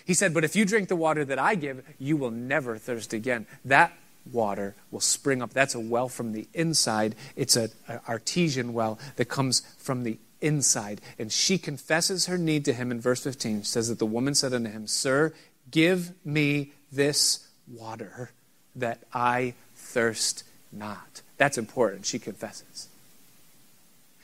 He 0.05 0.14
said, 0.14 0.35
But 0.35 0.44
if 0.44 0.57
you 0.57 0.64
drink 0.64 0.88
the 0.88 0.96
water 0.96 1.25
that 1.25 1.38
I 1.38 1.55
give, 1.55 1.85
you 1.99 2.16
will 2.16 2.31
never 2.31 2.79
thirst 2.79 3.12
again. 3.12 3.46
That 3.64 3.92
water 4.33 4.75
will 4.90 5.01
spring 5.01 5.42
up. 5.42 5.53
That's 5.53 5.75
a 5.75 5.81
well 5.81 6.09
from 6.09 6.33
the 6.33 6.49
inside. 6.55 7.14
It's 7.37 7.57
an 7.57 7.70
artesian 8.09 8.72
well 8.72 8.99
that 9.16 9.27
comes 9.27 9.61
from 9.79 10.03
the 10.03 10.18
inside. 10.40 11.01
And 11.18 11.31
she 11.33 11.59
confesses 11.59 12.27
her 12.27 12.38
need 12.38 12.64
to 12.66 12.72
him 12.72 12.90
in 12.90 13.01
verse 13.01 13.22
15. 13.22 13.62
She 13.62 13.64
says 13.66 13.89
that 13.89 13.99
the 13.99 14.07
woman 14.07 14.34
said 14.34 14.53
unto 14.53 14.70
him, 14.70 14.87
Sir, 14.87 15.32
give 15.70 16.12
me 16.24 16.72
this 16.93 17.49
water 17.68 18.30
that 18.74 19.01
I 19.12 19.55
thirst 19.74 20.45
not. 20.72 21.22
That's 21.37 21.59
important. 21.59 22.07
She 22.07 22.18
confesses. 22.18 22.89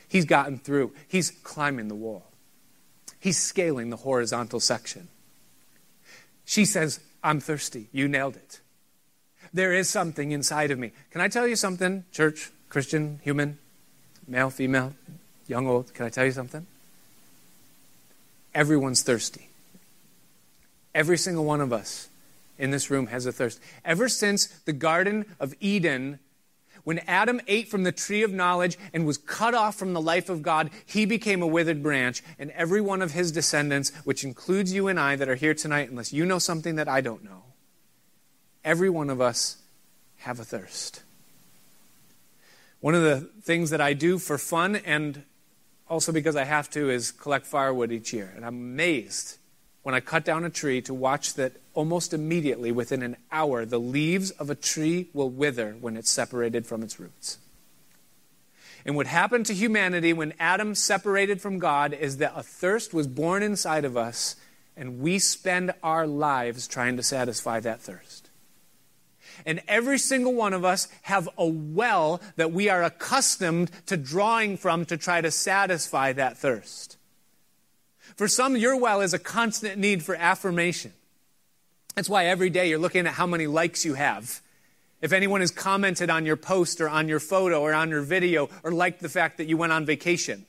He's 0.07 0.25
gotten 0.25 0.59
through, 0.59 0.91
he's 1.07 1.31
climbing 1.31 1.87
the 1.87 1.95
wall, 1.95 2.23
he's 3.19 3.37
scaling 3.37 3.89
the 3.89 3.97
horizontal 3.97 4.59
section. 4.59 5.07
She 6.45 6.65
says, 6.65 6.99
I'm 7.23 7.39
thirsty. 7.39 7.87
You 7.91 8.07
nailed 8.07 8.35
it. 8.35 8.59
There 9.53 9.73
is 9.73 9.89
something 9.89 10.31
inside 10.31 10.71
of 10.71 10.79
me. 10.79 10.91
Can 11.11 11.21
I 11.21 11.27
tell 11.27 11.47
you 11.47 11.55
something, 11.55 12.05
church, 12.11 12.51
Christian, 12.69 13.19
human, 13.23 13.59
male, 14.27 14.49
female, 14.49 14.93
young, 15.47 15.67
old? 15.67 15.93
Can 15.93 16.05
I 16.05 16.09
tell 16.09 16.25
you 16.25 16.31
something? 16.31 16.65
Everyone's 18.53 19.03
thirsty. 19.03 19.49
Every 20.95 21.17
single 21.17 21.45
one 21.45 21.61
of 21.61 21.71
us 21.71 22.09
in 22.57 22.71
this 22.71 22.89
room 22.89 23.07
has 23.07 23.25
a 23.25 23.31
thirst. 23.31 23.59
Ever 23.83 24.07
since 24.09 24.47
the 24.65 24.73
Garden 24.73 25.25
of 25.39 25.53
Eden, 25.59 26.19
when 26.83 26.99
Adam 26.99 27.39
ate 27.47 27.69
from 27.69 27.83
the 27.83 27.91
tree 27.91 28.23
of 28.23 28.31
knowledge 28.31 28.77
and 28.93 29.05
was 29.05 29.17
cut 29.17 29.53
off 29.53 29.75
from 29.75 29.93
the 29.93 30.01
life 30.01 30.29
of 30.29 30.41
God, 30.41 30.69
he 30.85 31.05
became 31.05 31.41
a 31.41 31.47
withered 31.47 31.81
branch, 31.81 32.21
and 32.37 32.51
every 32.51 32.81
one 32.81 33.01
of 33.01 33.11
his 33.11 33.31
descendants, 33.31 33.91
which 34.03 34.23
includes 34.23 34.73
you 34.73 34.87
and 34.87 34.99
I 34.99 35.15
that 35.15 35.29
are 35.29 35.35
here 35.35 35.53
tonight, 35.53 35.89
unless 35.89 36.11
you 36.11 36.25
know 36.25 36.39
something 36.39 36.75
that 36.75 36.87
I 36.87 37.01
don't 37.01 37.23
know, 37.23 37.43
every 38.63 38.89
one 38.89 39.09
of 39.09 39.21
us 39.21 39.57
have 40.17 40.39
a 40.39 40.45
thirst. 40.45 41.03
One 42.79 42.95
of 42.95 43.03
the 43.03 43.29
things 43.41 43.69
that 43.69 43.79
I 43.79 43.93
do 43.93 44.19
for 44.19 44.37
fun 44.37 44.75
and 44.75 45.23
also 45.89 46.11
because 46.11 46.35
I 46.35 46.43
have 46.43 46.69
to 46.71 46.89
is 46.89 47.11
collect 47.11 47.45
firewood 47.45 47.91
each 47.91 48.11
year. 48.11 48.33
And 48.35 48.45
I'm 48.45 48.55
amazed 48.55 49.37
when 49.83 49.93
I 49.93 49.99
cut 49.99 50.25
down 50.25 50.45
a 50.45 50.49
tree 50.49 50.81
to 50.81 50.93
watch 50.93 51.33
that 51.35 51.53
almost 51.73 52.13
immediately, 52.13 52.71
within 52.71 53.03
an 53.03 53.17
hour, 53.31 53.65
the 53.65 53.79
leaves 53.79 54.31
of 54.31 54.49
a 54.49 54.55
tree 54.55 55.09
will 55.13 55.29
wither 55.29 55.75
when 55.79 55.97
it's 55.97 56.09
separated 56.09 56.65
from 56.65 56.83
its 56.83 56.99
roots. 56.99 57.37
And 58.85 58.95
what 58.95 59.07
happened 59.07 59.45
to 59.45 59.53
humanity 59.53 60.13
when 60.13 60.33
Adam 60.39 60.75
separated 60.75 61.41
from 61.41 61.59
God 61.59 61.93
is 61.93 62.17
that 62.17 62.33
a 62.35 62.43
thirst 62.43 62.93
was 62.93 63.07
born 63.07 63.43
inside 63.43 63.85
of 63.85 63.95
us, 63.95 64.35
and 64.75 64.99
we 64.99 65.19
spend 65.19 65.73
our 65.83 66.07
lives 66.07 66.67
trying 66.67 66.97
to 66.97 67.03
satisfy 67.03 67.59
that 67.59 67.81
thirst. 67.81 68.29
And 69.45 69.61
every 69.67 69.97
single 69.97 70.33
one 70.33 70.53
of 70.53 70.63
us 70.63 70.87
have 71.03 71.27
a 71.37 71.47
well 71.47 72.21
that 72.35 72.51
we 72.51 72.69
are 72.69 72.83
accustomed 72.83 73.71
to 73.87 73.97
drawing 73.97 74.57
from 74.57 74.85
to 74.85 74.97
try 74.97 75.21
to 75.21 75.31
satisfy 75.31 76.13
that 76.13 76.37
thirst. 76.37 76.92
For 78.15 78.27
some, 78.27 78.55
your 78.55 78.77
well 78.77 79.01
is 79.01 79.13
a 79.13 79.19
constant 79.19 79.77
need 79.77 80.03
for 80.03 80.15
affirmation. 80.15 80.93
That's 81.95 82.09
why 82.09 82.25
every 82.25 82.49
day 82.49 82.69
you're 82.69 82.79
looking 82.79 83.07
at 83.07 83.13
how 83.13 83.27
many 83.27 83.47
likes 83.47 83.85
you 83.85 83.93
have. 83.93 84.41
If 85.01 85.11
anyone 85.11 85.41
has 85.41 85.51
commented 85.51 86.09
on 86.09 86.25
your 86.25 86.37
post 86.37 86.79
or 86.79 86.87
on 86.87 87.07
your 87.07 87.19
photo 87.19 87.61
or 87.61 87.73
on 87.73 87.89
your 87.89 88.01
video 88.01 88.49
or 88.63 88.71
liked 88.71 89.01
the 89.01 89.09
fact 89.09 89.37
that 89.37 89.45
you 89.45 89.57
went 89.57 89.73
on 89.73 89.85
vacation. 89.85 90.45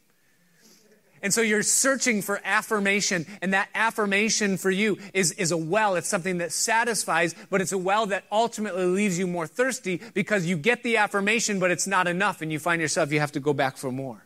And 1.22 1.32
so 1.32 1.40
you're 1.40 1.62
searching 1.62 2.20
for 2.20 2.38
affirmation, 2.44 3.24
and 3.40 3.54
that 3.54 3.70
affirmation 3.74 4.58
for 4.58 4.70
you 4.70 4.98
is, 5.14 5.32
is 5.32 5.52
a 5.52 5.56
well. 5.56 5.96
It's 5.96 6.06
something 6.06 6.36
that 6.38 6.52
satisfies, 6.52 7.34
but 7.48 7.62
it's 7.62 7.72
a 7.72 7.78
well 7.78 8.04
that 8.06 8.24
ultimately 8.30 8.84
leaves 8.84 9.18
you 9.18 9.26
more 9.26 9.46
thirsty 9.46 10.02
because 10.12 10.44
you 10.44 10.58
get 10.58 10.82
the 10.82 10.98
affirmation, 10.98 11.58
but 11.58 11.70
it's 11.70 11.86
not 11.86 12.06
enough, 12.06 12.42
and 12.42 12.52
you 12.52 12.58
find 12.58 12.78
yourself 12.78 13.10
you 13.10 13.20
have 13.20 13.32
to 13.32 13.40
go 13.40 13.54
back 13.54 13.78
for 13.78 13.90
more. 13.90 14.23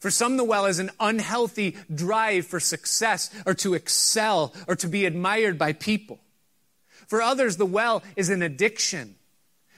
For 0.00 0.10
some, 0.10 0.38
the 0.38 0.44
well 0.44 0.64
is 0.64 0.78
an 0.78 0.90
unhealthy 0.98 1.76
drive 1.94 2.46
for 2.46 2.58
success 2.58 3.30
or 3.44 3.52
to 3.54 3.74
excel 3.74 4.54
or 4.66 4.74
to 4.76 4.88
be 4.88 5.04
admired 5.04 5.58
by 5.58 5.74
people. 5.74 6.18
For 7.06 7.20
others, 7.20 7.58
the 7.58 7.66
well 7.66 8.02
is 8.16 8.30
an 8.30 8.40
addiction, 8.40 9.16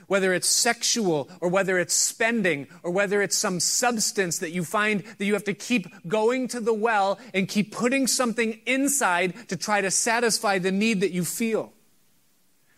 whether 0.06 0.32
it's 0.32 0.46
sexual 0.46 1.28
or 1.40 1.48
whether 1.48 1.76
it's 1.76 1.94
spending 1.94 2.68
or 2.84 2.92
whether 2.92 3.20
it's 3.20 3.36
some 3.36 3.58
substance 3.58 4.38
that 4.38 4.52
you 4.52 4.62
find 4.62 5.02
that 5.18 5.24
you 5.24 5.32
have 5.32 5.44
to 5.44 5.54
keep 5.54 5.88
going 6.06 6.46
to 6.48 6.60
the 6.60 6.74
well 6.74 7.18
and 7.34 7.48
keep 7.48 7.72
putting 7.72 8.06
something 8.06 8.60
inside 8.64 9.48
to 9.48 9.56
try 9.56 9.80
to 9.80 9.90
satisfy 9.90 10.56
the 10.58 10.70
need 10.70 11.00
that 11.00 11.10
you 11.10 11.24
feel. 11.24 11.72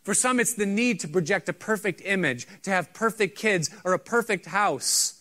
For 0.02 0.14
some, 0.14 0.40
it's 0.40 0.54
the 0.54 0.66
need 0.66 1.00
to 1.00 1.08
project 1.08 1.48
a 1.50 1.52
perfect 1.52 2.00
image, 2.04 2.46
to 2.62 2.70
have 2.70 2.94
perfect 2.94 3.36
kids 3.36 3.68
or 3.84 3.92
a 3.92 3.98
perfect 3.98 4.46
house 4.46 5.13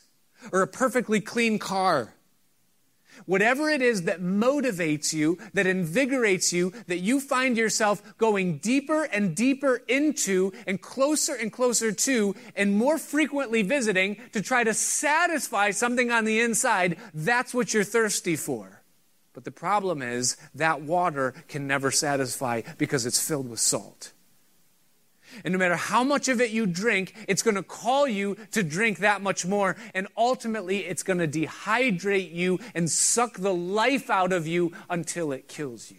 or 0.52 0.62
a 0.62 0.68
perfectly 0.68 1.22
clean 1.22 1.60
car. 1.60 2.14
Whatever 3.26 3.70
it 3.70 3.82
is 3.82 4.04
that 4.04 4.22
motivates 4.22 5.14
you, 5.14 5.38
that 5.54 5.68
invigorates 5.68 6.52
you, 6.52 6.74
that 6.88 7.00
you 7.00 7.20
find 7.20 7.58
yourself 7.58 8.18
going 8.18 8.58
deeper 8.58 9.04
and 9.04 9.36
deeper 9.36 9.82
into 9.88 10.52
and 10.68 10.82
closer 10.82 11.36
and 11.36 11.52
closer 11.52 11.92
to 11.92 12.36
and 12.56 12.76
more 12.76 12.98
frequently 12.98 13.62
visiting 13.62 14.18
to 14.32 14.42
try 14.42 14.64
to 14.64 14.74
satisfy 14.74 15.72
something 15.72 16.12
on 16.12 16.26
the 16.26 16.40
inside, 16.40 16.98
that's 17.14 17.54
what 17.54 17.74
you're 17.74 17.84
thirsty 17.84 18.36
for. 18.36 18.82
But 19.34 19.46
the 19.46 19.52
problem 19.52 20.02
is 20.02 20.38
that 20.56 20.82
water 20.82 21.34
can 21.48 21.66
never 21.68 21.92
satisfy 21.92 22.62
because 22.78 23.06
it's 23.06 23.26
filled 23.26 23.50
with 23.50 23.60
salt. 23.60 24.13
And 25.44 25.52
no 25.52 25.58
matter 25.58 25.76
how 25.76 26.04
much 26.04 26.28
of 26.28 26.42
it 26.42 26.52
you 26.52 26.66
drink, 26.66 27.14
it's 27.28 27.42
going 27.42 27.56
to 27.56 27.64
call 27.64 28.08
you 28.08 28.38
to 28.52 28.64
drink 28.64 29.00
that 29.00 29.22
much 29.22 29.46
more. 29.46 29.76
And 29.94 30.08
ultimately, 30.18 30.80
it's 30.80 31.04
going 31.04 31.20
to 31.20 31.28
dehydrate 31.28 32.34
you 32.34 32.60
and 32.74 32.90
suck 32.90 33.38
the 33.38 33.54
life 33.54 34.10
out 34.10 34.32
of 34.32 34.48
you 34.48 34.74
until 34.90 35.32
it 35.32 35.48
kills 35.48 35.92
you. 35.92 35.98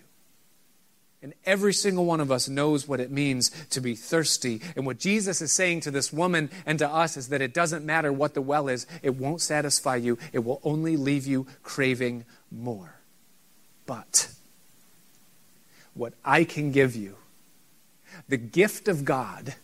And 1.24 1.32
every 1.47 1.72
single 1.72 2.05
one 2.05 2.20
of 2.20 2.30
us 2.30 2.51
knows 2.51 2.87
what 2.87 3.01
it 3.01 3.11
means 3.11 3.51
to 3.70 3.80
be 3.80 3.95
thirsty. 3.95 4.61
And 4.76 4.85
what 4.85 4.99
Jesus 4.99 5.41
is 5.41 5.53
saying 5.53 5.80
to 5.80 5.91
this 5.91 6.12
woman 6.12 6.51
and 6.66 6.78
to 6.80 6.89
us 6.89 7.16
is 7.16 7.30
that 7.30 7.41
it 7.41 7.55
doesn't 7.55 7.82
matter 7.82 8.12
what 8.12 8.35
the 8.35 8.43
well 8.43 8.68
is, 8.68 8.87
it 9.03 9.16
won't 9.16 9.41
satisfy 9.41 9.97
you, 9.97 10.18
it 10.35 10.41
will 10.41 10.61
only 10.62 10.99
leave 10.99 11.26
you 11.26 11.47
craving 11.62 12.26
more. 12.51 12.97
But 13.87 14.28
what 15.95 16.12
I 16.26 16.45
can 16.45 16.72
give 16.72 16.95
you 16.95 17.16
the 18.29 18.37
gift 18.37 18.89
of 18.89 19.05
God 19.05 19.55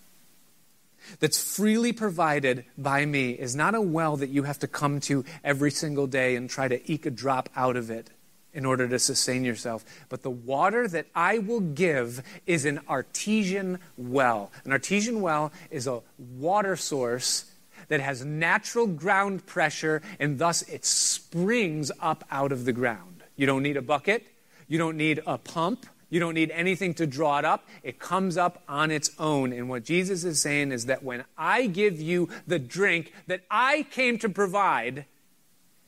that's 1.18 1.42
freely 1.42 1.92
provided 1.92 2.64
by 2.76 3.04
me 3.04 3.30
is 3.30 3.56
not 3.56 3.74
a 3.74 3.80
well 3.80 4.16
that 4.16 4.30
you 4.30 4.44
have 4.44 4.58
to 4.60 4.68
come 4.68 5.00
to 5.00 5.24
every 5.42 5.70
single 5.70 6.06
day 6.06 6.36
and 6.36 6.48
try 6.48 6.68
to 6.68 6.92
eke 6.92 7.06
a 7.06 7.10
drop 7.10 7.48
out 7.56 7.76
of 7.76 7.90
it 7.90 8.10
in 8.52 8.64
order 8.64 8.88
to 8.88 8.98
sustain 8.98 9.44
yourself. 9.44 9.84
But 10.08 10.22
the 10.22 10.30
water 10.30 10.88
that 10.88 11.06
I 11.14 11.38
will 11.38 11.60
give 11.60 12.22
is 12.46 12.64
an 12.64 12.80
artesian 12.88 13.78
well. 13.96 14.50
An 14.64 14.72
artesian 14.72 15.20
well 15.20 15.52
is 15.70 15.86
a 15.86 16.00
water 16.18 16.76
source 16.76 17.50
that 17.88 18.00
has 18.00 18.24
natural 18.24 18.86
ground 18.86 19.46
pressure 19.46 20.02
and 20.18 20.38
thus 20.38 20.62
it 20.62 20.84
springs 20.84 21.90
up 22.00 22.24
out 22.30 22.52
of 22.52 22.64
the 22.64 22.72
ground. 22.72 23.22
You 23.36 23.46
don't 23.46 23.62
need 23.62 23.76
a 23.76 23.82
bucket, 23.82 24.26
you 24.68 24.78
don't 24.78 24.96
need 24.96 25.22
a 25.26 25.38
pump. 25.38 25.86
You 26.10 26.20
don't 26.20 26.34
need 26.34 26.50
anything 26.50 26.92
to 26.94 27.06
draw 27.06 27.38
it 27.38 27.44
up. 27.44 27.66
It 27.82 27.98
comes 27.98 28.36
up 28.36 28.62
on 28.68 28.90
its 28.90 29.10
own. 29.18 29.52
And 29.52 29.68
what 29.68 29.84
Jesus 29.84 30.24
is 30.24 30.40
saying 30.40 30.72
is 30.72 30.86
that 30.86 31.02
when 31.02 31.24
I 31.38 31.66
give 31.66 32.00
you 32.00 32.28
the 32.46 32.58
drink 32.58 33.12
that 33.28 33.42
I 33.50 33.86
came 33.90 34.18
to 34.18 34.28
provide, 34.28 35.06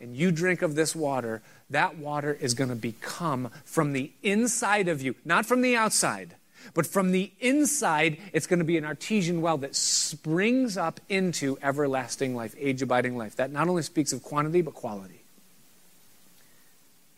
and 0.00 0.16
you 0.16 0.32
drink 0.32 0.62
of 0.62 0.74
this 0.74 0.96
water, 0.96 1.42
that 1.70 1.96
water 1.96 2.36
is 2.40 2.54
going 2.54 2.70
to 2.70 2.76
become 2.76 3.50
from 3.64 3.92
the 3.92 4.12
inside 4.22 4.88
of 4.88 5.02
you, 5.02 5.14
not 5.24 5.46
from 5.46 5.62
the 5.62 5.76
outside, 5.76 6.36
but 6.74 6.86
from 6.86 7.10
the 7.10 7.32
inside, 7.40 8.18
it's 8.32 8.46
going 8.46 8.58
to 8.58 8.64
be 8.64 8.76
an 8.76 8.84
artesian 8.84 9.40
well 9.40 9.58
that 9.58 9.74
springs 9.74 10.76
up 10.76 11.00
into 11.08 11.58
everlasting 11.62 12.36
life, 12.36 12.54
age 12.58 12.82
abiding 12.82 13.16
life. 13.16 13.36
That 13.36 13.50
not 13.50 13.68
only 13.68 13.82
speaks 13.82 14.12
of 14.12 14.22
quantity, 14.22 14.62
but 14.62 14.74
quality. 14.74 15.21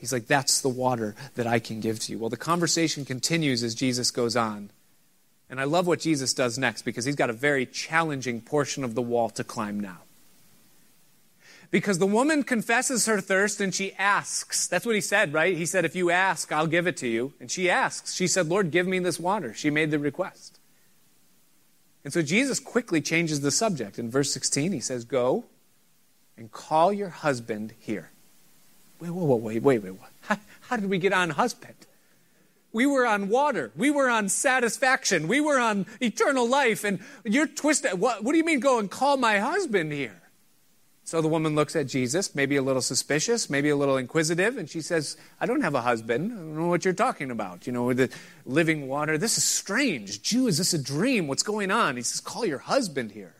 He's 0.05 0.13
like, 0.13 0.27
That's 0.27 0.61
the 0.61 0.69
water 0.69 1.15
that 1.35 1.47
I 1.47 1.59
can 1.59 1.81
give 1.81 1.99
to 2.01 2.13
you. 2.13 2.19
Well, 2.19 2.29
the 2.29 2.37
conversation 2.37 3.07
continues 3.07 3.63
as 3.63 3.75
Jesus 3.75 4.11
goes 4.11 4.37
on. 4.37 4.69
And 5.49 5.59
I 5.59 5.65
love 5.65 5.87
what 5.87 5.99
Jesus 5.99 6.35
does 6.35 6.59
next 6.59 6.83
because 6.83 7.07
he's 7.07 7.17
got 7.17 7.31
a 7.31 7.33
very 7.33 7.65
challenging 7.65 8.43
portion 8.43 8.85
of 8.85 8.95
the 8.95 9.01
wall 9.01 9.31
to 9.31 9.43
climb 9.43 9.81
now. 9.81 10.01
Because 11.71 11.99
the 11.99 12.07
woman 12.07 12.43
confesses 12.43 13.07
her 13.07 13.19
thirst 13.19 13.63
and 13.63 13.75
she 13.75 13.95
asks. 13.95 14.67
That's 14.67 14.85
what 14.85 14.95
he 14.95 15.01
said, 15.01 15.33
right? 15.33 15.57
He 15.57 15.65
said, 15.65 15.87
If 15.87 15.97
you 15.97 16.11
ask, 16.11 16.53
I'll 16.53 16.67
give 16.67 16.87
it 16.87 16.99
to 16.99 17.09
you. 17.09 17.33
And 17.41 17.51
she 17.51 17.71
asks. 17.71 18.13
She 18.13 18.27
said, 18.27 18.47
Lord, 18.47 18.71
give 18.71 18.87
me 18.87 18.99
this 18.99 19.19
water. 19.19 19.55
She 19.55 19.71
made 19.71 19.91
the 19.91 19.99
request. 19.99 20.59
And 22.05 22.13
so 22.13 22.21
Jesus 22.21 22.61
quickly 22.61 23.01
changes 23.01 23.41
the 23.41 23.51
subject. 23.51 23.99
In 23.99 24.11
verse 24.11 24.31
16, 24.35 24.73
he 24.73 24.81
says, 24.81 25.07
Go 25.07 25.47
and 26.37 26.53
call 26.53 26.93
your 26.93 27.09
husband 27.09 27.73
here. 27.79 28.11
Wait, 29.11 29.41
wait, 29.41 29.63
wait, 29.63 29.83
wait, 29.83 29.93
wait. 29.93 30.01
How, 30.23 30.39
how 30.63 30.77
did 30.77 30.89
we 30.89 30.99
get 30.99 31.13
on 31.13 31.31
husband? 31.31 31.75
We 32.73 32.87
were 32.87 33.07
on 33.07 33.29
water. 33.29 33.71
We 33.77 33.91
were 33.91 34.11
on 34.11 34.29
satisfaction. 34.29 35.29
We 35.29 35.41
were 35.41 35.61
on 35.61 35.87
eternal 36.01 36.49
life. 36.49 36.83
And 36.83 36.99
you're 37.25 37.47
twisted. 37.47 38.01
What, 38.01 38.25
what 38.25 38.33
do 38.33 38.39
you 38.39 38.45
mean 38.45 38.61
go 38.61 38.79
and 38.79 38.91
call 38.91 39.17
my 39.17 39.39
husband 39.39 39.93
here? 39.93 40.21
So 41.07 41.21
the 41.21 41.29
woman 41.29 41.55
looks 41.55 41.77
at 41.77 41.87
Jesus, 41.87 42.35
maybe 42.35 42.57
a 42.57 42.63
little 42.63 42.81
suspicious, 42.81 43.51
maybe 43.51 43.69
a 43.69 43.77
little 43.77 43.99
inquisitive, 43.99 44.57
and 44.57 44.69
she 44.69 44.81
says, 44.81 45.19
I 45.39 45.45
don't 45.45 45.61
have 45.61 45.75
a 45.75 45.83
husband. 45.83 46.33
I 46.33 46.37
don't 46.37 46.57
know 46.57 46.69
what 46.69 46.87
you're 46.87 46.95
talking 46.95 47.31
about. 47.31 47.67
You 47.67 47.75
know, 47.75 47.93
the 47.93 48.09
living 48.47 48.89
water. 48.89 49.19
This 49.19 49.37
is 49.37 49.45
strange. 49.45 50.23
Jew, 50.23 50.47
is 50.47 50.57
this 50.57 50.73
a 50.73 50.83
dream? 50.83 51.29
What's 51.29 51.43
going 51.43 51.71
on? 51.71 51.97
He 51.97 52.03
says, 52.03 52.21
Call 52.21 52.47
your 52.47 52.59
husband 52.59 53.13
here. 53.13 53.35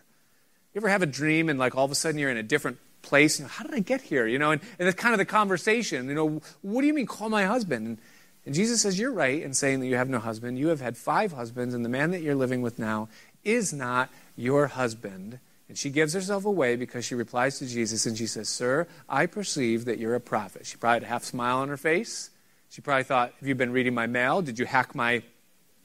You 0.75 0.81
ever 0.81 0.91
have 0.91 1.03
a 1.03 1.07
dream 1.07 1.49
and 1.49 1.59
like 1.59 1.75
all 1.75 1.87
of 1.87 1.91
a 1.91 1.95
sudden 1.95 2.19
you're 2.19 2.31
in 2.31 2.37
a 2.37 2.43
different 2.43 2.77
place. 3.05 3.39
You 3.39 3.45
know, 3.45 3.51
how 3.51 3.65
did 3.65 3.75
I 3.75 3.79
get 3.79 4.01
here? 4.01 4.27
You 4.27 4.39
know, 4.39 4.51
and, 4.51 4.61
and 4.79 4.89
it's 4.89 5.01
kind 5.01 5.15
of 5.15 5.19
the 5.19 5.25
conversation. 5.25 6.09
You 6.09 6.15
know, 6.15 6.41
what 6.63 6.81
do 6.81 6.87
you 6.87 6.95
mean 6.95 7.07
call 7.07 7.29
my 7.29 7.45
husband? 7.45 7.87
And, 7.87 7.99
and 8.47 8.55
Jesus 8.55 8.83
says, 8.83 8.99
You're 8.99 9.13
right 9.13 9.43
in 9.43 9.55
saying 9.55 9.81
that 9.81 9.87
you 9.87 9.97
have 9.97 10.09
no 10.09 10.19
husband. 10.19 10.59
You 10.59 10.69
have 10.69 10.81
had 10.81 10.97
five 10.97 11.33
husbands, 11.33 11.75
and 11.75 11.85
the 11.85 11.89
man 11.89 12.11
that 12.11 12.23
you're 12.23 12.35
living 12.35 12.63
with 12.63 12.79
now 12.79 13.09
is 13.45 13.73
not 13.73 14.11
your 14.37 14.67
husband. 14.67 15.39
And 15.69 15.79
she 15.79 15.91
gives 15.91 16.13
herself 16.13 16.45
away 16.45 16.77
because 16.77 17.05
she 17.05 17.15
replies 17.15 17.59
to 17.59 17.67
Jesus 17.67 18.05
and 18.05 18.19
she 18.19 18.27
says, 18.27 18.49
Sir, 18.49 18.87
I 19.09 19.27
perceive 19.27 19.87
that 19.87 19.99
you're 19.99 20.15
a 20.15 20.21
prophet. 20.21 20.67
She 20.67 20.77
probably 20.77 20.97
had 20.97 21.03
a 21.05 21.07
half 21.07 21.25
smile 21.25 21.59
on 21.59 21.69
her 21.69 21.77
face. 21.77 22.31
She 22.69 22.83
probably 22.83 23.05
thought, 23.05 23.33
Have 23.39 23.49
you 23.49 23.55
been 23.55 23.73
reading 23.73 23.95
my 23.95 24.07
mail? 24.07 24.43
Did 24.43 24.59
you 24.59 24.67
hack 24.67 24.95
my 24.95 25.23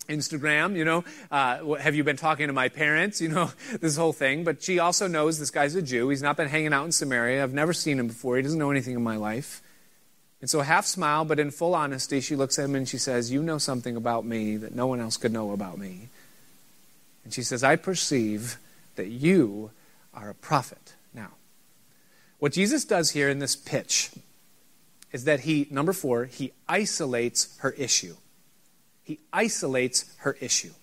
Instagram, 0.09 0.75
you 0.75 0.83
know, 0.83 1.03
uh, 1.31 1.75
have 1.75 1.95
you 1.95 2.03
been 2.03 2.17
talking 2.17 2.47
to 2.47 2.53
my 2.53 2.67
parents, 2.67 3.21
you 3.21 3.29
know, 3.29 3.51
this 3.79 3.95
whole 3.95 4.13
thing. 4.13 4.43
But 4.43 4.61
she 4.61 4.79
also 4.79 5.07
knows 5.07 5.39
this 5.39 5.51
guy's 5.51 5.75
a 5.75 5.81
Jew. 5.81 6.09
He's 6.09 6.21
not 6.21 6.35
been 6.35 6.49
hanging 6.49 6.73
out 6.73 6.85
in 6.85 6.91
Samaria. 6.91 7.41
I've 7.43 7.53
never 7.53 7.73
seen 7.73 7.99
him 7.99 8.07
before. 8.07 8.35
He 8.35 8.41
doesn't 8.41 8.59
know 8.59 8.71
anything 8.71 8.95
in 8.95 9.03
my 9.03 9.15
life. 9.15 9.61
And 10.41 10.49
so, 10.49 10.61
half 10.61 10.85
smile, 10.85 11.25
but 11.25 11.39
in 11.39 11.51
full 11.51 11.75
honesty, 11.75 12.21
she 12.21 12.35
looks 12.35 12.57
at 12.57 12.65
him 12.65 12.75
and 12.75 12.87
she 12.87 12.97
says, 12.97 13.31
You 13.31 13.43
know 13.43 13.57
something 13.57 13.95
about 13.95 14.25
me 14.25 14.57
that 14.57 14.73
no 14.73 14.87
one 14.87 14.99
else 14.99 15.17
could 15.17 15.33
know 15.33 15.51
about 15.51 15.77
me. 15.77 16.09
And 17.23 17.33
she 17.33 17.43
says, 17.43 17.63
I 17.63 17.75
perceive 17.75 18.57
that 18.95 19.07
you 19.07 19.71
are 20.13 20.29
a 20.29 20.35
prophet. 20.35 20.93
Now, 21.13 21.31
what 22.39 22.53
Jesus 22.53 22.85
does 22.85 23.11
here 23.11 23.29
in 23.29 23.39
this 23.39 23.55
pitch 23.55 24.11
is 25.11 25.25
that 25.25 25.41
he, 25.41 25.67
number 25.69 25.91
four, 25.91 26.25
he 26.25 26.53
isolates 26.67 27.57
her 27.59 27.71
issue. 27.71 28.15
He 29.09 29.19
isolates 29.33 30.05
her 30.17 30.37
issue. 30.39 30.73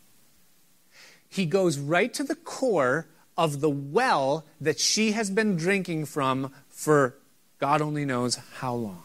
He 1.29 1.47
goes 1.47 1.79
right 1.79 2.13
to 2.15 2.25
the 2.25 2.35
core 2.35 3.07
of 3.39 3.61
the 3.61 3.71
well 3.71 4.45
that 4.61 4.81
she 4.81 5.13
has 5.13 5.31
been 5.31 5.55
drinking 5.55 6.07
from 6.07 6.53
for 6.69 7.15
God 7.61 7.81
only 7.81 8.05
knows 8.05 8.41
how 8.55 8.75
long 8.75 9.05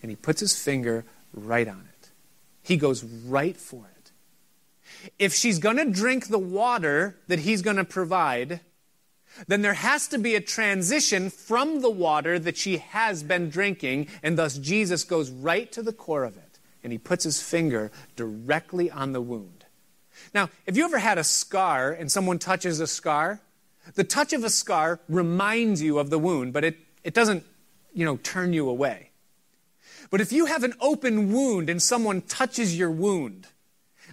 and 0.00 0.10
he 0.10 0.16
puts 0.16 0.40
his 0.40 0.56
finger 0.56 1.04
right 1.34 1.68
on 1.68 1.86
it. 1.92 2.08
He 2.62 2.78
goes 2.78 3.04
right 3.04 3.54
for 3.54 3.84
it. 3.98 5.12
If 5.18 5.34
she's 5.34 5.58
going 5.58 5.76
to 5.76 5.90
drink 5.90 6.28
the 6.28 6.38
water 6.38 7.16
that 7.28 7.40
he's 7.40 7.60
going 7.60 7.76
to 7.76 7.84
provide, 7.84 8.60
then 9.46 9.60
there 9.60 9.74
has 9.74 10.08
to 10.08 10.16
be 10.16 10.36
a 10.36 10.40
transition 10.40 11.28
from 11.28 11.82
the 11.82 11.90
water 11.90 12.38
that 12.38 12.56
she 12.56 12.78
has 12.78 13.22
been 13.22 13.50
drinking, 13.50 14.08
and 14.22 14.38
thus 14.38 14.56
Jesus 14.56 15.04
goes 15.04 15.30
right 15.30 15.70
to 15.72 15.82
the 15.82 15.92
core 15.92 16.24
of 16.24 16.38
it, 16.38 16.43
and 16.84 16.92
he 16.92 16.98
puts 16.98 17.24
his 17.24 17.42
finger 17.42 17.90
directly 18.14 18.90
on 18.90 19.12
the 19.12 19.20
wound. 19.20 19.64
Now, 20.32 20.50
if 20.66 20.76
you 20.76 20.84
ever 20.84 20.98
had 20.98 21.18
a 21.18 21.24
scar 21.24 21.90
and 21.90 22.12
someone 22.12 22.38
touches 22.38 22.78
a 22.78 22.86
scar? 22.86 23.40
The 23.94 24.04
touch 24.04 24.32
of 24.32 24.44
a 24.44 24.50
scar 24.50 25.00
reminds 25.08 25.82
you 25.82 25.98
of 25.98 26.10
the 26.10 26.18
wound, 26.18 26.52
but 26.52 26.64
it, 26.64 26.78
it 27.02 27.12
doesn't, 27.12 27.44
you 27.92 28.04
know, 28.04 28.16
turn 28.18 28.52
you 28.52 28.68
away. 28.68 29.10
But 30.10 30.20
if 30.20 30.32
you 30.32 30.46
have 30.46 30.64
an 30.64 30.74
open 30.80 31.32
wound 31.32 31.68
and 31.68 31.82
someone 31.82 32.22
touches 32.22 32.78
your 32.78 32.90
wound, 32.90 33.48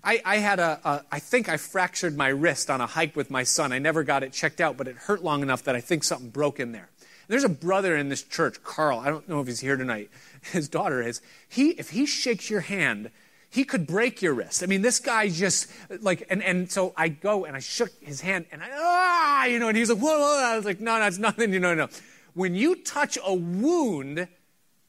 I, 0.04 0.22
I 0.26 0.38
had 0.38 0.60
a, 0.60 0.80
a, 0.84 1.06
I 1.12 1.20
think 1.20 1.48
I 1.48 1.58
fractured 1.58 2.18
my 2.18 2.30
wrist 2.30 2.70
on 2.70 2.82
a 2.82 2.88
hike 2.88 3.16
with 3.16 3.30
my 3.30 3.44
son. 3.44 3.72
I 3.72 3.80
never 3.80 4.04
got 4.04 4.24
it 4.24 4.34
checked 4.34 4.60
out, 4.60 4.78
but 4.78 4.88
it 4.88 4.96
hurt 4.96 5.24
long 5.24 5.42
enough 5.42 5.64
that 5.64 5.76
I 5.76 5.82
think 5.82 6.04
something 6.04 6.30
broke 6.30 6.60
in 6.60 6.72
there. 6.72 6.90
There's 7.28 7.44
a 7.44 7.50
brother 7.50 7.96
in 7.96 8.10
this 8.10 8.24
church, 8.24 8.62
Carl. 8.64 9.00
I 9.00 9.10
don't 9.10 9.28
know 9.30 9.40
if 9.40 9.48
he's 9.48 9.62
here 9.62 9.78
tonight. 9.78 10.10
His 10.42 10.68
daughter 10.68 11.02
is. 11.02 11.22
He, 11.48 11.72
if 11.72 11.92
he 11.92 12.06
shakes 12.06 12.50
your 12.50 12.62
hand, 12.62 13.12
he 13.50 13.64
could 13.66 13.86
break 13.86 14.22
your 14.22 14.34
wrist. 14.34 14.64
I 14.64 14.66
mean, 14.66 14.82
this 14.82 15.00
guy 15.00 15.30
just 15.30 15.70
like, 16.02 16.26
and, 16.30 16.42
and 16.42 16.72
so 16.72 16.94
I 16.96 17.10
go 17.10 17.46
and 17.46 17.56
I 17.56 17.60
shook 17.60 17.92
his 18.02 18.22
hand 18.22 18.46
and 18.52 18.64
I, 18.64 18.70
ah, 18.74 19.46
you 19.46 19.60
know, 19.60 19.68
and 19.68 19.78
he's 19.78 19.90
like, 19.90 20.00
whoa, 20.00 20.18
whoa. 20.18 20.44
I 20.44 20.56
was 20.56 20.66
like, 20.66 20.80
no, 20.80 20.98
no, 20.98 21.06
it's 21.06 21.18
nothing, 21.18 21.54
you 21.54 21.60
know, 21.60 21.76
no. 21.76 21.90
When 22.34 22.56
you 22.56 22.76
touch 22.76 23.18
a 23.24 23.34
wound, 23.34 24.28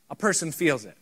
a 0.09 0.15
person 0.15 0.53
feels 0.53 0.85
it. 0.85 0.97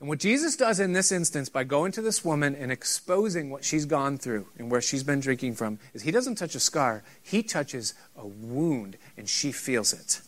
And 0.00 0.08
what 0.08 0.18
Jesus 0.18 0.56
does 0.56 0.78
in 0.80 0.92
this 0.92 1.10
instance 1.10 1.48
by 1.48 1.64
going 1.64 1.92
to 1.92 2.02
this 2.02 2.24
woman 2.24 2.54
and 2.54 2.70
exposing 2.70 3.50
what 3.50 3.64
she's 3.64 3.84
gone 3.84 4.16
through 4.16 4.46
and 4.56 4.70
where 4.70 4.80
she's 4.80 5.02
been 5.02 5.20
drinking 5.20 5.54
from 5.54 5.78
is 5.92 6.02
he 6.02 6.12
doesn't 6.12 6.36
touch 6.36 6.54
a 6.54 6.60
scar, 6.60 7.02
he 7.22 7.42
touches 7.42 7.94
a 8.16 8.26
wound 8.26 8.96
and 9.16 9.28
she 9.28 9.50
feels 9.50 9.92
it. 9.92 10.20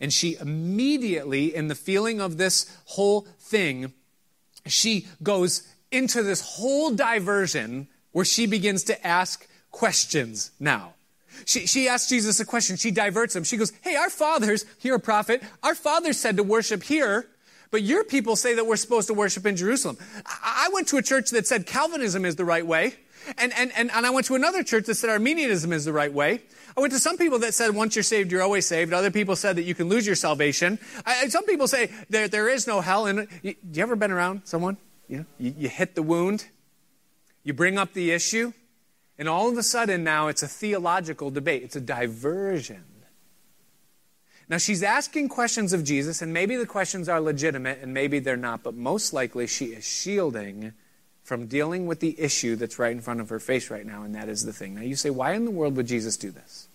And 0.00 0.12
she 0.12 0.36
immediately, 0.36 1.54
in 1.54 1.68
the 1.68 1.74
feeling 1.74 2.20
of 2.20 2.36
this 2.36 2.76
whole 2.84 3.22
thing, 3.38 3.92
she 4.66 5.06
goes 5.22 5.66
into 5.90 6.22
this 6.22 6.40
whole 6.40 6.94
diversion 6.94 7.88
where 8.12 8.24
she 8.24 8.46
begins 8.46 8.84
to 8.84 9.06
ask 9.06 9.48
questions 9.70 10.50
now. 10.60 10.94
She, 11.46 11.66
she 11.66 11.88
asks 11.88 12.08
Jesus 12.08 12.40
a 12.40 12.44
question. 12.44 12.76
She 12.76 12.90
diverts 12.90 13.34
him. 13.34 13.44
She 13.44 13.56
goes, 13.56 13.72
Hey, 13.82 13.96
our 13.96 14.10
fathers, 14.10 14.66
you're 14.80 14.96
a 14.96 15.00
prophet, 15.00 15.42
our 15.62 15.74
fathers 15.74 16.18
said 16.18 16.36
to 16.36 16.42
worship 16.42 16.82
here. 16.82 17.26
But 17.70 17.82
your 17.82 18.02
people 18.02 18.34
say 18.34 18.54
that 18.54 18.66
we're 18.66 18.76
supposed 18.76 19.06
to 19.08 19.14
worship 19.14 19.46
in 19.46 19.54
Jerusalem. 19.54 19.96
I 20.26 20.70
went 20.72 20.88
to 20.88 20.96
a 20.96 21.02
church 21.02 21.30
that 21.30 21.46
said 21.46 21.66
Calvinism 21.66 22.24
is 22.24 22.34
the 22.34 22.44
right 22.44 22.66
way. 22.66 22.94
And, 23.38 23.52
and, 23.56 23.72
and, 23.76 23.90
and 23.90 24.06
I 24.06 24.10
went 24.10 24.26
to 24.26 24.34
another 24.34 24.62
church 24.62 24.86
that 24.86 24.94
said 24.94 25.10
Arminianism 25.10 25.72
is 25.72 25.84
the 25.84 25.92
right 25.92 26.12
way. 26.12 26.42
I 26.76 26.80
went 26.80 26.92
to 26.92 26.98
some 26.98 27.18
people 27.18 27.38
that 27.40 27.54
said 27.54 27.74
once 27.74 27.96
you're 27.96 28.02
saved, 28.02 28.30
you're 28.30 28.42
always 28.42 28.66
saved. 28.66 28.92
Other 28.92 29.10
people 29.10 29.36
said 29.36 29.56
that 29.56 29.62
you 29.62 29.74
can 29.74 29.88
lose 29.88 30.06
your 30.06 30.16
salvation. 30.16 30.78
I, 31.04 31.28
some 31.28 31.44
people 31.44 31.68
say 31.68 31.90
there, 32.08 32.28
there 32.28 32.48
is 32.48 32.66
no 32.66 32.80
hell. 32.80 33.06
And 33.06 33.28
you, 33.42 33.54
you 33.72 33.82
ever 33.82 33.96
been 33.96 34.10
around 34.10 34.42
someone? 34.44 34.76
You, 35.08 35.18
know, 35.18 35.26
you, 35.38 35.54
you 35.58 35.68
hit 35.68 35.94
the 35.94 36.02
wound, 36.02 36.46
you 37.42 37.52
bring 37.52 37.78
up 37.78 37.92
the 37.94 38.12
issue, 38.12 38.52
and 39.18 39.28
all 39.28 39.48
of 39.48 39.58
a 39.58 39.62
sudden 39.62 40.04
now 40.04 40.28
it's 40.28 40.42
a 40.42 40.48
theological 40.48 41.30
debate. 41.30 41.62
It's 41.62 41.76
a 41.76 41.80
diversion. 41.80 42.84
Now, 44.48 44.58
she's 44.58 44.82
asking 44.82 45.28
questions 45.28 45.72
of 45.72 45.84
Jesus, 45.84 46.22
and 46.22 46.32
maybe 46.32 46.56
the 46.56 46.66
questions 46.66 47.08
are 47.08 47.20
legitimate 47.20 47.78
and 47.82 47.94
maybe 47.94 48.18
they're 48.18 48.36
not, 48.36 48.64
but 48.64 48.74
most 48.74 49.12
likely 49.12 49.46
she 49.46 49.66
is 49.66 49.86
shielding 49.86 50.72
from 51.30 51.46
dealing 51.46 51.86
with 51.86 52.00
the 52.00 52.18
issue 52.18 52.56
that's 52.56 52.76
right 52.76 52.90
in 52.90 53.00
front 53.00 53.20
of 53.20 53.28
her 53.28 53.38
face 53.38 53.70
right 53.70 53.86
now, 53.86 54.02
and 54.02 54.16
that 54.16 54.28
is 54.28 54.44
the 54.44 54.52
thing. 54.52 54.74
Now, 54.74 54.80
you 54.80 54.96
say, 54.96 55.10
why 55.10 55.34
in 55.34 55.44
the 55.44 55.52
world 55.52 55.76
would 55.76 55.86
Jesus 55.86 56.16
do 56.16 56.32
this? 56.32 56.66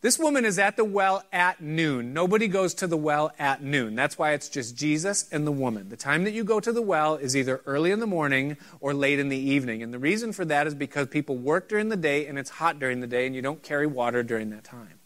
This 0.00 0.18
woman 0.18 0.44
is 0.44 0.58
at 0.58 0.76
the 0.76 0.84
well 0.84 1.22
at 1.32 1.60
noon. 1.60 2.12
Nobody 2.12 2.48
goes 2.48 2.74
to 2.74 2.88
the 2.88 2.96
well 2.96 3.30
at 3.38 3.62
noon. 3.62 3.94
That's 3.94 4.18
why 4.18 4.32
it's 4.32 4.48
just 4.48 4.76
Jesus 4.76 5.28
and 5.30 5.46
the 5.46 5.52
woman. 5.52 5.90
The 5.90 5.96
time 5.96 6.24
that 6.24 6.32
you 6.32 6.42
go 6.42 6.58
to 6.58 6.72
the 6.72 6.82
well 6.82 7.14
is 7.14 7.36
either 7.36 7.60
early 7.66 7.92
in 7.92 8.00
the 8.00 8.06
morning 8.06 8.56
or 8.80 8.94
late 8.94 9.20
in 9.20 9.28
the 9.28 9.36
evening. 9.36 9.80
And 9.84 9.94
the 9.94 10.00
reason 10.00 10.32
for 10.32 10.44
that 10.46 10.66
is 10.66 10.74
because 10.74 11.06
people 11.06 11.36
work 11.36 11.68
during 11.68 11.88
the 11.88 11.96
day 11.96 12.26
and 12.26 12.36
it's 12.36 12.50
hot 12.50 12.80
during 12.80 12.98
the 12.98 13.06
day 13.06 13.26
and 13.26 13.36
you 13.36 13.42
don't 13.42 13.62
carry 13.62 13.86
water 13.86 14.24
during 14.24 14.50
that 14.50 14.64
time. 14.64 14.99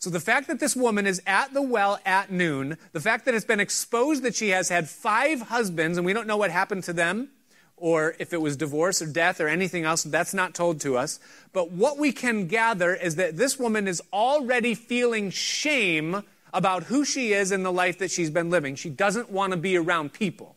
So 0.00 0.08
the 0.08 0.18
fact 0.18 0.48
that 0.48 0.60
this 0.60 0.74
woman 0.74 1.06
is 1.06 1.20
at 1.26 1.52
the 1.52 1.60
well 1.60 2.00
at 2.06 2.32
noon, 2.32 2.78
the 2.92 3.00
fact 3.00 3.26
that 3.26 3.34
it's 3.34 3.44
been 3.44 3.60
exposed 3.60 4.22
that 4.22 4.34
she 4.34 4.48
has 4.48 4.70
had 4.70 4.88
five 4.88 5.42
husbands, 5.42 5.98
and 5.98 6.06
we 6.06 6.14
don't 6.14 6.26
know 6.26 6.38
what 6.38 6.50
happened 6.50 6.84
to 6.84 6.94
them, 6.94 7.28
or 7.76 8.16
if 8.18 8.32
it 8.32 8.40
was 8.40 8.56
divorce 8.56 9.02
or 9.02 9.06
death 9.06 9.42
or 9.42 9.48
anything 9.48 9.84
else, 9.84 10.02
that's 10.02 10.32
not 10.32 10.54
told 10.54 10.80
to 10.80 10.96
us. 10.96 11.20
But 11.52 11.72
what 11.72 11.98
we 11.98 12.12
can 12.12 12.46
gather 12.46 12.94
is 12.94 13.16
that 13.16 13.36
this 13.36 13.58
woman 13.58 13.86
is 13.86 14.02
already 14.10 14.74
feeling 14.74 15.28
shame 15.28 16.22
about 16.54 16.84
who 16.84 17.04
she 17.04 17.34
is 17.34 17.52
in 17.52 17.62
the 17.62 17.72
life 17.72 17.98
that 17.98 18.10
she's 18.10 18.30
been 18.30 18.48
living. 18.48 18.76
She 18.76 18.88
doesn't 18.88 19.30
want 19.30 19.52
to 19.52 19.58
be 19.58 19.76
around 19.76 20.14
people. 20.14 20.56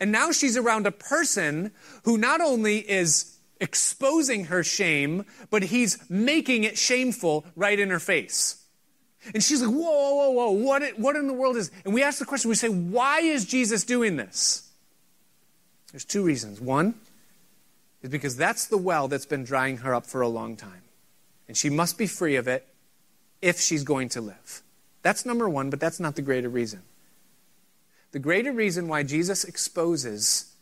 And 0.00 0.10
now 0.10 0.32
she's 0.32 0.56
around 0.56 0.88
a 0.88 0.92
person 0.92 1.70
who 2.02 2.18
not 2.18 2.40
only 2.40 2.78
is 2.78 3.35
exposing 3.60 4.46
her 4.46 4.62
shame, 4.62 5.24
but 5.50 5.64
he's 5.64 5.98
making 6.10 6.64
it 6.64 6.76
shameful 6.78 7.44
right 7.54 7.78
in 7.78 7.90
her 7.90 7.98
face. 7.98 8.62
And 9.34 9.42
she's 9.42 9.62
like, 9.62 9.74
whoa, 9.74 10.14
whoa, 10.14 10.30
whoa, 10.30 10.50
what, 10.50 10.82
what 10.98 11.16
in 11.16 11.26
the 11.26 11.32
world 11.32 11.56
is? 11.56 11.70
And 11.84 11.92
we 11.92 12.02
ask 12.02 12.18
the 12.18 12.24
question, 12.24 12.48
we 12.48 12.54
say, 12.54 12.68
why 12.68 13.20
is 13.20 13.44
Jesus 13.44 13.84
doing 13.84 14.16
this? 14.16 14.70
There's 15.90 16.04
two 16.04 16.22
reasons. 16.22 16.60
One 16.60 16.94
is 18.02 18.10
because 18.10 18.36
that's 18.36 18.66
the 18.66 18.76
well 18.76 19.08
that's 19.08 19.26
been 19.26 19.44
drying 19.44 19.78
her 19.78 19.94
up 19.94 20.06
for 20.06 20.20
a 20.20 20.28
long 20.28 20.56
time. 20.56 20.82
And 21.48 21.56
she 21.56 21.70
must 21.70 21.98
be 21.98 22.06
free 22.06 22.36
of 22.36 22.46
it 22.46 22.66
if 23.42 23.60
she's 23.60 23.84
going 23.84 24.08
to 24.10 24.20
live. 24.20 24.62
That's 25.02 25.24
number 25.24 25.48
one, 25.48 25.70
but 25.70 25.80
that's 25.80 26.00
not 26.00 26.16
the 26.16 26.22
greater 26.22 26.48
reason. 26.48 26.82
The 28.12 28.18
greater 28.18 28.52
reason 28.52 28.88
why 28.88 29.02
Jesus 29.02 29.44
exposes 29.44 30.54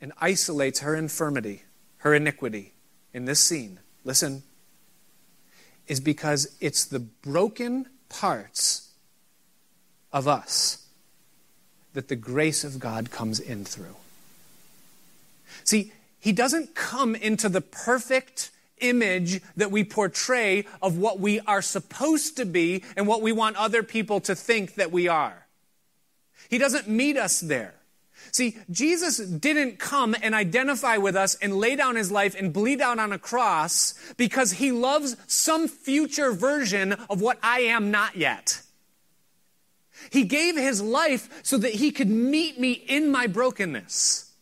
and 0.00 0.12
isolates 0.20 0.80
her 0.80 0.94
infirmity 0.94 1.62
her 2.06 2.14
iniquity 2.14 2.72
in 3.12 3.24
this 3.24 3.40
scene, 3.40 3.80
listen, 4.04 4.44
is 5.88 5.98
because 5.98 6.56
it's 6.60 6.84
the 6.84 7.00
broken 7.00 7.84
parts 8.08 8.92
of 10.12 10.28
us 10.28 10.86
that 11.94 12.06
the 12.06 12.14
grace 12.14 12.62
of 12.62 12.78
God 12.78 13.10
comes 13.10 13.40
in 13.40 13.64
through. 13.64 13.96
See, 15.64 15.92
He 16.20 16.30
doesn't 16.30 16.76
come 16.76 17.16
into 17.16 17.48
the 17.48 17.60
perfect 17.60 18.52
image 18.78 19.40
that 19.56 19.72
we 19.72 19.82
portray 19.82 20.64
of 20.80 20.96
what 20.96 21.18
we 21.18 21.40
are 21.40 21.60
supposed 21.60 22.36
to 22.36 22.44
be 22.44 22.84
and 22.96 23.08
what 23.08 23.20
we 23.20 23.32
want 23.32 23.56
other 23.56 23.82
people 23.82 24.20
to 24.20 24.36
think 24.36 24.76
that 24.76 24.92
we 24.92 25.08
are. 25.08 25.48
He 26.48 26.58
doesn't 26.58 26.86
meet 26.86 27.16
us 27.16 27.40
there. 27.40 27.74
See, 28.32 28.56
Jesus 28.70 29.18
didn't 29.18 29.78
come 29.78 30.14
and 30.22 30.34
identify 30.34 30.96
with 30.96 31.16
us 31.16 31.34
and 31.36 31.56
lay 31.56 31.76
down 31.76 31.96
his 31.96 32.10
life 32.10 32.34
and 32.38 32.52
bleed 32.52 32.80
out 32.80 32.98
on 32.98 33.12
a 33.12 33.18
cross 33.18 33.94
because 34.16 34.52
he 34.52 34.72
loves 34.72 35.16
some 35.26 35.68
future 35.68 36.32
version 36.32 36.92
of 36.92 37.20
what 37.20 37.38
I 37.42 37.60
am 37.60 37.90
not 37.90 38.16
yet. 38.16 38.62
He 40.10 40.24
gave 40.24 40.56
his 40.56 40.82
life 40.82 41.28
so 41.42 41.58
that 41.58 41.74
he 41.74 41.90
could 41.90 42.08
meet 42.08 42.60
me 42.60 42.72
in 42.72 43.10
my 43.10 43.26
brokenness. 43.26 44.32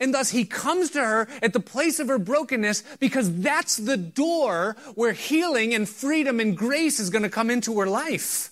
And 0.00 0.14
thus 0.14 0.30
he 0.30 0.44
comes 0.44 0.90
to 0.90 1.00
her 1.00 1.28
at 1.42 1.52
the 1.52 1.60
place 1.60 1.98
of 1.98 2.08
her 2.08 2.18
brokenness 2.18 2.82
because 3.00 3.40
that's 3.40 3.76
the 3.76 3.96
door 3.96 4.76
where 4.94 5.12
healing 5.12 5.74
and 5.74 5.88
freedom 5.88 6.40
and 6.40 6.56
grace 6.56 7.00
is 7.00 7.10
going 7.10 7.24
to 7.24 7.28
come 7.28 7.50
into 7.50 7.78
her 7.80 7.86
life. 7.86 8.51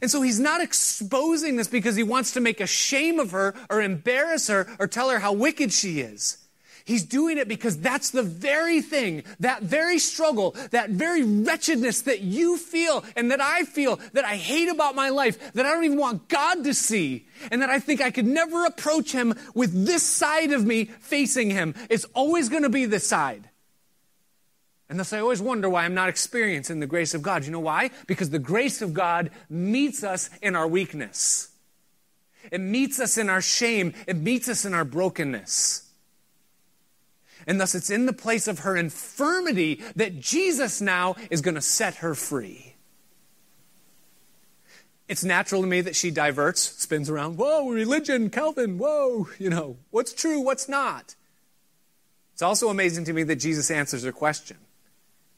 And 0.00 0.10
so 0.10 0.22
he's 0.22 0.40
not 0.40 0.60
exposing 0.60 1.56
this 1.56 1.68
because 1.68 1.96
he 1.96 2.02
wants 2.02 2.32
to 2.32 2.40
make 2.40 2.60
a 2.60 2.66
shame 2.66 3.18
of 3.18 3.32
her 3.32 3.54
or 3.68 3.82
embarrass 3.82 4.48
her 4.48 4.66
or 4.78 4.86
tell 4.86 5.10
her 5.10 5.18
how 5.18 5.32
wicked 5.32 5.72
she 5.72 6.00
is. 6.00 6.38
He's 6.84 7.04
doing 7.04 7.38
it 7.38 7.48
because 7.48 7.78
that's 7.78 8.10
the 8.10 8.22
very 8.22 8.80
thing, 8.80 9.22
that 9.40 9.62
very 9.62 9.98
struggle, 9.98 10.56
that 10.70 10.90
very 10.90 11.22
wretchedness 11.22 12.02
that 12.02 12.20
you 12.20 12.56
feel 12.56 13.04
and 13.16 13.30
that 13.30 13.40
I 13.40 13.64
feel 13.64 14.00
that 14.12 14.24
I 14.24 14.36
hate 14.36 14.68
about 14.68 14.94
my 14.94 15.10
life, 15.10 15.52
that 15.52 15.66
I 15.66 15.70
don't 15.70 15.84
even 15.84 15.98
want 15.98 16.28
God 16.28 16.64
to 16.64 16.74
see, 16.74 17.28
and 17.50 17.62
that 17.62 17.70
I 17.70 17.80
think 17.80 18.00
I 18.00 18.10
could 18.10 18.26
never 18.26 18.64
approach 18.64 19.12
Him 19.12 19.34
with 19.54 19.86
this 19.86 20.02
side 20.02 20.52
of 20.52 20.64
me 20.64 20.86
facing 20.86 21.50
Him. 21.50 21.74
It's 21.88 22.06
always 22.06 22.48
going 22.48 22.62
to 22.62 22.70
be 22.70 22.86
this 22.86 23.06
side. 23.06 23.49
And 24.90 24.98
thus, 24.98 25.12
I 25.12 25.20
always 25.20 25.40
wonder 25.40 25.70
why 25.70 25.84
I'm 25.84 25.94
not 25.94 26.08
experiencing 26.08 26.80
the 26.80 26.86
grace 26.86 27.14
of 27.14 27.22
God. 27.22 27.44
You 27.44 27.52
know 27.52 27.60
why? 27.60 27.90
Because 28.08 28.30
the 28.30 28.40
grace 28.40 28.82
of 28.82 28.92
God 28.92 29.30
meets 29.48 30.02
us 30.02 30.28
in 30.42 30.56
our 30.56 30.66
weakness. 30.66 31.52
It 32.50 32.60
meets 32.60 32.98
us 32.98 33.16
in 33.16 33.30
our 33.30 33.40
shame. 33.40 33.94
It 34.08 34.16
meets 34.16 34.48
us 34.48 34.64
in 34.64 34.74
our 34.74 34.84
brokenness. 34.84 35.88
And 37.46 37.60
thus, 37.60 37.76
it's 37.76 37.88
in 37.88 38.06
the 38.06 38.12
place 38.12 38.48
of 38.48 38.60
her 38.60 38.76
infirmity 38.76 39.80
that 39.94 40.18
Jesus 40.18 40.80
now 40.80 41.14
is 41.30 41.40
going 41.40 41.54
to 41.54 41.60
set 41.60 41.96
her 41.96 42.16
free. 42.16 42.74
It's 45.08 45.22
natural 45.22 45.62
to 45.62 45.68
me 45.68 45.82
that 45.82 45.94
she 45.94 46.10
diverts, 46.10 46.62
spins 46.62 47.08
around, 47.08 47.36
whoa, 47.36 47.68
religion, 47.68 48.28
Calvin, 48.28 48.76
whoa, 48.76 49.28
you 49.38 49.50
know, 49.50 49.76
what's 49.90 50.12
true, 50.12 50.40
what's 50.40 50.68
not. 50.68 51.14
It's 52.32 52.42
also 52.42 52.70
amazing 52.70 53.04
to 53.04 53.12
me 53.12 53.22
that 53.22 53.36
Jesus 53.36 53.70
answers 53.70 54.02
her 54.02 54.12
question. 54.12 54.56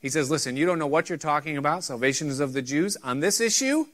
He 0.02 0.08
says, 0.08 0.30
Listen, 0.30 0.56
you 0.56 0.66
don't 0.66 0.80
know 0.80 0.86
what 0.86 1.08
you're 1.08 1.16
talking 1.16 1.56
about. 1.56 1.84
Salvation 1.84 2.28
is 2.28 2.40
of 2.40 2.52
the 2.52 2.60
Jews. 2.60 2.96
On 3.04 3.20
this 3.20 3.40
issue, 3.40 3.86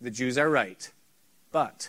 the 0.00 0.10
Jews 0.10 0.36
are 0.36 0.50
right. 0.50 0.90
But 1.50 1.88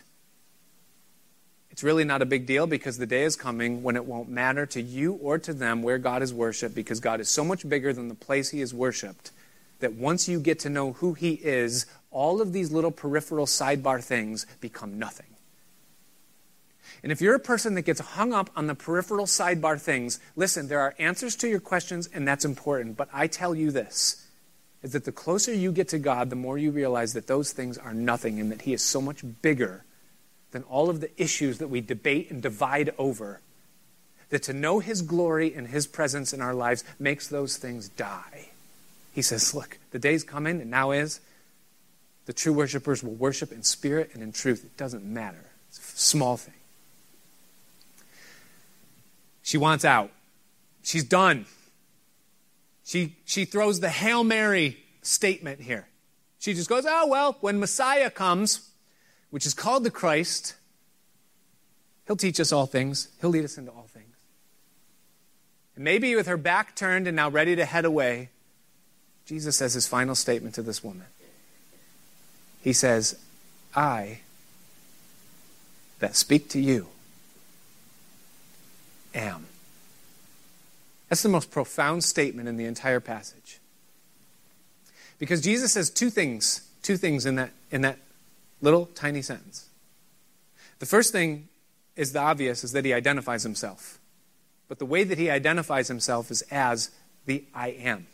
it's 1.69 1.83
really 1.83 2.05
not 2.05 2.21
a 2.21 2.25
big 2.25 2.45
deal 2.45 2.67
because 2.67 2.97
the 2.97 3.05
day 3.05 3.23
is 3.23 3.35
coming 3.35 3.83
when 3.83 3.97
it 3.97 4.05
won't 4.05 4.29
matter 4.29 4.65
to 4.67 4.81
you 4.81 5.13
or 5.13 5.37
to 5.39 5.53
them 5.53 5.83
where 5.83 5.97
God 5.97 6.23
is 6.23 6.33
worshiped 6.33 6.73
because 6.73 7.01
God 7.01 7.19
is 7.19 7.27
so 7.27 7.43
much 7.43 7.67
bigger 7.67 7.91
than 7.91 8.07
the 8.07 8.15
place 8.15 8.49
he 8.49 8.61
is 8.61 8.73
worshiped 8.73 9.31
that 9.79 9.93
once 9.93 10.29
you 10.29 10.39
get 10.39 10.57
to 10.59 10.69
know 10.69 10.93
who 10.93 11.13
he 11.13 11.33
is, 11.33 11.85
all 12.11 12.39
of 12.39 12.53
these 12.53 12.71
little 12.71 12.91
peripheral 12.91 13.45
sidebar 13.45 14.01
things 14.01 14.45
become 14.61 14.97
nothing. 14.97 15.34
And 17.05 17.11
if 17.11 17.21
you're 17.21 17.35
a 17.35 17.39
person 17.39 17.75
that 17.75 17.83
gets 17.83 17.99
hung 17.99 18.33
up 18.33 18.49
on 18.55 18.65
the 18.65 18.73
peripheral 18.73 19.27
sidebar 19.27 19.79
things, 19.79 20.19
listen, 20.35 20.69
there 20.69 20.79
are 20.79 20.95
answers 20.97 21.35
to 21.35 21.47
your 21.47 21.59
questions, 21.59 22.09
and 22.11 22.27
that's 22.27 22.43
important. 22.43 22.97
But 22.97 23.09
I 23.13 23.27
tell 23.27 23.53
you 23.53 23.69
this 23.69 24.25
is 24.81 24.93
that 24.93 25.05
the 25.05 25.11
closer 25.11 25.53
you 25.53 25.71
get 25.71 25.87
to 25.89 25.99
God, 25.99 26.31
the 26.31 26.35
more 26.35 26.57
you 26.57 26.71
realize 26.71 27.13
that 27.13 27.27
those 27.27 27.51
things 27.51 27.77
are 27.77 27.93
nothing 27.93 28.39
and 28.39 28.51
that 28.51 28.63
He 28.63 28.73
is 28.73 28.81
so 28.81 29.01
much 29.01 29.23
bigger 29.43 29.85
than 30.49 30.63
all 30.63 30.89
of 30.89 30.99
the 30.99 31.11
issues 31.21 31.59
that 31.59 31.67
we 31.67 31.79
debate 31.79 32.31
and 32.31 32.41
divide 32.41 32.91
over. 32.97 33.39
That 34.29 34.41
to 34.41 34.53
know 34.53 34.79
His 34.79 35.03
glory 35.03 35.53
and 35.53 35.67
His 35.67 35.85
presence 35.85 36.33
in 36.33 36.41
our 36.41 36.55
lives 36.55 36.83
makes 36.97 37.27
those 37.27 37.57
things 37.57 37.87
die. 37.87 38.47
He 39.13 39.21
says, 39.21 39.53
Look, 39.53 39.77
the 39.91 39.99
day's 39.99 40.23
coming, 40.23 40.59
and 40.59 40.71
now 40.71 40.89
is. 40.89 41.19
The 42.25 42.33
true 42.33 42.53
worshipers 42.53 43.03
will 43.03 43.13
worship 43.13 43.51
in 43.51 43.61
spirit 43.61 44.09
and 44.15 44.23
in 44.23 44.31
truth. 44.31 44.65
It 44.65 44.75
doesn't 44.75 45.05
matter. 45.05 45.51
It's 45.69 45.77
a 45.77 45.99
small 45.99 46.37
thing. 46.37 46.55
She 49.45 49.59
wants 49.59 49.85
out. 49.85 50.09
She's 50.81 51.03
done. 51.03 51.45
She, 52.83 53.15
she 53.25 53.45
throws 53.45 53.79
the 53.79 53.89
Hail 53.89 54.23
Mary 54.23 54.83
statement 55.03 55.61
here. 55.61 55.87
She 56.39 56.55
just 56.55 56.67
goes, 56.67 56.83
oh, 56.87 57.05
well, 57.05 57.37
when 57.41 57.59
Messiah 57.59 58.09
comes, 58.09 58.71
which 59.29 59.45
is 59.45 59.53
called 59.53 59.83
the 59.83 59.91
Christ, 59.91 60.55
he'll 62.07 62.15
teach 62.15 62.39
us 62.39 62.51
all 62.51 62.65
things, 62.65 63.09
he'll 63.21 63.29
lead 63.29 63.45
us 63.45 63.59
into 63.59 63.69
all 63.69 63.85
things. 63.93 64.15
And 65.75 65.83
maybe 65.83 66.15
with 66.15 66.25
her 66.25 66.37
back 66.37 66.75
turned 66.75 67.07
and 67.07 67.15
now 67.15 67.29
ready 67.29 67.55
to 67.55 67.65
head 67.65 67.85
away, 67.85 68.29
Jesus 69.27 69.55
says 69.57 69.75
his 69.75 69.87
final 69.87 70.15
statement 70.15 70.55
to 70.55 70.63
this 70.63 70.83
woman. 70.83 71.05
He 72.63 72.73
says, 72.73 73.19
I 73.75 74.21
that 75.99 76.15
speak 76.15 76.49
to 76.49 76.59
you 76.59 76.87
am. 79.15 79.47
That's 81.09 81.23
the 81.23 81.29
most 81.29 81.49
profound 81.49 82.03
statement 82.03 82.47
in 82.47 82.57
the 82.57 82.65
entire 82.65 82.99
passage. 82.99 83.59
Because 85.17 85.41
Jesus 85.41 85.73
says 85.73 85.89
two 85.89 86.09
things, 86.09 86.67
two 86.81 86.97
things 86.97 87.25
in 87.25 87.35
that, 87.35 87.51
in 87.71 87.81
that 87.81 87.97
little 88.61 88.87
tiny 88.87 89.21
sentence. 89.21 89.67
The 90.79 90.85
first 90.85 91.11
thing 91.11 91.47
is 91.95 92.11
the 92.11 92.19
obvious, 92.19 92.63
is 92.63 92.73
that 92.73 92.83
he 92.83 92.93
identifies 92.93 93.43
himself. 93.43 93.99
But 94.67 94.79
the 94.79 94.85
way 94.85 95.03
that 95.03 95.17
he 95.17 95.29
identifies 95.29 95.87
himself 95.87 96.31
is 96.31 96.41
as 96.51 96.91
the 97.25 97.43
I 97.53 97.69
am. 97.69 98.07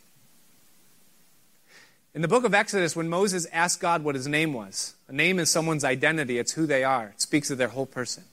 In 2.14 2.22
the 2.22 2.28
book 2.28 2.44
of 2.44 2.54
Exodus, 2.54 2.96
when 2.96 3.10
Moses 3.10 3.48
asked 3.54 3.80
God 3.80 4.04
what 4.04 4.16
his 4.16 4.28
name 4.28 4.54
was, 4.54 4.96
a 5.08 5.14
name 5.14 5.40
is 5.40 5.50
someone's 5.50 5.86
identity, 5.86 6.38
it's 6.38 6.52
who 6.52 6.66
they 6.66 6.84
are, 6.84 7.08
it 7.08 7.22
speaks 7.22 7.50
of 7.50 7.58
their 7.58 7.70
whole 7.70 7.86
person. 7.86 8.26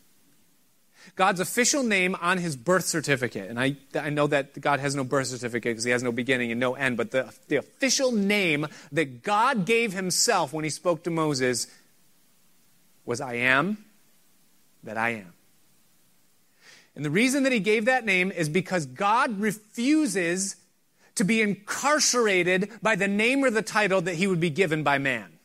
God's 1.17 1.41
official 1.41 1.83
name 1.83 2.17
on 2.21 2.39
his 2.39 2.57
birth 2.57 2.85
certificate. 2.85 3.51
And 3.51 3.59
I, 3.59 3.77
I 3.95 4.11
know 4.11 4.27
that 4.27 4.61
God 4.61 4.81
has 4.81 4.95
no 4.95 5.05
birth 5.05 5.29
certificate 5.29 5.73
because 5.73 5.85
he 5.85 5.91
has 5.91 6.03
no 6.03 6.13
beginning 6.13 6.51
and 6.51 6.61
no 6.61 6.75
end, 6.75 6.97
but 6.97 7.11
the, 7.11 7.33
the 7.49 7.57
official 7.57 8.13
name 8.13 8.67
that 8.93 9.23
God 9.23 9.65
gave 9.65 9.93
himself 9.93 10.53
when 10.53 10.65
he 10.65 10.71
spoke 10.71 11.05
to 11.05 11.11
Moses 11.11 11.67
was 13.05 13.21
I 13.21 13.35
am 13.35 13.85
that 14.85 14.97
I 14.99 15.11
am. 15.11 15.33
And 16.95 17.05
the 17.05 17.11
reason 17.11 17.45
that 17.45 17.53
he 17.53 17.61
gave 17.61 17.85
that 17.85 18.05
name 18.05 18.33
is 18.33 18.49
because 18.49 18.85
God 18.85 19.39
refuses 19.41 20.57
to 21.15 21.25
be 21.25 21.43
incarcerated 21.43 22.71
by 22.83 22.97
the 22.97 23.09
name 23.09 23.45
or 23.45 23.51
the 23.51 23.63
title 23.63 24.01
that 24.03 24.17
he 24.17 24.27
would 24.27 24.41
be 24.41 24.51
given 24.51 24.83
by 24.83 24.99
man. 24.99 25.38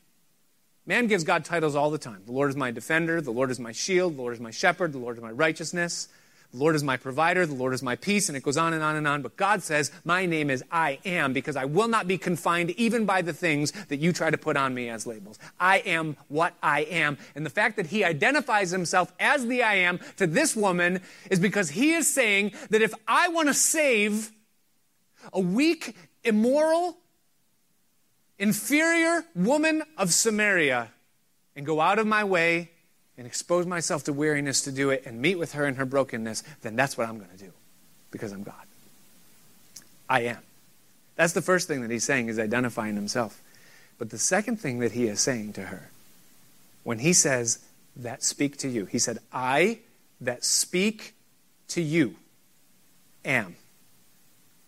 Man 0.86 1.08
gives 1.08 1.24
God 1.24 1.46
titles 1.46 1.76
all 1.76 1.90
the 1.90 1.98
time. 1.98 2.24
The 2.26 2.34
Lord 2.34 2.50
is 2.50 2.58
my 2.58 2.70
defender. 2.72 3.22
The 3.22 3.32
Lord 3.32 3.52
is 3.52 3.60
my 3.60 3.72
shield. 3.72 4.18
The 4.18 4.22
Lord 4.22 4.34
is 4.34 4.42
my 4.42 4.52
shepherd. 4.52 4.92
The 4.92 4.98
Lord 4.98 5.18
is 5.18 5.24
my 5.24 5.32
righteousness. 5.32 6.10
The 6.52 6.58
Lord 6.58 6.76
is 6.76 6.84
my 6.84 6.98
provider. 6.98 7.46
The 7.46 7.56
Lord 7.56 7.74
is 7.74 7.82
my 7.82 7.96
peace. 7.96 8.28
And 8.28 8.38
it 8.38 8.44
goes 8.44 8.58
on 8.58 8.74
and 8.74 8.84
on 8.84 8.98
and 8.98 9.08
on. 9.08 9.22
But 9.22 9.38
God 9.38 9.64
says, 9.64 9.92
My 10.04 10.26
name 10.26 10.50
is 10.50 10.62
I 10.70 11.00
am 11.06 11.32
because 11.32 11.56
I 11.56 11.64
will 11.64 11.88
not 11.88 12.06
be 12.06 12.18
confined 12.18 12.72
even 12.72 13.06
by 13.06 13.22
the 13.22 13.32
things 13.32 13.72
that 13.88 14.02
you 14.02 14.12
try 14.12 14.30
to 14.30 14.38
put 14.38 14.58
on 14.58 14.74
me 14.74 14.90
as 14.90 15.08
labels. 15.08 15.40
I 15.58 15.78
am 15.80 16.18
what 16.28 16.54
I 16.62 16.82
am. 16.82 17.18
And 17.34 17.46
the 17.46 17.50
fact 17.50 17.78
that 17.78 17.88
He 17.88 18.04
identifies 18.04 18.72
Himself 18.72 19.14
as 19.22 19.48
the 19.48 19.64
I 19.64 19.76
am 19.76 20.02
to 20.18 20.28
this 20.28 20.54
woman 20.54 21.00
is 21.32 21.40
because 21.40 21.70
He 21.70 21.94
is 21.94 22.14
saying 22.14 22.52
that 22.72 22.82
if 22.82 22.94
I 23.08 23.30
want 23.30 23.48
to 23.48 23.54
save 23.54 24.32
a 25.32 25.40
weak, 25.40 25.96
immoral, 26.26 26.98
inferior 28.40 29.24
woman 29.36 29.84
of 29.98 30.14
Samaria 30.14 30.90
and 31.56 31.66
go 31.66 31.80
out 31.80 32.00
of 32.00 32.08
my 32.08 32.24
way 32.24 32.72
and 33.18 33.28
expose 33.28 33.66
myself 33.66 34.04
to 34.06 34.14
weariness 34.14 34.62
to 34.62 34.72
do 34.72 34.90
it 34.90 35.04
and 35.06 35.22
meet 35.22 35.36
with 35.36 35.54
her 35.54 35.68
in 35.68 35.76
her 35.76 35.86
brokenness, 35.86 36.44
then 36.62 36.76
that's 36.76 36.98
what 36.98 37.08
I'm 37.08 37.18
going 37.18 37.30
to 37.30 37.38
do 37.38 37.52
because 38.12 38.32
I'm 38.32 38.44
God. 38.44 38.56
I 40.10 40.22
am. 40.22 40.40
That's 41.16 41.34
the 41.34 41.42
first 41.42 41.68
thing 41.68 41.82
that 41.82 41.92
he's 41.92 42.04
saying 42.04 42.28
is 42.28 42.40
identifying 42.40 42.96
himself. 42.96 43.42
But 44.00 44.10
the 44.10 44.18
second 44.18 44.60
thing 44.60 44.80
that 44.80 44.94
he 44.94 45.06
is 45.06 45.22
saying 45.22 45.54
to 45.54 45.62
her, 45.62 45.92
when 46.84 47.00
he 47.00 47.14
says, 47.14 47.60
that 47.96 48.24
speak 48.24 48.58
to 48.58 48.68
you, 48.68 48.86
he 48.86 49.00
said, 49.00 49.20
I 49.32 49.80
that 50.22 50.44
speak 50.44 51.14
to 51.70 51.82
you 51.82 52.16
am. 53.24 53.56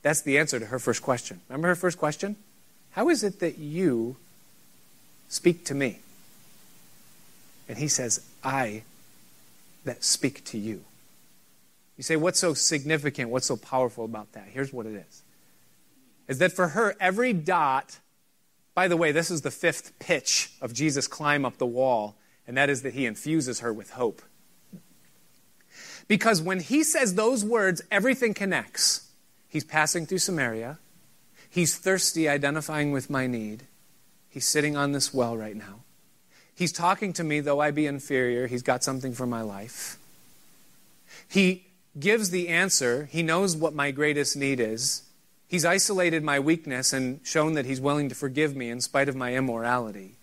That's 0.02 0.22
the 0.22 0.38
answer 0.38 0.60
to 0.60 0.68
her 0.68 0.80
first 0.80 1.02
question. 1.02 1.42
Remember 1.50 1.70
her 1.70 1.76
first 1.76 1.98
question? 1.98 2.36
How 2.96 3.10
is 3.10 3.26
it 3.26 3.42
that 3.42 3.58
you 3.58 4.16
speak 5.28 5.66
to 5.66 5.76
me? 5.76 6.00
And 7.68 7.78
he 7.78 7.90
says, 7.90 8.24
I 8.42 8.84
that 9.84 10.06
speak 10.06 10.46
to 10.46 10.58
you. 10.58 10.86
You 11.98 12.04
say, 12.04 12.16
what's 12.16 12.40
so 12.40 12.54
significant? 12.54 13.32
What's 13.32 13.48
so 13.48 13.58
powerful 13.58 14.06
about 14.06 14.32
that? 14.32 14.46
Here's 14.50 14.72
what 14.72 14.86
it 14.86 14.96
is. 14.96 15.24
Is 16.30 16.38
that 16.38 16.54
for 16.54 16.70
her, 16.70 16.96
every 17.02 17.34
dot, 17.34 18.00
by 18.74 18.88
the 18.88 18.96
way, 18.96 19.12
this 19.12 19.30
is 19.30 19.42
the 19.42 19.52
fifth 19.52 20.00
pitch 20.00 20.52
of 20.62 20.74
Jesus' 20.74 21.06
climb 21.06 21.44
up 21.44 21.58
the 21.58 21.66
wall, 21.66 22.16
and 22.48 22.56
that 22.56 22.70
is 22.70 22.82
that 22.84 22.94
he 22.94 23.06
infuses 23.06 23.60
her 23.60 23.74
with 23.74 23.90
hope. 23.90 24.22
Because 26.08 26.42
when 26.42 26.62
he 26.62 26.82
says 26.82 27.16
those 27.16 27.44
words, 27.44 27.82
everything 27.92 28.34
connects. 28.34 29.10
He's 29.50 29.66
passing 29.66 30.06
through 30.06 30.20
Samaria. 30.20 30.80
He's 31.56 31.78
thirsty, 31.78 32.28
identifying 32.28 32.92
with 32.92 33.10
my 33.10 33.28
need. 33.28 33.64
He's 34.28 34.46
sitting 34.46 34.76
on 34.76 34.92
this 34.92 35.14
well 35.14 35.38
right 35.38 35.56
now. 35.56 35.86
He's 36.54 36.74
talking 36.74 37.14
to 37.14 37.24
me, 37.24 37.40
though 37.40 37.62
I 37.62 37.72
be 37.72 37.86
inferior. 37.86 38.48
He's 38.48 38.62
got 38.62 38.84
something 38.84 39.14
for 39.14 39.26
my 39.26 39.40
life. 39.42 39.98
He 41.30 41.68
gives 41.98 42.30
the 42.30 42.50
answer. 42.50 43.08
He 43.10 43.24
knows 43.24 43.56
what 43.56 43.74
my 43.74 43.92
greatest 43.92 44.36
need 44.36 44.60
is. 44.60 45.04
He's 45.48 45.64
isolated 45.64 46.26
my 46.26 46.42
weakness 46.42 46.92
and 46.92 47.22
shown 47.24 47.54
that 47.54 47.66
He's 47.66 47.80
willing 47.80 48.10
to 48.10 48.16
forgive 48.16 48.54
me 48.54 48.70
in 48.70 48.82
spite 48.82 49.08
of 49.08 49.16
my 49.16 49.34
immorality. 49.34 50.18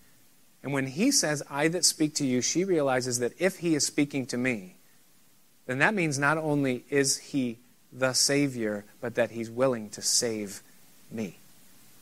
And 0.61 0.71
when 0.71 0.85
he 0.85 1.09
says, 1.09 1.41
I 1.49 1.67
that 1.69 1.83
speak 1.83 2.13
to 2.17 2.27
you, 2.27 2.41
she 2.41 2.63
realizes 2.63 3.17
that 3.17 3.33
if 3.39 3.57
he 3.57 3.73
is 3.73 3.83
speaking 3.83 4.27
to 4.27 4.37
me, 4.37 4.75
then 5.65 5.79
that 5.79 5.95
means 5.95 6.19
not 6.19 6.37
only 6.37 6.85
is 6.91 7.17
he 7.17 7.57
the 7.91 8.13
Savior, 8.13 8.85
but 9.01 9.15
that 9.15 9.31
he's 9.31 9.49
willing 9.49 9.89
to 9.89 10.03
save 10.03 10.61
me. 11.11 11.37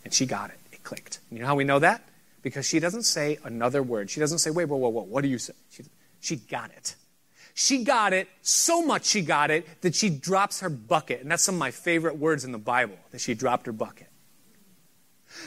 And 0.04 0.14
she 0.14 0.26
got 0.26 0.50
it. 0.50 0.58
It 0.72 0.84
clicked. 0.84 1.20
You 1.32 1.40
know 1.40 1.46
how 1.46 1.56
we 1.56 1.64
know 1.64 1.80
that? 1.80 2.04
Because 2.42 2.68
she 2.68 2.80
doesn't 2.80 3.04
say 3.04 3.38
another 3.44 3.84
word. 3.84 4.10
She 4.10 4.20
doesn't 4.20 4.40
say, 4.40 4.50
wait, 4.50 4.66
whoa, 4.66 4.78
whoa, 4.78 4.90
whoa, 4.90 5.04
what 5.04 5.22
do 5.22 5.28
you 5.28 5.38
say? 5.38 5.54
She, 5.70 5.84
she 6.20 6.36
got 6.38 6.72
it. 6.72 6.96
She 7.54 7.84
got 7.84 8.14
it, 8.14 8.30
so 8.42 8.84
much 8.84 9.06
she 9.06 9.22
got 9.22 9.52
it, 9.52 9.82
that 9.82 9.94
she 9.94 10.10
drops 10.10 10.62
her 10.62 10.70
bucket. 10.70 11.22
And 11.22 11.30
that's 11.30 11.44
some 11.44 11.56
of 11.56 11.60
my 11.60 11.72
favorite 11.72 12.18
words 12.18 12.46
in 12.46 12.52
the 12.52 12.58
Bible, 12.58 12.96
that 13.12 13.20
she 13.20 13.34
dropped 13.34 13.66
her 13.66 13.74
bucket. 13.74 14.08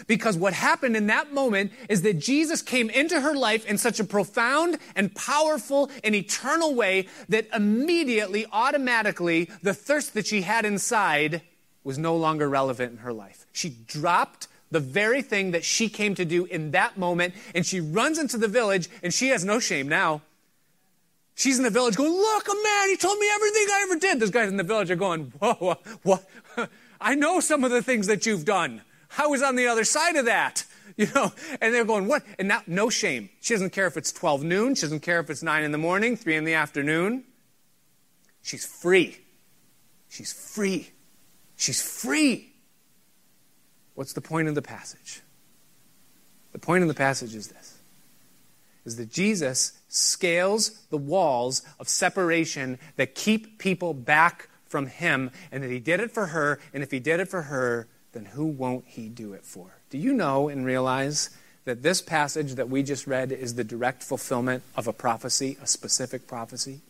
Because 0.07 0.37
what 0.37 0.53
happened 0.53 0.97
in 0.97 1.09
that 1.09 1.33
moment 1.33 1.73
is 1.89 2.03
that 2.03 2.19
Jesus 2.19 2.63
came 2.63 2.91
into 2.91 3.21
her 3.21 3.35
life 3.35 3.67
in 3.67 3.79
such 3.79 4.01
a 4.01 4.05
profound 4.05 4.79
and 4.95 5.15
powerful 5.15 5.91
and 6.03 6.15
eternal 6.15 6.75
way 6.75 7.09
that 7.29 7.49
immediately, 7.55 8.47
automatically, 8.51 9.51
the 9.63 9.75
thirst 9.75 10.15
that 10.15 10.27
she 10.27 10.43
had 10.43 10.65
inside 10.65 11.43
was 11.83 11.99
no 11.99 12.17
longer 12.17 12.49
relevant 12.49 12.93
in 12.93 12.99
her 12.99 13.13
life. 13.13 13.44
She 13.55 13.71
dropped 13.71 14.49
the 14.73 14.81
very 14.81 15.23
thing 15.23 15.53
that 15.53 15.65
she 15.65 15.89
came 15.89 16.15
to 16.17 16.25
do 16.25 16.45
in 16.45 16.73
that 16.73 16.99
moment, 16.99 17.35
and 17.55 17.65
she 17.65 17.81
runs 17.81 18.19
into 18.19 18.37
the 18.37 18.49
village, 18.49 18.91
and 19.03 19.15
she 19.15 19.29
has 19.29 19.45
no 19.45 19.61
shame 19.61 19.89
now. 19.89 20.23
She's 21.37 21.57
in 21.57 21.65
the 21.65 21.71
village 21.71 21.97
going, 21.97 22.13
Look, 22.13 22.49
a 22.49 22.55
man, 22.55 22.89
he 22.89 22.97
told 22.97 23.19
me 23.19 23.29
everything 23.33 23.67
I 23.71 23.87
ever 23.89 23.99
did. 24.01 24.21
Those 24.21 24.31
guys 24.31 24.49
in 24.49 24.57
the 24.57 24.65
village 24.65 24.91
are 24.91 24.97
going, 24.97 25.33
Whoa, 25.39 25.77
what? 26.03 26.29
I 27.01 27.15
know 27.15 27.39
some 27.39 27.63
of 27.63 27.71
the 27.71 27.83
things 27.83 28.09
that 28.09 28.27
you've 28.27 28.45
done. 28.45 28.83
I 29.17 29.29
was 29.29 29.43
on 29.43 29.55
the 29.55 29.69
other 29.69 29.85
side 29.85 30.17
of 30.17 30.27
that. 30.27 30.65
You 30.97 31.09
know, 31.13 31.33
and 31.61 31.75
they're 31.75 31.85
going, 31.85 32.07
what? 32.07 32.23
And 32.39 32.47
now, 32.47 32.63
no 32.69 32.89
shame. 32.89 33.29
She 33.41 33.53
doesn't 33.53 33.71
care 33.71 33.89
if 33.89 33.97
it's 33.97 34.13
12 34.13 34.45
noon. 34.45 34.77
She 34.77 34.83
doesn't 34.83 35.01
care 35.01 35.19
if 35.19 35.29
it's 35.29 35.43
9 35.43 35.65
in 35.65 35.73
the 35.73 35.79
morning, 35.79 36.17
3 36.17 36.37
in 36.37 36.45
the 36.45 36.55
afternoon. 36.55 37.25
She's 38.43 38.65
free. 38.65 39.19
She's 40.09 40.33
free. 40.33 40.93
She's 41.57 41.83
free. 41.83 42.54
What's 43.95 44.13
the 44.13 44.21
point 44.21 44.49
of 44.49 44.55
the 44.55 44.63
passage? 44.63 45.23
The 46.53 46.59
point 46.59 46.83
of 46.83 46.89
the 46.89 46.95
passage 46.95 47.35
is 47.35 47.49
this 47.49 47.79
is 48.85 48.97
that 48.97 49.11
Jesus 49.11 49.73
scales 49.89 50.71
the 50.91 50.99
walls 50.99 51.63
of 51.81 51.89
separation 51.89 52.79
that 52.97 53.15
keep 53.15 53.59
people 53.59 53.95
back 53.95 54.51
from 54.67 54.87
him 54.87 55.31
and 55.51 55.63
that 55.63 55.71
he 55.71 55.79
did 55.79 56.01
it 56.01 56.11
for 56.11 56.27
her 56.27 56.61
and 56.75 56.83
if 56.83 56.91
he 56.91 56.99
did 56.99 57.19
it 57.19 57.29
for 57.29 57.43
her 57.43 57.89
then 58.13 58.27
who 58.27 58.47
won't 58.47 58.85
he 58.87 59.09
do 59.09 59.33
it 59.33 59.45
for? 59.45 59.79
Do 59.91 59.99
you 59.99 60.13
know 60.13 60.49
and 60.49 60.65
realize 60.65 61.31
that 61.65 61.83
this 61.83 62.03
passage 62.03 62.55
that 62.55 62.69
we 62.69 62.83
just 62.83 63.07
read 63.07 63.33
is 63.33 63.55
the 63.55 63.65
direct 63.65 64.03
fulfillment 64.03 64.63
of 64.77 64.87
a 64.87 64.93
prophecy, 64.93 65.57
a 65.63 65.67
specific 65.67 66.27
prophecy? 66.27 66.81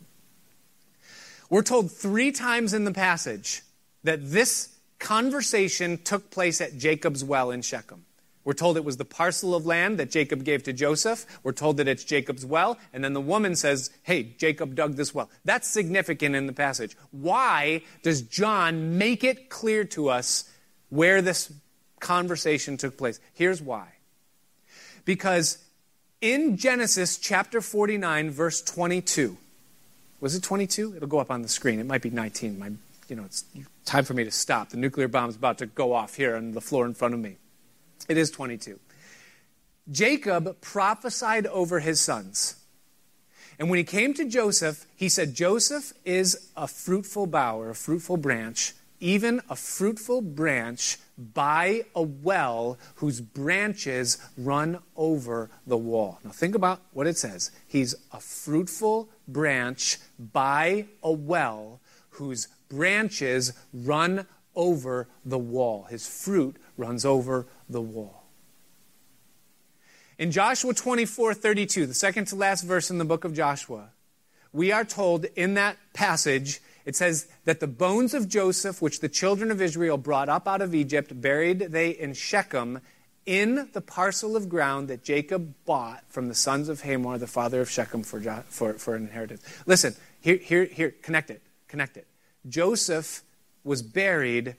We're 1.48 1.62
told 1.62 1.90
three 1.90 2.32
times 2.32 2.74
in 2.74 2.84
the 2.84 2.92
passage 2.92 3.62
that 4.02 4.30
this 4.32 4.73
conversation 4.98 5.98
took 5.98 6.30
place 6.30 6.60
at 6.60 6.78
Jacob's 6.78 7.24
well 7.24 7.50
in 7.50 7.62
Shechem. 7.62 8.04
We're 8.44 8.52
told 8.52 8.76
it 8.76 8.84
was 8.84 8.98
the 8.98 9.06
parcel 9.06 9.54
of 9.54 9.64
land 9.64 9.98
that 9.98 10.10
Jacob 10.10 10.44
gave 10.44 10.64
to 10.64 10.72
Joseph. 10.74 11.24
We're 11.42 11.52
told 11.52 11.78
that 11.78 11.88
it's 11.88 12.04
Jacob's 12.04 12.44
well. 12.44 12.78
And 12.92 13.02
then 13.02 13.14
the 13.14 13.20
woman 13.20 13.56
says, 13.56 13.90
Hey, 14.02 14.22
Jacob 14.22 14.74
dug 14.74 14.96
this 14.96 15.14
well. 15.14 15.30
That's 15.46 15.66
significant 15.66 16.36
in 16.36 16.46
the 16.46 16.52
passage. 16.52 16.94
Why 17.10 17.82
does 18.02 18.20
John 18.20 18.98
make 18.98 19.24
it 19.24 19.48
clear 19.48 19.84
to 19.86 20.10
us 20.10 20.50
where 20.90 21.22
this 21.22 21.50
conversation 22.04 22.76
took 22.76 22.96
place. 22.96 23.18
Here's 23.32 23.60
why. 23.60 23.88
Because 25.04 25.58
in 26.20 26.56
Genesis 26.56 27.18
chapter 27.18 27.60
49, 27.60 28.30
verse 28.30 28.62
22, 28.62 29.36
was 30.20 30.34
it 30.34 30.42
22? 30.42 30.94
It'll 30.96 31.08
go 31.08 31.18
up 31.18 31.30
on 31.30 31.42
the 31.42 31.48
screen. 31.48 31.80
It 31.80 31.86
might 31.86 32.02
be 32.02 32.10
19. 32.10 32.58
My, 32.58 32.70
you 33.08 33.16
know, 33.16 33.24
it's 33.24 33.44
time 33.84 34.04
for 34.04 34.14
me 34.14 34.24
to 34.24 34.30
stop. 34.30 34.70
The 34.70 34.76
nuclear 34.76 35.08
bomb's 35.08 35.36
about 35.36 35.58
to 35.58 35.66
go 35.66 35.92
off 35.92 36.14
here 36.14 36.36
on 36.36 36.52
the 36.52 36.60
floor 36.60 36.86
in 36.86 36.94
front 36.94 37.14
of 37.14 37.20
me. 37.20 37.36
It 38.08 38.16
is 38.16 38.30
22. 38.30 38.78
Jacob 39.90 40.60
prophesied 40.60 41.46
over 41.46 41.80
his 41.80 42.00
sons. 42.00 42.56
And 43.58 43.70
when 43.70 43.78
he 43.78 43.84
came 43.84 44.14
to 44.14 44.24
Joseph, 44.24 44.86
he 44.96 45.08
said, 45.08 45.34
Joseph 45.34 45.92
is 46.04 46.50
a 46.56 46.66
fruitful 46.66 47.28
or 47.34 47.70
a 47.70 47.74
fruitful 47.74 48.16
branch 48.16 48.74
even 49.04 49.42
a 49.50 49.54
fruitful 49.54 50.22
branch 50.22 50.98
by 51.18 51.84
a 51.94 52.00
well 52.00 52.78
whose 52.96 53.20
branches 53.20 54.16
run 54.38 54.78
over 54.96 55.50
the 55.66 55.76
wall. 55.76 56.18
Now, 56.24 56.30
think 56.30 56.54
about 56.54 56.80
what 56.92 57.06
it 57.06 57.18
says. 57.18 57.50
He's 57.66 57.94
a 58.12 58.18
fruitful 58.18 59.10
branch 59.28 59.98
by 60.18 60.86
a 61.02 61.12
well 61.12 61.80
whose 62.14 62.48
branches 62.68 63.52
run 63.72 64.26
over 64.54 65.08
the 65.24 65.38
wall. 65.38 65.84
His 65.84 66.06
fruit 66.06 66.56
runs 66.76 67.04
over 67.04 67.46
the 67.68 67.80
wall. 67.80 68.24
In 70.18 70.30
Joshua 70.30 70.74
24 70.74 71.34
32, 71.34 71.86
the 71.86 71.94
second 71.94 72.26
to 72.26 72.36
last 72.36 72.62
verse 72.62 72.90
in 72.90 72.98
the 72.98 73.04
book 73.04 73.24
of 73.24 73.34
Joshua, 73.34 73.90
we 74.52 74.70
are 74.70 74.84
told 74.84 75.24
in 75.36 75.54
that 75.54 75.76
passage 75.92 76.60
it 76.84 76.94
says 76.94 77.26
that 77.44 77.60
the 77.60 77.66
bones 77.66 78.14
of 78.14 78.28
Joseph, 78.28 78.82
which 78.82 79.00
the 79.00 79.08
children 79.08 79.50
of 79.50 79.60
Israel 79.60 79.96
brought 79.96 80.28
up 80.28 80.46
out 80.46 80.60
of 80.60 80.74
Egypt, 80.74 81.20
buried 81.20 81.58
they 81.58 81.90
in 81.90 82.12
Shechem 82.12 82.80
in 83.26 83.70
the 83.72 83.80
parcel 83.80 84.36
of 84.36 84.48
ground 84.48 84.88
that 84.88 85.02
Jacob 85.02 85.54
bought 85.64 86.04
from 86.08 86.28
the 86.28 86.34
sons 86.34 86.68
of 86.68 86.82
Hamor, 86.82 87.16
the 87.16 87.26
father 87.26 87.62
of 87.62 87.70
Shechem, 87.70 88.02
for, 88.02 88.20
for, 88.48 88.74
for 88.74 88.94
an 88.94 89.04
inheritance. 89.04 89.42
Listen, 89.66 89.96
here, 90.20 90.36
here, 90.36 90.66
here, 90.66 90.90
connect 91.02 91.30
it, 91.30 91.42
connect 91.74 91.96
it. 91.96 92.06
Joseph 92.48 93.24
was 93.64 93.82
buried 93.82 94.54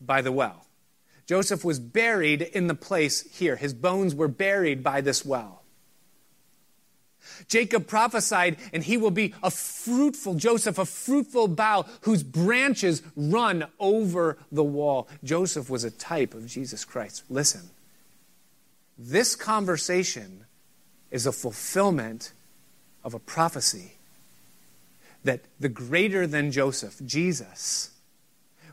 by 0.00 0.22
the 0.22 0.30
well. 0.30 0.64
Joseph 1.26 1.64
was 1.64 1.80
buried 1.80 2.40
in 2.40 2.68
the 2.68 2.74
place 2.76 3.22
here. 3.36 3.56
His 3.56 3.74
bones 3.74 4.14
were 4.14 4.28
buried 4.28 4.84
by 4.84 5.00
this 5.00 5.24
well. 5.24 5.64
Jacob 7.48 7.88
prophesied, 7.88 8.58
and 8.72 8.84
he 8.84 8.96
will 8.96 9.10
be 9.10 9.34
a 9.42 9.50
fruitful, 9.50 10.34
Joseph, 10.34 10.78
a 10.78 10.84
fruitful 10.84 11.48
bough 11.48 11.84
whose 12.02 12.22
branches 12.22 13.02
run 13.16 13.66
over 13.80 14.38
the 14.52 14.62
wall. 14.62 15.08
Joseph 15.24 15.68
was 15.68 15.82
a 15.82 15.90
type 15.90 16.32
of 16.32 16.46
Jesus 16.46 16.84
Christ. 16.84 17.24
Listen, 17.28 17.62
this 18.96 19.34
conversation 19.34 20.44
is 21.10 21.26
a 21.26 21.32
fulfillment 21.32 22.32
of 23.02 23.14
a 23.14 23.18
prophecy 23.18 23.95
that 25.26 25.40
the 25.60 25.68
greater 25.68 26.26
than 26.26 26.50
Joseph, 26.50 27.00
Jesus, 27.04 27.90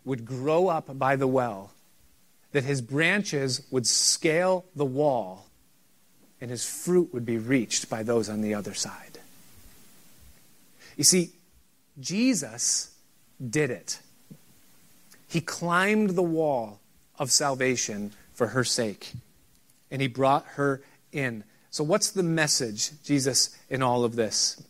would 0.06 0.26
grow 0.26 0.68
up 0.68 0.97
by 0.97 1.16
the 1.16 1.28
well, 1.28 1.72
that 2.51 2.64
his 2.64 2.82
branches 2.82 3.66
would 3.72 3.88
scale 3.88 4.66
the 4.76 4.86
wall 4.86 5.47
and 6.39 6.51
his 6.51 6.66
fruit 6.66 7.14
would 7.14 7.26
be 7.26 7.38
reached 7.38 7.89
by 7.89 8.04
those 8.04 8.30
on 8.30 8.41
the 8.41 8.54
other 8.54 8.74
side. 8.74 9.18
You 10.97 11.04
see, 11.04 11.32
Jesus 11.99 12.93
did 13.49 13.72
it. 13.72 13.99
He 15.28 15.41
climbed 15.41 16.12
the 16.12 16.22
wall 16.22 16.80
of 17.18 17.32
salvation 17.32 18.12
for 18.34 18.47
her 18.47 18.64
sake, 18.64 19.14
and 19.89 20.01
he 20.01 20.08
brought 20.08 20.45
her 20.56 20.82
in. 21.12 21.43
So, 21.72 21.84
what's 21.84 22.12
the 22.12 22.24
message, 22.24 22.91
Jesus, 23.04 23.58
in 23.70 23.82
all 23.82 24.04
of 24.04 24.16
this? 24.16 24.62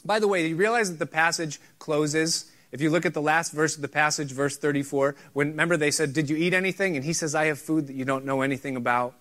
By 0.00 0.18
the 0.18 0.28
way, 0.28 0.46
you 0.46 0.56
realize 0.56 0.90
that 0.90 0.98
the 0.98 1.06
passage 1.06 1.60
closes. 1.78 2.50
If 2.72 2.80
you 2.80 2.90
look 2.90 3.06
at 3.06 3.14
the 3.14 3.22
last 3.22 3.52
verse 3.52 3.76
of 3.76 3.82
the 3.82 3.88
passage, 3.88 4.32
verse 4.32 4.56
34, 4.56 5.14
when 5.32 5.50
remember 5.50 5.76
they 5.76 5.90
said, 5.90 6.12
Did 6.12 6.28
you 6.28 6.36
eat 6.36 6.54
anything? 6.54 6.96
And 6.96 7.04
he 7.04 7.12
says, 7.12 7.34
I 7.34 7.46
have 7.46 7.58
food 7.58 7.86
that 7.86 7.94
you 7.94 8.04
don't 8.04 8.24
know 8.24 8.42
anything 8.42 8.76
about. 8.76 9.14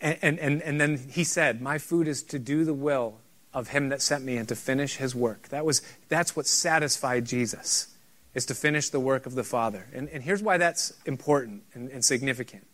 And, 0.00 0.38
and, 0.38 0.62
and 0.62 0.80
then 0.80 0.98
he 1.10 1.24
said, 1.24 1.60
My 1.60 1.78
food 1.78 2.08
is 2.08 2.22
to 2.24 2.38
do 2.38 2.64
the 2.64 2.74
will 2.74 3.18
of 3.52 3.68
him 3.68 3.88
that 3.88 4.00
sent 4.00 4.24
me 4.24 4.36
and 4.36 4.48
to 4.48 4.56
finish 4.56 4.96
his 4.96 5.14
work. 5.14 5.48
That 5.48 5.64
was, 5.64 5.82
that's 6.08 6.36
what 6.36 6.46
satisfied 6.46 7.26
Jesus, 7.26 7.94
is 8.34 8.46
to 8.46 8.54
finish 8.54 8.90
the 8.90 9.00
work 9.00 9.26
of 9.26 9.34
the 9.34 9.44
Father. 9.44 9.86
And, 9.92 10.08
and 10.08 10.22
here's 10.22 10.42
why 10.42 10.56
that's 10.56 10.92
important 11.04 11.64
and, 11.74 11.90
and 11.90 12.04
significant. 12.04 12.66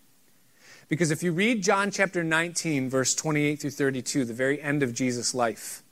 Because 0.88 1.10
if 1.10 1.22
you 1.22 1.32
read 1.32 1.62
John 1.62 1.90
chapter 1.90 2.22
19, 2.22 2.88
verse 2.88 3.14
28 3.14 3.60
through 3.60 3.70
32, 3.70 4.24
the 4.24 4.34
very 4.34 4.62
end 4.62 4.82
of 4.82 4.94
Jesus' 4.94 5.34
life, 5.34 5.82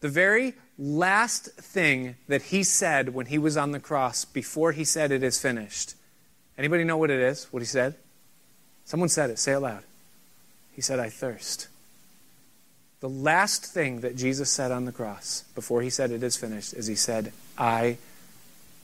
the 0.00 0.08
very 0.08 0.54
last 0.78 1.46
thing 1.52 2.16
that 2.28 2.42
he 2.42 2.62
said 2.62 3.14
when 3.14 3.26
he 3.26 3.38
was 3.38 3.56
on 3.56 3.72
the 3.72 3.80
cross, 3.80 4.24
before 4.24 4.72
he 4.72 4.84
said 4.84 5.12
it 5.12 5.22
is 5.22 5.38
finished, 5.38 5.94
anybody 6.56 6.84
know 6.84 6.96
what 6.96 7.10
it 7.10 7.20
is? 7.20 7.44
What 7.50 7.60
he 7.60 7.66
said? 7.66 7.94
Someone 8.84 9.08
said 9.08 9.30
it. 9.30 9.38
Say 9.38 9.52
it 9.52 9.60
loud. 9.60 9.84
He 10.74 10.80
said, 10.80 10.98
I 10.98 11.10
thirst. 11.10 11.68
The 13.00 13.08
last 13.08 13.64
thing 13.64 14.00
that 14.00 14.16
Jesus 14.16 14.50
said 14.50 14.70
on 14.70 14.84
the 14.84 14.92
cross 14.92 15.44
before 15.54 15.82
he 15.82 15.90
said 15.90 16.10
it 16.10 16.22
is 16.22 16.36
finished 16.36 16.74
is 16.74 16.86
he 16.86 16.94
said, 16.94 17.32
I 17.56 17.98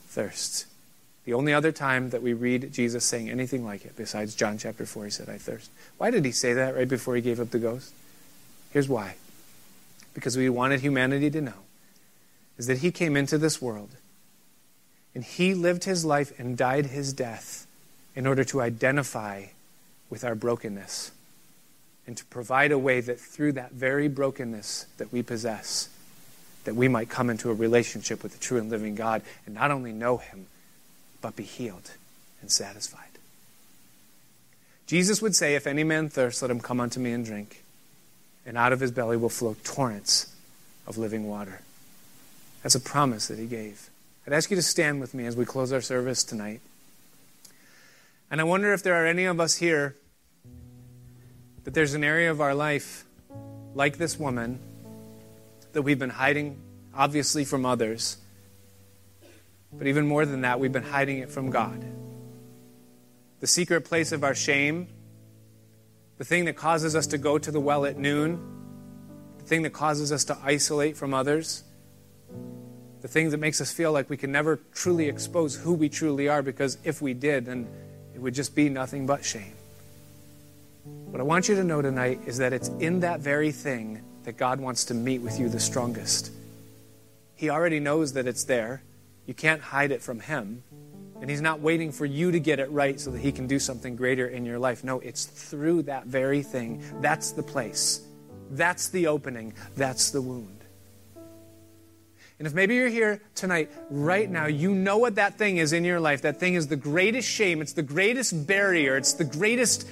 thirst. 0.07 0.65
The 1.25 1.33
only 1.33 1.53
other 1.53 1.71
time 1.71 2.11
that 2.11 2.23
we 2.23 2.33
read 2.33 2.71
Jesus 2.71 3.03
saying 3.05 3.29
anything 3.29 3.65
like 3.65 3.85
it, 3.85 3.95
besides 3.97 4.33
John 4.33 4.57
chapter 4.57 4.85
4, 4.85 5.05
he 5.05 5.11
said, 5.11 5.29
I 5.29 5.37
thirst. 5.37 5.69
Why 5.97 6.09
did 6.09 6.25
he 6.25 6.31
say 6.31 6.53
that 6.53 6.75
right 6.75 6.87
before 6.87 7.15
he 7.15 7.21
gave 7.21 7.39
up 7.39 7.51
the 7.51 7.59
ghost? 7.59 7.93
Here's 8.71 8.87
why. 8.87 9.15
Because 10.17 10.35
we 10.35 10.49
wanted 10.49 10.79
humanity 10.79 11.29
to 11.29 11.41
know 11.41 11.53
is 12.57 12.65
that 12.65 12.79
he 12.79 12.89
came 12.89 13.15
into 13.15 13.37
this 13.37 13.61
world 13.61 13.91
and 15.13 15.23
he 15.23 15.53
lived 15.53 15.83
his 15.83 16.03
life 16.03 16.33
and 16.39 16.57
died 16.57 16.87
his 16.87 17.13
death 17.13 17.67
in 18.15 18.25
order 18.25 18.43
to 18.45 18.59
identify 18.59 19.45
with 20.09 20.23
our 20.23 20.33
brokenness 20.33 21.11
and 22.07 22.17
to 22.17 22.25
provide 22.25 22.71
a 22.71 22.79
way 22.79 22.99
that 22.99 23.19
through 23.19 23.51
that 23.51 23.73
very 23.73 24.07
brokenness 24.07 24.87
that 24.97 25.13
we 25.13 25.21
possess, 25.21 25.87
that 26.63 26.75
we 26.75 26.87
might 26.87 27.09
come 27.09 27.29
into 27.29 27.51
a 27.51 27.53
relationship 27.53 28.23
with 28.23 28.33
the 28.33 28.39
true 28.39 28.57
and 28.57 28.71
living 28.71 28.95
God 28.95 29.21
and 29.45 29.53
not 29.53 29.69
only 29.69 29.91
know 29.91 30.17
him, 30.17 30.47
but 31.21 31.35
be 31.35 31.43
healed 31.43 31.91
and 32.41 32.51
satisfied. 32.51 33.03
Jesus 34.87 35.21
would 35.21 35.35
say, 35.35 35.53
If 35.53 35.67
any 35.67 35.83
man 35.83 36.09
thirst, 36.09 36.41
let 36.41 36.49
him 36.49 36.59
come 36.59 36.79
unto 36.79 36.99
me 36.99 37.11
and 37.11 37.23
drink, 37.23 37.61
and 38.47 38.57
out 38.57 38.71
of 38.71 38.79
his 38.79 38.91
belly 38.91 39.17
will 39.17 39.29
flow 39.29 39.55
torrents 39.63 40.33
of 40.87 40.97
living 40.97 41.27
water. 41.27 41.59
That's 42.63 42.75
a 42.75 42.79
promise 42.79 43.27
that 43.27 43.37
he 43.37 43.45
gave. 43.45 43.89
I'd 44.25 44.33
ask 44.33 44.49
you 44.49 44.55
to 44.55 44.63
stand 44.63 45.01
with 45.01 45.13
me 45.13 45.25
as 45.25 45.35
we 45.35 45.45
close 45.45 45.71
our 45.71 45.81
service 45.81 46.23
tonight. 46.23 46.61
And 48.31 48.41
I 48.41 48.45
wonder 48.45 48.73
if 48.73 48.81
there 48.81 48.95
are 48.95 49.05
any 49.05 49.25
of 49.25 49.39
us 49.39 49.55
here 49.57 49.95
that 51.65 51.73
there's 51.73 51.93
an 51.93 52.03
area 52.03 52.31
of 52.31 52.39
our 52.39 52.55
life, 52.55 53.03
like 53.75 53.97
this 53.97 54.17
woman, 54.17 54.59
that 55.73 55.81
we've 55.81 55.99
been 55.99 56.09
hiding, 56.09 56.57
obviously, 56.95 57.43
from 57.43 57.65
others. 57.65 58.17
But 59.73 59.87
even 59.87 60.07
more 60.07 60.25
than 60.25 60.41
that, 60.41 60.59
we've 60.59 60.71
been 60.71 60.83
hiding 60.83 61.19
it 61.19 61.29
from 61.29 61.49
God. 61.49 61.85
The 63.41 63.47
secret 63.47 63.81
place 63.81 64.13
of 64.13 64.23
our 64.23 64.33
shame, 64.33 64.87
the 66.17 66.25
thing 66.25 66.45
that 66.45 66.55
causes 66.55 66.95
us 66.95 67.07
to 67.07 67.17
go 67.17 67.37
to 67.37 67.51
the 67.51 67.59
well 67.59 67.85
at 67.85 67.97
noon, 67.97 68.39
the 69.37 69.45
thing 69.45 69.61
that 69.63 69.73
causes 69.73 70.11
us 70.11 70.23
to 70.25 70.37
isolate 70.43 70.97
from 70.97 71.13
others 71.13 71.63
the 73.01 73.07
thing 73.07 73.29
that 73.29 73.37
makes 73.37 73.61
us 73.61 73.71
feel 73.71 73.91
like 73.91 74.09
we 74.09 74.17
can 74.17 74.31
never 74.31 74.57
truly 74.73 75.07
expose 75.07 75.55
who 75.55 75.73
we 75.73 75.89
truly 75.89 76.27
are 76.27 76.41
because 76.41 76.77
if 76.83 77.01
we 77.01 77.13
did, 77.13 77.45
then 77.45 77.67
it 78.13 78.19
would 78.19 78.33
just 78.33 78.55
be 78.55 78.69
nothing 78.69 79.05
but 79.05 79.23
shame. 79.23 79.53
What 80.83 81.21
I 81.21 81.23
want 81.23 81.47
you 81.47 81.55
to 81.55 81.63
know 81.63 81.81
tonight 81.81 82.21
is 82.25 82.37
that 82.39 82.53
it's 82.53 82.69
in 82.79 83.01
that 83.01 83.19
very 83.19 83.51
thing 83.51 84.03
that 84.23 84.37
God 84.37 84.59
wants 84.59 84.85
to 84.85 84.93
meet 84.93 85.21
with 85.21 85.39
you 85.39 85.47
the 85.47 85.59
strongest. 85.59 86.31
He 87.35 87.49
already 87.49 87.79
knows 87.79 88.13
that 88.13 88.25
it's 88.27 88.43
there. 88.45 88.81
You 89.25 89.33
can't 89.33 89.61
hide 89.61 89.91
it 89.91 90.01
from 90.01 90.19
Him. 90.19 90.63
And 91.21 91.29
He's 91.29 91.41
not 91.41 91.59
waiting 91.59 91.91
for 91.91 92.05
you 92.05 92.31
to 92.31 92.39
get 92.39 92.59
it 92.59 92.69
right 92.71 92.99
so 92.99 93.11
that 93.11 93.19
He 93.19 93.31
can 93.31 93.47
do 93.47 93.59
something 93.59 93.95
greater 93.95 94.27
in 94.27 94.45
your 94.45 94.59
life. 94.59 94.83
No, 94.83 94.99
it's 94.99 95.25
through 95.25 95.83
that 95.83 96.05
very 96.05 96.43
thing. 96.43 96.83
That's 97.01 97.31
the 97.31 97.43
place. 97.43 98.01
That's 98.51 98.89
the 98.89 99.07
opening. 99.07 99.53
That's 99.75 100.11
the 100.11 100.21
wound. 100.21 100.57
And 102.39 102.45
if 102.45 102.53
maybe 102.53 102.75
you're 102.75 102.87
here 102.87 103.19
tonight, 103.33 103.71
right 103.89 104.29
now, 104.29 104.45
you 104.45 104.73
know 104.75 104.99
what 104.99 105.15
that 105.15 105.39
thing 105.39 105.57
is 105.57 105.73
in 105.73 105.83
your 105.83 105.99
life. 105.99 106.21
That 106.21 106.39
thing 106.39 106.53
is 106.53 106.67
the 106.67 106.75
greatest 106.75 107.27
shame, 107.27 107.61
it's 107.61 107.73
the 107.73 107.81
greatest 107.81 108.45
barrier, 108.45 108.95
it's 108.95 109.13
the 109.13 109.23
greatest 109.23 109.87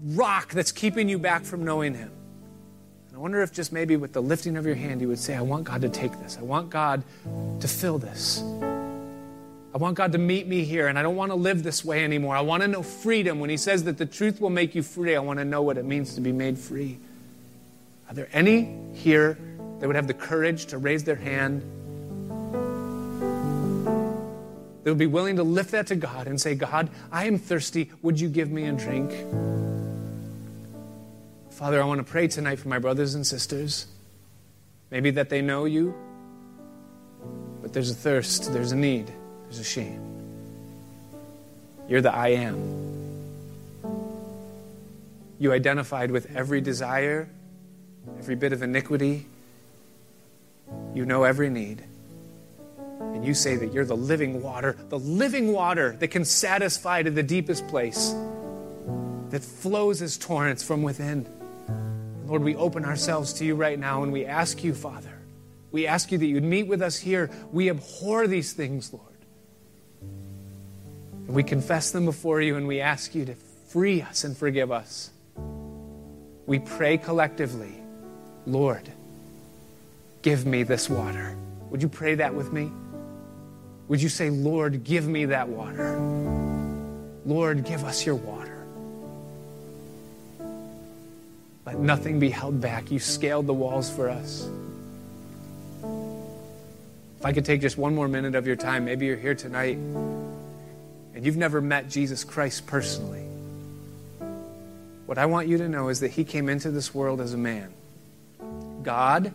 rock 0.00 0.50
that's 0.50 0.70
keeping 0.70 1.08
you 1.08 1.18
back 1.18 1.42
from 1.42 1.64
knowing 1.64 1.94
Him. 1.94 2.12
And 3.08 3.16
I 3.16 3.18
wonder 3.18 3.42
if 3.42 3.52
just 3.52 3.72
maybe 3.72 3.96
with 3.96 4.12
the 4.12 4.22
lifting 4.22 4.56
of 4.56 4.66
your 4.66 4.76
hand, 4.76 5.00
you 5.00 5.08
would 5.08 5.18
say, 5.18 5.34
I 5.34 5.40
want 5.40 5.64
God 5.64 5.80
to 5.80 5.88
take 5.88 6.12
this. 6.20 6.38
I 6.38 6.42
want 6.42 6.70
God 6.70 7.02
to 7.58 7.66
fill 7.66 7.98
this. 7.98 8.40
I 9.74 9.78
want 9.78 9.96
God 9.96 10.12
to 10.12 10.18
meet 10.18 10.46
me 10.46 10.64
here, 10.64 10.88
and 10.88 10.98
I 10.98 11.02
don't 11.02 11.16
want 11.16 11.30
to 11.30 11.36
live 11.36 11.62
this 11.62 11.84
way 11.84 12.04
anymore. 12.04 12.34
I 12.34 12.40
want 12.40 12.62
to 12.62 12.68
know 12.68 12.82
freedom. 12.82 13.38
When 13.38 13.50
He 13.50 13.56
says 13.56 13.84
that 13.84 13.98
the 13.98 14.06
truth 14.06 14.40
will 14.40 14.50
make 14.50 14.74
you 14.74 14.82
free, 14.82 15.14
I 15.14 15.20
want 15.20 15.38
to 15.38 15.44
know 15.44 15.62
what 15.62 15.76
it 15.76 15.84
means 15.84 16.14
to 16.14 16.20
be 16.20 16.32
made 16.32 16.58
free. 16.58 16.98
Are 18.08 18.14
there 18.14 18.28
any 18.32 18.74
here 18.94 19.38
that 19.78 19.86
would 19.86 19.96
have 19.96 20.06
the 20.06 20.14
courage 20.14 20.66
to 20.66 20.78
raise 20.78 21.04
their 21.04 21.16
hand. 21.16 21.62
They 24.82 24.90
would 24.90 24.98
be 24.98 25.06
willing 25.06 25.36
to 25.36 25.42
lift 25.42 25.72
that 25.72 25.88
to 25.88 25.96
God 25.96 26.26
and 26.26 26.40
say, 26.40 26.54
God, 26.54 26.90
I 27.12 27.26
am 27.26 27.38
thirsty. 27.38 27.90
Would 28.02 28.18
you 28.18 28.28
give 28.28 28.50
me 28.50 28.64
a 28.64 28.72
drink? 28.72 29.12
Father, 31.50 31.82
I 31.82 31.84
want 31.84 31.98
to 31.98 32.10
pray 32.10 32.28
tonight 32.28 32.58
for 32.58 32.68
my 32.68 32.78
brothers 32.78 33.14
and 33.14 33.26
sisters. 33.26 33.86
Maybe 34.90 35.10
that 35.12 35.28
they 35.28 35.42
know 35.42 35.64
you, 35.66 35.94
but 37.60 37.72
there's 37.72 37.90
a 37.90 37.94
thirst, 37.94 38.52
there's 38.52 38.72
a 38.72 38.76
need, 38.76 39.12
there's 39.48 39.60
a 39.60 39.64
shame. 39.64 40.00
You're 41.88 42.02
the 42.02 42.14
I 42.14 42.28
am. 42.28 42.86
You 45.38 45.52
identified 45.52 46.10
with 46.10 46.34
every 46.36 46.60
desire, 46.60 47.28
every 48.18 48.34
bit 48.34 48.52
of 48.52 48.62
iniquity, 48.62 49.26
you 50.94 51.06
know 51.06 51.24
every 51.24 51.48
need. 51.48 51.82
And 53.00 53.24
you 53.24 53.32
say 53.32 53.56
that 53.56 53.72
you're 53.72 53.86
the 53.86 53.96
living 53.96 54.42
water, 54.42 54.76
the 54.90 54.98
living 54.98 55.52
water 55.52 55.96
that 56.00 56.08
can 56.08 56.24
satisfy 56.24 57.02
to 57.02 57.10
the 57.10 57.22
deepest 57.22 57.66
place, 57.68 58.14
that 59.30 59.42
flows 59.42 60.02
as 60.02 60.18
torrents 60.18 60.62
from 60.62 60.82
within. 60.82 61.26
Lord, 62.26 62.42
we 62.42 62.54
open 62.56 62.84
ourselves 62.84 63.32
to 63.34 63.46
you 63.46 63.54
right 63.54 63.78
now 63.78 64.02
and 64.02 64.12
we 64.12 64.26
ask 64.26 64.62
you, 64.62 64.74
Father, 64.74 65.18
we 65.70 65.86
ask 65.86 66.12
you 66.12 66.18
that 66.18 66.26
you'd 66.26 66.42
meet 66.42 66.66
with 66.66 66.82
us 66.82 66.98
here. 66.98 67.30
We 67.52 67.70
abhor 67.70 68.26
these 68.26 68.52
things, 68.52 68.92
Lord. 68.92 69.04
And 71.28 71.36
we 71.36 71.44
confess 71.44 71.92
them 71.92 72.04
before 72.04 72.40
you 72.40 72.56
and 72.56 72.66
we 72.66 72.80
ask 72.80 73.14
you 73.14 73.24
to 73.26 73.36
free 73.68 74.02
us 74.02 74.24
and 74.24 74.36
forgive 74.36 74.72
us. 74.72 75.10
We 76.46 76.58
pray 76.58 76.98
collectively, 76.98 77.74
Lord, 78.46 78.90
Give 80.22 80.44
me 80.44 80.62
this 80.62 80.90
water. 80.90 81.36
Would 81.70 81.82
you 81.82 81.88
pray 81.88 82.16
that 82.16 82.34
with 82.34 82.52
me? 82.52 82.70
Would 83.88 84.02
you 84.02 84.08
say, 84.08 84.30
Lord, 84.30 84.84
give 84.84 85.06
me 85.06 85.26
that 85.26 85.48
water? 85.48 85.98
Lord, 87.24 87.64
give 87.64 87.84
us 87.84 88.04
your 88.04 88.16
water. 88.16 88.66
Let 91.64 91.78
nothing 91.78 92.18
be 92.18 92.30
held 92.30 92.60
back. 92.60 92.90
You 92.90 92.98
scaled 92.98 93.46
the 93.46 93.54
walls 93.54 93.90
for 93.90 94.08
us. 94.08 94.48
If 97.20 97.24
I 97.24 97.32
could 97.32 97.44
take 97.44 97.60
just 97.60 97.78
one 97.78 97.94
more 97.94 98.08
minute 98.08 98.34
of 98.34 98.46
your 98.46 98.56
time, 98.56 98.84
maybe 98.84 99.06
you're 99.06 99.16
here 99.16 99.34
tonight 99.34 99.78
and 101.18 101.26
you've 101.26 101.36
never 101.36 101.60
met 101.60 101.88
Jesus 101.88 102.22
Christ 102.22 102.68
personally. 102.68 103.24
What 105.04 105.18
I 105.18 105.26
want 105.26 105.48
you 105.48 105.58
to 105.58 105.68
know 105.68 105.88
is 105.88 105.98
that 105.98 106.12
He 106.12 106.22
came 106.22 106.48
into 106.48 106.70
this 106.70 106.94
world 106.94 107.20
as 107.20 107.34
a 107.34 107.36
man. 107.36 107.72
God 108.84 109.32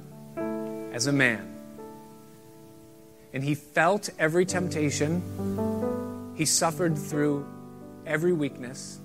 as 0.94 1.08
a 1.08 1.12
man. 1.12 1.46
And 3.34 3.44
he 3.44 3.54
felt 3.54 4.10
every 4.18 4.46
temptation, 4.46 6.32
he 6.38 6.46
suffered 6.46 6.98
through 6.98 7.46
every 8.06 8.32
weakness, 8.32 8.98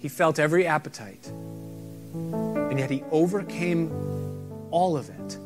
he 0.00 0.08
felt 0.08 0.40
every 0.40 0.66
appetite, 0.66 1.28
and 2.12 2.76
yet 2.76 2.90
he 2.90 3.04
overcame 3.12 3.92
all 4.72 4.96
of 4.96 5.10
it. 5.10 5.38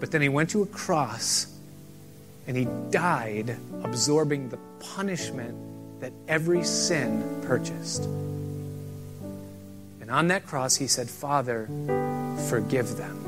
But 0.00 0.10
then 0.10 0.22
he 0.22 0.30
went 0.30 0.48
to 0.50 0.62
a 0.62 0.66
cross 0.66 1.49
and 2.50 2.58
he 2.58 2.66
died 2.90 3.56
absorbing 3.84 4.48
the 4.48 4.58
punishment 4.80 5.56
that 6.00 6.12
every 6.26 6.64
sin 6.64 7.22
purchased. 7.44 8.02
And 10.00 10.10
on 10.10 10.26
that 10.28 10.46
cross, 10.46 10.74
he 10.74 10.88
said, 10.88 11.08
Father, 11.08 11.68
forgive 12.48 12.96
them. 12.96 13.24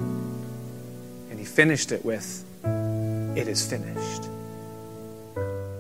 And 1.31 1.39
he 1.39 1.45
finished 1.45 1.93
it 1.93 2.05
with, 2.05 2.45
It 2.65 3.47
is 3.47 3.65
finished. 3.65 4.29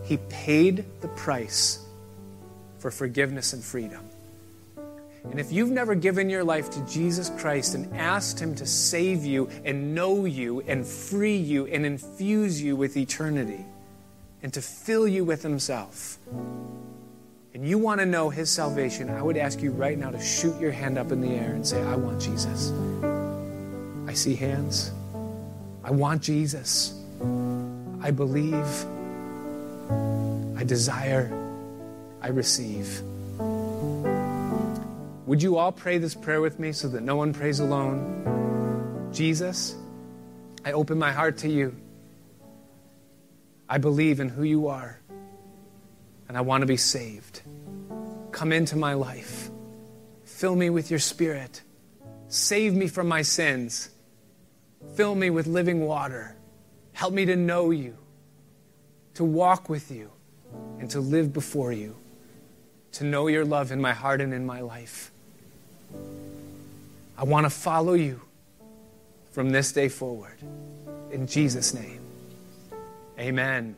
He 0.04 0.18
paid 0.28 0.84
the 1.00 1.08
price 1.08 1.84
for 2.78 2.92
forgiveness 2.92 3.54
and 3.54 3.64
freedom. 3.64 4.08
And 5.24 5.38
if 5.38 5.52
you've 5.52 5.70
never 5.70 5.94
given 5.94 6.28
your 6.28 6.44
life 6.44 6.70
to 6.70 6.86
Jesus 6.86 7.30
Christ 7.38 7.74
and 7.74 7.94
asked 7.96 8.40
Him 8.40 8.54
to 8.56 8.66
save 8.66 9.24
you 9.24 9.48
and 9.64 9.94
know 9.94 10.24
you 10.24 10.60
and 10.62 10.86
free 10.86 11.36
you 11.36 11.66
and 11.66 11.86
infuse 11.86 12.60
you 12.60 12.76
with 12.76 12.96
eternity 12.96 13.64
and 14.42 14.52
to 14.52 14.60
fill 14.60 15.06
you 15.06 15.24
with 15.24 15.42
Himself, 15.42 16.18
and 17.54 17.68
you 17.68 17.76
want 17.76 18.00
to 18.00 18.06
know 18.06 18.30
his 18.30 18.50
salvation, 18.50 19.10
I 19.10 19.20
would 19.22 19.36
ask 19.36 19.60
you 19.60 19.72
right 19.72 19.98
now 19.98 20.10
to 20.10 20.20
shoot 20.20 20.58
your 20.58 20.70
hand 20.70 20.96
up 20.96 21.12
in 21.12 21.20
the 21.20 21.28
air 21.28 21.52
and 21.52 21.66
say, 21.66 21.82
I 21.82 21.96
want 21.96 22.20
Jesus. 22.20 22.72
I 24.08 24.14
see 24.14 24.34
hands. 24.34 24.90
I 25.84 25.90
want 25.90 26.22
Jesus. 26.22 26.98
I 28.00 28.10
believe. 28.10 28.86
I 30.56 30.64
desire. 30.64 31.30
I 32.22 32.28
receive. 32.28 33.02
Would 35.26 35.40
you 35.40 35.56
all 35.56 35.70
pray 35.70 35.98
this 35.98 36.16
prayer 36.16 36.40
with 36.40 36.58
me 36.58 36.72
so 36.72 36.88
that 36.88 37.02
no 37.02 37.14
one 37.14 37.32
prays 37.32 37.60
alone? 37.60 39.08
Jesus, 39.12 39.76
I 40.64 40.72
open 40.72 40.98
my 40.98 41.12
heart 41.12 41.38
to 41.38 41.48
you. 41.48 41.76
I 43.68 43.78
believe 43.78 44.18
in 44.18 44.28
who 44.28 44.42
you 44.42 44.66
are, 44.66 44.98
and 46.26 46.36
I 46.36 46.40
want 46.40 46.62
to 46.62 46.66
be 46.66 46.76
saved. 46.76 47.42
Come 48.32 48.52
into 48.52 48.76
my 48.76 48.94
life. 48.94 49.48
Fill 50.24 50.56
me 50.56 50.70
with 50.70 50.90
your 50.90 50.98
spirit. 50.98 51.62
Save 52.26 52.74
me 52.74 52.88
from 52.88 53.06
my 53.06 53.22
sins. 53.22 53.90
Fill 54.96 55.14
me 55.14 55.30
with 55.30 55.46
living 55.46 55.86
water. 55.86 56.36
Help 56.94 57.14
me 57.14 57.24
to 57.26 57.36
know 57.36 57.70
you, 57.70 57.96
to 59.14 59.22
walk 59.22 59.68
with 59.68 59.92
you, 59.92 60.10
and 60.80 60.90
to 60.90 60.98
live 60.98 61.32
before 61.32 61.72
you, 61.72 61.96
to 62.92 63.04
know 63.04 63.28
your 63.28 63.44
love 63.44 63.70
in 63.70 63.80
my 63.80 63.92
heart 63.92 64.20
and 64.20 64.34
in 64.34 64.44
my 64.44 64.60
life. 64.60 65.11
I 67.16 67.24
want 67.24 67.44
to 67.44 67.50
follow 67.50 67.94
you 67.94 68.20
from 69.30 69.50
this 69.50 69.72
day 69.72 69.88
forward. 69.88 70.38
In 71.10 71.26
Jesus' 71.26 71.74
name, 71.74 72.00
amen. 73.18 73.76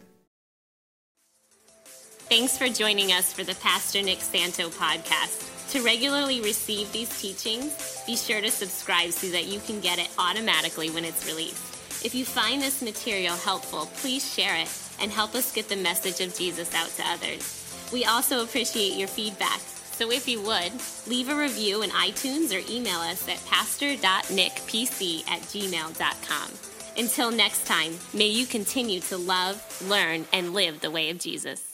Thanks 2.28 2.56
for 2.56 2.68
joining 2.68 3.12
us 3.12 3.32
for 3.32 3.44
the 3.44 3.54
Pastor 3.56 4.02
Nick 4.02 4.20
Santo 4.20 4.68
podcast. 4.70 5.50
To 5.72 5.82
regularly 5.82 6.40
receive 6.40 6.90
these 6.92 7.20
teachings, 7.20 8.02
be 8.06 8.16
sure 8.16 8.40
to 8.40 8.50
subscribe 8.50 9.10
so 9.10 9.28
that 9.28 9.46
you 9.46 9.60
can 9.60 9.80
get 9.80 9.98
it 9.98 10.08
automatically 10.18 10.90
when 10.90 11.04
it's 11.04 11.26
released. 11.26 12.04
If 12.04 12.14
you 12.14 12.24
find 12.24 12.62
this 12.62 12.82
material 12.82 13.34
helpful, 13.34 13.86
please 13.96 14.32
share 14.32 14.56
it 14.56 14.70
and 15.00 15.10
help 15.10 15.34
us 15.34 15.52
get 15.52 15.68
the 15.68 15.76
message 15.76 16.20
of 16.20 16.36
Jesus 16.36 16.72
out 16.74 16.88
to 16.90 17.02
others. 17.06 17.90
We 17.92 18.04
also 18.04 18.42
appreciate 18.42 18.96
your 18.96 19.08
feedback. 19.08 19.60
So 19.94 20.10
if 20.10 20.26
you 20.28 20.40
would, 20.42 20.72
leave 21.06 21.28
a 21.28 21.36
review 21.36 21.82
in 21.82 21.90
iTunes 21.90 22.52
or 22.52 22.58
email 22.68 22.98
us 22.98 23.28
at 23.28 23.44
pastor.nickpc 23.46 25.30
at 25.30 25.40
gmail.com. 25.42 26.50
Until 26.96 27.30
next 27.30 27.64
time, 27.64 27.98
may 28.12 28.26
you 28.26 28.44
continue 28.44 28.98
to 29.02 29.16
love, 29.16 29.62
learn, 29.88 30.26
and 30.32 30.52
live 30.52 30.80
the 30.80 30.90
way 30.90 31.10
of 31.10 31.18
Jesus. 31.18 31.73